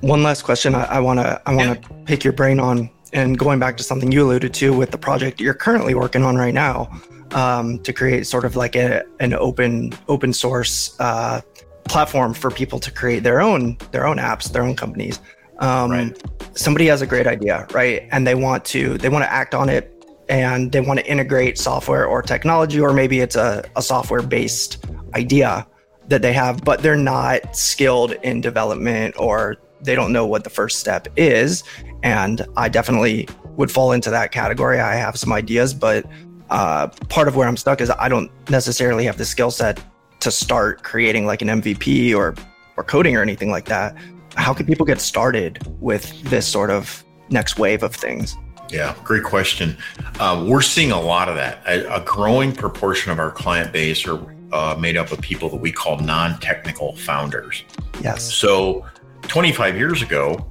one 0.00 0.22
last 0.22 0.42
question 0.42 0.76
I 0.76 1.00
want 1.00 1.18
to 1.18 1.42
I 1.44 1.54
want 1.54 1.82
to 1.82 1.88
yeah. 1.88 2.02
pick 2.04 2.22
your 2.22 2.32
brain 2.32 2.60
on 2.60 2.88
and 3.12 3.38
going 3.38 3.58
back 3.58 3.76
to 3.76 3.82
something 3.82 4.10
you 4.12 4.24
alluded 4.24 4.52
to 4.54 4.72
with 4.72 4.90
the 4.90 4.98
project 4.98 5.40
you're 5.40 5.54
currently 5.54 5.94
working 5.94 6.22
on 6.22 6.36
right 6.36 6.54
now 6.54 6.90
um, 7.32 7.78
to 7.80 7.92
create 7.92 8.26
sort 8.26 8.44
of 8.44 8.56
like 8.56 8.76
a, 8.76 9.02
an 9.20 9.34
open 9.34 9.92
open 10.08 10.32
source 10.32 10.98
uh, 11.00 11.40
platform 11.84 12.34
for 12.34 12.50
people 12.50 12.78
to 12.80 12.90
create 12.90 13.22
their 13.22 13.40
own 13.40 13.76
their 13.92 14.06
own 14.06 14.16
apps 14.18 14.50
their 14.52 14.62
own 14.62 14.74
companies 14.74 15.20
um, 15.58 15.90
right. 15.90 16.22
somebody 16.54 16.86
has 16.86 17.02
a 17.02 17.06
great 17.06 17.26
idea 17.26 17.66
right 17.72 18.08
and 18.10 18.26
they 18.26 18.34
want 18.34 18.64
to 18.64 18.98
they 18.98 19.08
want 19.08 19.24
to 19.24 19.32
act 19.32 19.54
on 19.54 19.68
it 19.68 19.92
and 20.28 20.72
they 20.72 20.80
want 20.80 20.98
to 20.98 21.06
integrate 21.06 21.56
software 21.56 22.06
or 22.06 22.20
technology 22.20 22.80
or 22.80 22.92
maybe 22.92 23.20
it's 23.20 23.36
a, 23.36 23.64
a 23.76 23.82
software 23.82 24.22
based 24.22 24.84
idea 25.14 25.66
that 26.08 26.22
they 26.22 26.32
have 26.32 26.64
but 26.64 26.82
they're 26.82 26.96
not 26.96 27.56
skilled 27.56 28.12
in 28.22 28.40
development 28.40 29.14
or 29.18 29.56
they 29.86 29.94
don't 29.94 30.12
know 30.12 30.26
what 30.26 30.44
the 30.44 30.50
first 30.50 30.78
step 30.78 31.08
is. 31.16 31.64
And 32.02 32.46
I 32.56 32.68
definitely 32.68 33.28
would 33.56 33.70
fall 33.70 33.92
into 33.92 34.10
that 34.10 34.32
category. 34.32 34.80
I 34.80 34.96
have 34.96 35.18
some 35.18 35.32
ideas, 35.32 35.72
but 35.72 36.04
uh, 36.50 36.88
part 37.08 37.28
of 37.28 37.36
where 37.36 37.48
I'm 37.48 37.56
stuck 37.56 37.80
is 37.80 37.90
I 37.90 38.08
don't 38.08 38.30
necessarily 38.50 39.04
have 39.06 39.16
the 39.16 39.24
skill 39.24 39.50
set 39.50 39.82
to 40.20 40.30
start 40.30 40.82
creating 40.82 41.26
like 41.26 41.42
an 41.42 41.48
MVP 41.48 42.14
or 42.14 42.34
or 42.76 42.84
coding 42.84 43.16
or 43.16 43.22
anything 43.22 43.50
like 43.50 43.64
that. 43.66 43.96
How 44.34 44.52
can 44.52 44.66
people 44.66 44.84
get 44.84 45.00
started 45.00 45.66
with 45.80 46.22
this 46.24 46.46
sort 46.46 46.70
of 46.70 47.02
next 47.30 47.58
wave 47.58 47.82
of 47.82 47.94
things? 47.94 48.36
Yeah, 48.70 48.94
great 49.02 49.22
question. 49.22 49.78
Uh, 50.18 50.44
we're 50.46 50.60
seeing 50.60 50.92
a 50.92 51.00
lot 51.00 51.28
of 51.28 51.36
that. 51.36 51.62
A, 51.66 51.94
a, 51.94 52.04
growing 52.04 52.52
proportion 52.52 53.12
of 53.12 53.18
our 53.18 53.30
client 53.30 53.72
base 53.72 54.06
are 54.06 54.20
uh, 54.52 54.76
made 54.78 54.96
up 54.96 55.12
of 55.12 55.20
people 55.20 55.48
that 55.50 55.56
we 55.56 55.70
call 55.70 55.98
non-technical 55.98 56.96
founders. 56.96 57.64
Yes. 58.02 58.22
So 58.34 58.84
25 59.28 59.76
years 59.76 60.02
ago, 60.02 60.46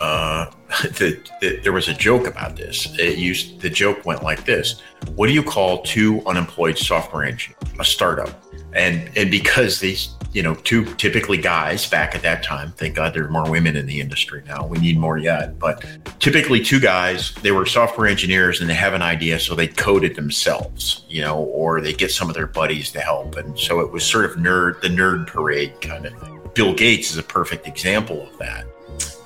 uh, 0.00 0.50
the, 0.82 1.22
the, 1.40 1.60
there 1.62 1.72
was 1.72 1.88
a 1.88 1.94
joke 1.94 2.26
about 2.26 2.56
this. 2.56 2.88
It 2.98 3.18
used 3.18 3.60
the 3.60 3.70
joke 3.70 4.04
went 4.04 4.22
like 4.22 4.44
this: 4.44 4.80
What 5.14 5.28
do 5.28 5.32
you 5.32 5.42
call 5.42 5.82
two 5.82 6.22
unemployed 6.26 6.76
software 6.76 7.24
engineers? 7.24 7.60
A 7.78 7.84
startup. 7.84 8.42
And 8.74 9.10
and 9.16 9.30
because 9.30 9.80
these, 9.80 10.14
you 10.32 10.42
know, 10.42 10.54
two 10.54 10.86
typically 10.94 11.36
guys 11.36 11.88
back 11.88 12.14
at 12.14 12.22
that 12.22 12.42
time. 12.42 12.72
Thank 12.72 12.96
God 12.96 13.12
there 13.12 13.24
are 13.26 13.30
more 13.30 13.48
women 13.50 13.76
in 13.76 13.86
the 13.86 14.00
industry 14.00 14.42
now. 14.46 14.66
We 14.66 14.78
need 14.78 14.98
more 14.98 15.18
yet. 15.18 15.58
But 15.58 15.84
typically 16.20 16.64
two 16.64 16.80
guys. 16.80 17.34
They 17.42 17.52
were 17.52 17.66
software 17.66 18.06
engineers 18.06 18.60
and 18.60 18.68
they 18.68 18.74
have 18.74 18.94
an 18.94 19.02
idea, 19.02 19.38
so 19.38 19.54
they 19.54 19.68
code 19.68 20.04
it 20.04 20.16
themselves, 20.16 21.04
you 21.08 21.20
know, 21.20 21.38
or 21.38 21.80
they 21.80 21.92
get 21.92 22.10
some 22.10 22.28
of 22.28 22.34
their 22.34 22.46
buddies 22.46 22.90
to 22.92 23.00
help. 23.00 23.36
And 23.36 23.58
so 23.58 23.80
it 23.80 23.92
was 23.92 24.04
sort 24.04 24.24
of 24.24 24.32
nerd 24.32 24.80
the 24.80 24.88
nerd 24.88 25.26
parade 25.26 25.80
kind 25.82 26.06
of 26.06 26.18
thing. 26.18 26.41
Bill 26.54 26.74
Gates 26.74 27.10
is 27.10 27.16
a 27.16 27.22
perfect 27.22 27.66
example 27.66 28.26
of 28.26 28.38
that. 28.38 28.66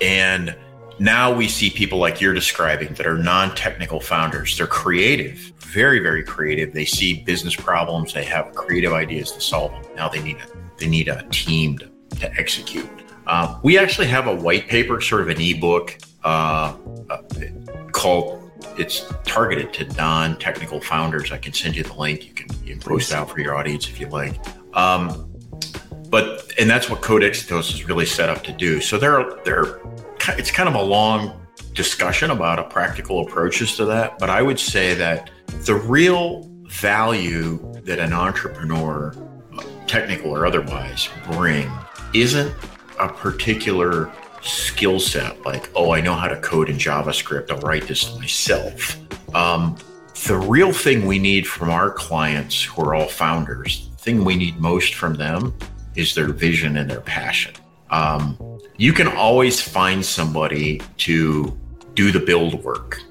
And 0.01 0.55
now 0.99 1.33
we 1.33 1.47
see 1.47 1.69
people 1.69 1.99
like 1.99 2.21
you're 2.21 2.33
describing 2.33 2.93
that 2.93 3.05
are 3.05 3.17
non 3.17 3.53
technical 3.55 3.99
founders. 3.99 4.57
They're 4.57 4.67
creative, 4.67 5.37
very, 5.59 5.99
very 5.99 6.23
creative. 6.23 6.73
They 6.73 6.85
see 6.85 7.21
business 7.23 7.55
problems, 7.55 8.13
they 8.13 8.23
have 8.25 8.53
creative 8.55 8.93
ideas 8.93 9.31
to 9.33 9.41
solve 9.41 9.71
them. 9.71 9.83
Now 9.95 10.09
they 10.09 10.21
need 10.21 10.37
a, 10.37 10.47
they 10.77 10.87
need 10.87 11.07
a 11.07 11.27
team 11.29 11.77
to, 11.79 11.91
to 12.19 12.33
execute. 12.35 12.89
Uh, 13.27 13.59
we 13.61 13.77
actually 13.77 14.07
have 14.07 14.27
a 14.27 14.35
white 14.35 14.67
paper, 14.67 15.01
sort 15.01 15.21
of 15.21 15.29
an 15.29 15.41
ebook 15.41 15.97
uh, 16.23 16.75
uh, 17.09 17.21
called 17.91 18.43
it's 18.77 19.11
targeted 19.23 19.73
to 19.73 19.85
non-technical 19.95 20.81
founders. 20.81 21.31
I 21.31 21.37
can 21.37 21.53
send 21.53 21.75
you 21.75 21.83
the 21.83 21.93
link. 21.93 22.25
You 22.25 22.33
can, 22.33 22.47
you 22.63 22.73
can 22.73 22.79
post 22.79 23.11
it 23.11 23.15
out 23.15 23.29
for 23.29 23.39
your 23.39 23.55
audience 23.55 23.87
if 23.87 23.99
you 23.99 24.07
like. 24.07 24.35
Um, 24.75 25.31
but 26.09 26.53
and 26.57 26.69
that's 26.69 26.89
what 26.89 27.01
Code 27.01 27.21
Exitos 27.21 27.73
is 27.73 27.85
really 27.85 28.05
set 28.05 28.29
up 28.29 28.43
to 28.43 28.51
do. 28.51 28.81
So 28.81 28.97
there, 28.97 29.33
there, 29.45 29.79
it's 30.29 30.51
kind 30.51 30.67
of 30.67 30.75
a 30.75 30.81
long 30.81 31.47
discussion 31.73 32.31
about 32.31 32.59
a 32.59 32.63
practical 32.63 33.21
approaches 33.21 33.75
to 33.77 33.85
that. 33.85 34.17
But 34.17 34.29
I 34.29 34.41
would 34.41 34.59
say 34.59 34.95
that 34.95 35.29
the 35.65 35.75
real 35.75 36.49
value 36.67 37.59
that 37.83 37.99
an 37.99 38.13
entrepreneur, 38.13 39.13
technical 39.85 40.31
or 40.31 40.45
otherwise, 40.45 41.09
bring 41.31 41.71
isn't 42.13 42.53
a 42.99 43.07
particular 43.07 44.11
skill 44.41 44.99
set, 44.99 45.41
like, 45.45 45.69
oh, 45.75 45.91
I 45.91 46.01
know 46.01 46.13
how 46.13 46.27
to 46.27 46.39
code 46.41 46.69
in 46.69 46.77
JavaScript, 46.77 47.51
I'll 47.51 47.59
write 47.59 47.87
this 47.87 48.15
myself. 48.17 48.97
Um, 49.35 49.77
the 50.25 50.37
real 50.37 50.71
thing 50.71 51.05
we 51.05 51.19
need 51.19 51.45
from 51.45 51.69
our 51.69 51.91
clients 51.91 52.63
who 52.63 52.81
are 52.81 52.95
all 52.95 53.07
founders, 53.07 53.89
the 53.91 53.97
thing 53.97 54.25
we 54.25 54.35
need 54.35 54.57
most 54.59 54.95
from 54.95 55.15
them 55.15 55.53
is 55.97 56.15
their 56.15 56.27
vision 56.27 56.77
and 56.77 56.89
their 56.89 57.01
passion. 57.01 57.53
Um, 57.89 58.37
you 58.77 58.93
can 58.93 59.07
always 59.07 59.59
find 59.59 60.05
somebody 60.05 60.81
to 60.97 61.57
do 61.95 62.11
the 62.11 62.19
build 62.19 62.63
work, 62.63 63.01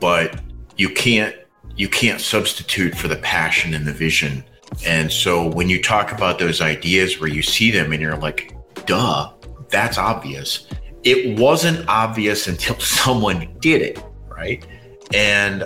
but 0.00 0.40
you 0.76 0.90
can't 0.90 1.34
you 1.76 1.88
can't 1.88 2.20
substitute 2.20 2.96
for 2.96 3.06
the 3.06 3.16
passion 3.16 3.74
and 3.74 3.86
the 3.86 3.92
vision. 3.92 4.42
And 4.84 5.12
so 5.12 5.46
when 5.46 5.68
you 5.68 5.82
talk 5.82 6.10
about 6.10 6.38
those 6.38 6.60
ideas 6.60 7.20
where 7.20 7.28
you 7.28 7.42
see 7.42 7.70
them 7.70 7.92
and 7.92 8.00
you're 8.00 8.16
like, 8.16 8.56
duh, 8.86 9.30
that's 9.68 9.98
obvious. 9.98 10.66
It 11.04 11.38
wasn't 11.38 11.86
obvious 11.86 12.48
until 12.48 12.78
someone 12.80 13.54
did 13.60 13.82
it, 13.82 14.02
right? 14.28 14.66
And 15.14 15.64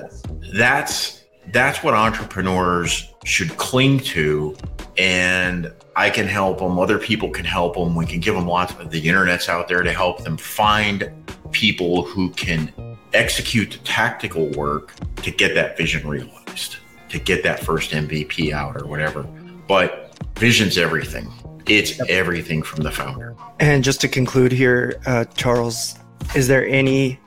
that's 0.52 1.24
that's 1.52 1.82
what 1.82 1.94
entrepreneurs 1.94 3.12
should 3.24 3.56
cling 3.56 4.00
to 4.00 4.56
and 5.00 5.72
I 5.96 6.10
can 6.10 6.26
help 6.26 6.58
them. 6.58 6.78
Other 6.78 6.98
people 6.98 7.30
can 7.30 7.46
help 7.46 7.74
them. 7.74 7.94
We 7.94 8.04
can 8.04 8.20
give 8.20 8.34
them 8.34 8.46
lots 8.46 8.74
of 8.74 8.90
the 8.90 9.00
internet's 9.08 9.48
out 9.48 9.66
there 9.66 9.82
to 9.82 9.92
help 9.94 10.24
them 10.24 10.36
find 10.36 11.10
people 11.52 12.02
who 12.02 12.28
can 12.32 12.70
execute 13.14 13.70
the 13.70 13.78
tactical 13.78 14.48
work 14.50 14.92
to 15.22 15.30
get 15.30 15.54
that 15.54 15.78
vision 15.78 16.06
realized, 16.06 16.76
to 17.08 17.18
get 17.18 17.42
that 17.44 17.60
first 17.60 17.92
MVP 17.92 18.52
out 18.52 18.76
or 18.76 18.86
whatever. 18.86 19.22
But 19.66 20.14
vision's 20.36 20.76
everything. 20.76 21.32
It's 21.66 21.98
everything 22.10 22.62
from 22.62 22.82
the 22.82 22.90
founder. 22.90 23.34
And 23.58 23.82
just 23.82 24.02
to 24.02 24.08
conclude 24.08 24.52
here, 24.52 25.00
uh, 25.06 25.24
Charles, 25.34 25.98
is 26.36 26.46
there 26.46 26.66
any 26.66 27.18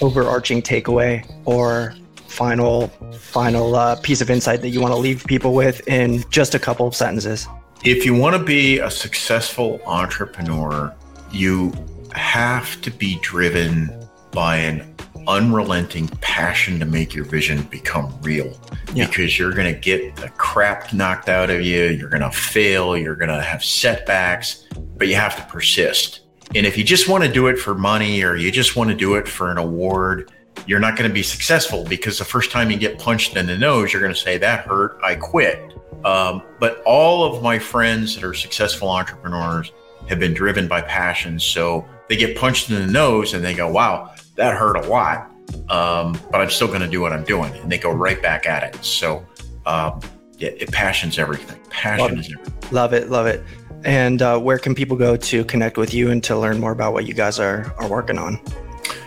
overarching 0.00 0.60
takeaway 0.60 1.24
or 1.44 1.94
final 2.36 2.88
final 3.18 3.74
uh, 3.74 3.96
piece 3.96 4.20
of 4.20 4.28
insight 4.28 4.60
that 4.60 4.68
you 4.68 4.80
want 4.80 4.92
to 4.92 4.98
leave 4.98 5.24
people 5.24 5.54
with 5.54 5.86
in 5.88 6.22
just 6.30 6.54
a 6.54 6.58
couple 6.58 6.86
of 6.86 6.94
sentences? 6.94 7.48
If 7.84 8.04
you 8.04 8.14
want 8.14 8.36
to 8.36 8.42
be 8.42 8.78
a 8.78 8.90
successful 8.90 9.80
entrepreneur, 9.86 10.94
you 11.32 11.72
have 12.12 12.80
to 12.82 12.90
be 12.90 13.18
driven 13.20 13.90
by 14.32 14.56
an 14.56 14.94
unrelenting 15.26 16.08
passion 16.20 16.78
to 16.78 16.84
make 16.84 17.14
your 17.14 17.24
vision 17.24 17.62
become 17.62 18.12
real 18.22 18.52
yeah. 18.94 19.06
because 19.06 19.38
you're 19.38 19.52
going 19.52 19.72
to 19.72 19.78
get 19.78 20.14
the 20.16 20.28
crap 20.30 20.92
knocked 20.92 21.28
out 21.28 21.50
of 21.50 21.62
you. 21.62 21.84
You're 21.84 22.10
going 22.10 22.22
to 22.22 22.30
fail. 22.30 22.96
You're 22.96 23.16
going 23.16 23.30
to 23.30 23.40
have 23.40 23.64
setbacks, 23.64 24.66
but 24.96 25.08
you 25.08 25.16
have 25.16 25.36
to 25.36 25.42
persist. 25.52 26.20
And 26.54 26.64
if 26.64 26.78
you 26.78 26.84
just 26.84 27.08
want 27.08 27.24
to 27.24 27.32
do 27.32 27.48
it 27.48 27.58
for 27.58 27.74
money 27.74 28.22
or 28.22 28.36
you 28.36 28.52
just 28.52 28.76
want 28.76 28.90
to 28.90 28.96
do 28.96 29.16
it 29.16 29.26
for 29.26 29.50
an 29.50 29.58
award, 29.58 30.30
you're 30.66 30.80
not 30.80 30.96
going 30.96 31.08
to 31.08 31.14
be 31.14 31.22
successful 31.22 31.84
because 31.84 32.18
the 32.18 32.24
first 32.24 32.50
time 32.50 32.70
you 32.70 32.76
get 32.76 32.98
punched 32.98 33.36
in 33.36 33.46
the 33.46 33.56
nose, 33.56 33.92
you're 33.92 34.02
going 34.02 34.14
to 34.14 34.20
say, 34.20 34.36
That 34.36 34.66
hurt, 34.66 34.98
I 35.02 35.14
quit. 35.14 35.72
Um, 36.04 36.42
but 36.60 36.82
all 36.84 37.24
of 37.24 37.42
my 37.42 37.58
friends 37.58 38.14
that 38.14 38.24
are 38.24 38.34
successful 38.34 38.88
entrepreneurs 38.88 39.72
have 40.08 40.18
been 40.18 40.34
driven 40.34 40.68
by 40.68 40.82
passion. 40.82 41.38
So 41.38 41.86
they 42.08 42.16
get 42.16 42.36
punched 42.36 42.70
in 42.70 42.84
the 42.84 42.92
nose 42.92 43.34
and 43.34 43.44
they 43.44 43.54
go, 43.54 43.70
Wow, 43.70 44.14
that 44.34 44.56
hurt 44.56 44.76
a 44.76 44.88
lot. 44.88 45.30
Um, 45.68 46.20
but 46.30 46.40
I'm 46.40 46.50
still 46.50 46.68
going 46.68 46.80
to 46.80 46.88
do 46.88 47.00
what 47.00 47.12
I'm 47.12 47.24
doing. 47.24 47.52
And 47.54 47.70
they 47.70 47.78
go 47.78 47.92
right 47.92 48.20
back 48.20 48.46
at 48.46 48.62
it. 48.62 48.84
So, 48.84 49.24
um, 49.64 50.00
yeah, 50.38 50.50
it, 50.50 50.72
passion's 50.72 51.18
everything. 51.18 51.60
Passion 51.70 52.08
love 52.08 52.18
is 52.18 52.32
everything. 52.32 52.72
Love 52.72 52.92
it. 52.92 53.08
Love 53.08 53.26
it. 53.26 53.44
And 53.84 54.20
uh, 54.20 54.38
where 54.38 54.58
can 54.58 54.74
people 54.74 54.96
go 54.96 55.16
to 55.16 55.44
connect 55.44 55.78
with 55.78 55.94
you 55.94 56.10
and 56.10 56.22
to 56.24 56.36
learn 56.36 56.58
more 56.58 56.72
about 56.72 56.92
what 56.92 57.06
you 57.06 57.14
guys 57.14 57.38
are, 57.38 57.72
are 57.78 57.88
working 57.88 58.18
on? 58.18 58.40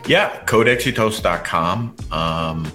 Yeah, 0.10 0.44
codexitos.com 0.46 1.96
um, 2.12 2.72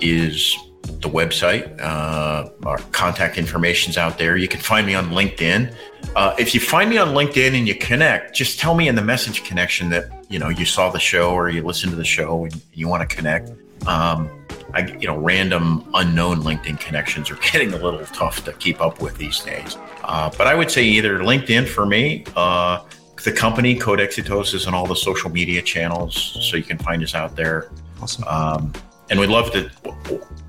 is 0.00 0.56
the 0.82 1.08
website. 1.08 1.80
Uh, 1.80 2.50
our 2.66 2.78
contact 2.90 3.38
information's 3.38 3.96
out 3.96 4.18
there. 4.18 4.36
You 4.36 4.48
can 4.48 4.58
find 4.58 4.84
me 4.84 4.96
on 4.96 5.10
LinkedIn. 5.10 5.72
Uh, 6.16 6.34
if 6.36 6.52
you 6.52 6.60
find 6.60 6.90
me 6.90 6.98
on 6.98 7.10
LinkedIn 7.10 7.56
and 7.56 7.68
you 7.68 7.76
connect, 7.76 8.34
just 8.34 8.58
tell 8.58 8.74
me 8.74 8.88
in 8.88 8.96
the 8.96 9.02
message 9.02 9.44
connection 9.44 9.90
that 9.90 10.26
you 10.28 10.40
know 10.40 10.48
you 10.48 10.64
saw 10.64 10.90
the 10.90 10.98
show 10.98 11.30
or 11.30 11.50
you 11.50 11.62
listened 11.62 11.92
to 11.92 11.96
the 11.96 12.04
show 12.04 12.46
and 12.46 12.60
you 12.72 12.88
want 12.88 13.08
to 13.08 13.16
connect. 13.16 13.52
Um, 13.86 14.28
I, 14.72 14.88
you 14.98 15.06
know, 15.06 15.16
random 15.16 15.88
unknown 15.94 16.42
LinkedIn 16.42 16.80
connections 16.80 17.30
are 17.30 17.36
getting 17.52 17.72
a 17.74 17.76
little 17.76 18.04
tough 18.06 18.44
to 18.46 18.52
keep 18.54 18.80
up 18.80 19.00
with 19.00 19.16
these 19.18 19.38
days. 19.38 19.78
Uh, 20.02 20.32
but 20.36 20.48
I 20.48 20.56
would 20.56 20.72
say 20.72 20.82
either 20.82 21.20
LinkedIn 21.20 21.68
for 21.68 21.86
me, 21.86 22.24
uh, 22.34 22.82
the 23.24 23.32
company 23.32 23.74
Code 23.74 23.98
Exitos 23.98 24.54
is 24.54 24.66
on 24.66 24.74
all 24.74 24.86
the 24.86 24.94
social 24.94 25.30
media 25.30 25.62
channels, 25.62 26.38
so 26.42 26.56
you 26.56 26.62
can 26.62 26.78
find 26.78 27.02
us 27.02 27.14
out 27.14 27.34
there. 27.34 27.70
Awesome. 28.00 28.24
Um, 28.24 28.72
and 29.10 29.18
we'd 29.18 29.30
love 29.30 29.50
to. 29.52 29.70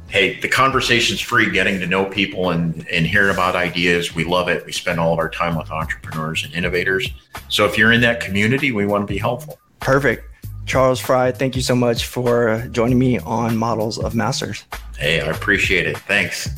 Hey, 0.07 0.39
the 0.39 0.47
conversation's 0.47 1.19
free. 1.19 1.49
Getting 1.49 1.79
to 1.79 1.87
know 1.87 2.05
people 2.05 2.51
and 2.51 2.87
and 2.89 3.07
hearing 3.07 3.33
about 3.33 3.55
ideas, 3.55 4.13
we 4.13 4.23
love 4.23 4.49
it. 4.49 4.65
We 4.65 4.71
spend 4.71 4.99
all 4.99 5.13
of 5.13 5.19
our 5.19 5.29
time 5.29 5.57
with 5.57 5.71
entrepreneurs 5.71 6.43
and 6.43 6.53
innovators. 6.53 7.09
So 7.49 7.65
if 7.65 7.77
you're 7.77 7.91
in 7.93 8.01
that 8.01 8.19
community, 8.19 8.71
we 8.71 8.85
want 8.85 9.07
to 9.07 9.11
be 9.11 9.17
helpful. 9.17 9.57
Perfect. 9.79 10.29
Charles 10.65 10.99
Fry, 10.99 11.31
thank 11.31 11.55
you 11.55 11.61
so 11.61 11.75
much 11.75 12.05
for 12.05 12.67
joining 12.71 12.97
me 12.97 13.19
on 13.19 13.55
Models 13.55 13.99
of 13.99 14.15
Masters. 14.15 14.65
Hey, 14.97 15.21
I 15.21 15.27
appreciate 15.27 15.85
it. 15.85 15.97
Thanks. 15.99 16.49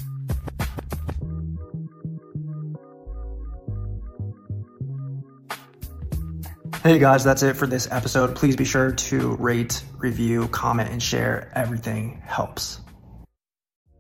Hey 6.84 7.00
guys, 7.00 7.24
that's 7.24 7.42
it 7.42 7.58
for 7.58 7.66
this 7.66 7.88
episode. 7.92 8.36
Please 8.36 8.56
be 8.56 8.64
sure 8.64 8.92
to 8.92 9.36
rate, 9.38 9.84
review, 9.98 10.48
comment, 10.50 10.90
and 10.92 11.02
share. 11.02 11.52
Everything 11.56 12.22
helps. 12.24 12.80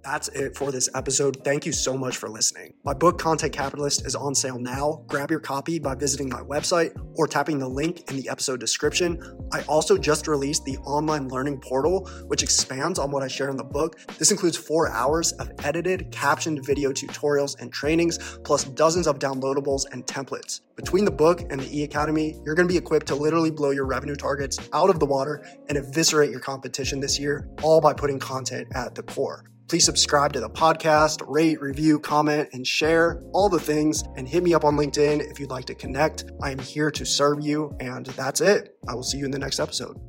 That's 0.07 0.29
it 0.29 0.55
for 0.55 0.71
this 0.71 0.87
episode. 0.95 1.43
Thank 1.43 1.65
you 1.65 1.73
so 1.73 1.97
much 1.97 2.15
for 2.15 2.29
listening. 2.29 2.73
My 2.85 2.93
book, 2.93 3.19
Content 3.19 3.51
Capitalist, 3.51 4.05
is 4.05 4.15
on 4.15 4.33
sale 4.35 4.57
now. 4.57 5.03
Grab 5.07 5.29
your 5.29 5.41
copy 5.41 5.79
by 5.79 5.95
visiting 5.95 6.29
my 6.29 6.39
website 6.39 6.97
or 7.15 7.27
tapping 7.27 7.59
the 7.59 7.67
link 7.67 8.09
in 8.09 8.15
the 8.15 8.29
episode 8.29 8.61
description. 8.61 9.21
I 9.51 9.63
also 9.63 9.97
just 9.97 10.29
released 10.29 10.63
the 10.63 10.77
online 10.77 11.27
learning 11.27 11.59
portal, 11.59 12.09
which 12.27 12.41
expands 12.41 12.99
on 12.99 13.11
what 13.11 13.21
I 13.21 13.27
share 13.27 13.49
in 13.49 13.57
the 13.57 13.65
book. 13.65 13.99
This 14.17 14.31
includes 14.31 14.55
four 14.55 14.89
hours 14.89 15.33
of 15.33 15.51
edited, 15.65 16.09
captioned 16.09 16.65
video 16.65 16.93
tutorials 16.93 17.59
and 17.59 17.69
trainings, 17.73 18.17
plus 18.45 18.63
dozens 18.63 19.07
of 19.07 19.19
downloadables 19.19 19.91
and 19.91 20.05
templates. 20.05 20.61
Between 20.77 21.03
the 21.03 21.11
book 21.11 21.41
and 21.49 21.59
the 21.59 21.79
e 21.79 21.83
Academy, 21.83 22.39
you're 22.45 22.55
going 22.55 22.67
to 22.67 22.73
be 22.73 22.77
equipped 22.77 23.07
to 23.07 23.15
literally 23.15 23.51
blow 23.51 23.71
your 23.71 23.85
revenue 23.85 24.15
targets 24.15 24.57
out 24.71 24.89
of 24.89 25.01
the 25.01 25.05
water 25.05 25.45
and 25.67 25.77
eviscerate 25.77 26.31
your 26.31 26.39
competition 26.39 27.01
this 27.01 27.19
year, 27.19 27.49
all 27.61 27.81
by 27.81 27.91
putting 27.91 28.19
content 28.19 28.69
at 28.73 28.95
the 28.95 29.03
core. 29.03 29.43
Please 29.67 29.83
subscribe 29.83 30.31
to 30.33 30.39
the 30.39 30.49
podcast, 30.49 31.21
rate, 31.27 31.59
review, 31.59 31.99
comment, 31.99 32.49
and 32.53 32.65
share 32.65 33.21
all 33.33 33.49
the 33.49 33.59
things. 33.59 34.01
And 34.15 34.27
hit 34.27 34.41
me 34.43 34.53
up 34.53 34.63
on 34.63 34.77
LinkedIn 34.77 35.29
if 35.29 35.39
you'd 35.39 35.49
like 35.49 35.65
to 35.65 35.75
connect. 35.75 36.23
I 36.41 36.51
am 36.51 36.59
here 36.59 36.89
to 36.91 37.05
serve 37.05 37.41
you. 37.41 37.75
And 37.79 38.05
that's 38.05 38.39
it. 38.39 38.77
I 38.87 38.95
will 38.95 39.03
see 39.03 39.17
you 39.17 39.25
in 39.25 39.31
the 39.31 39.39
next 39.39 39.59
episode. 39.59 39.99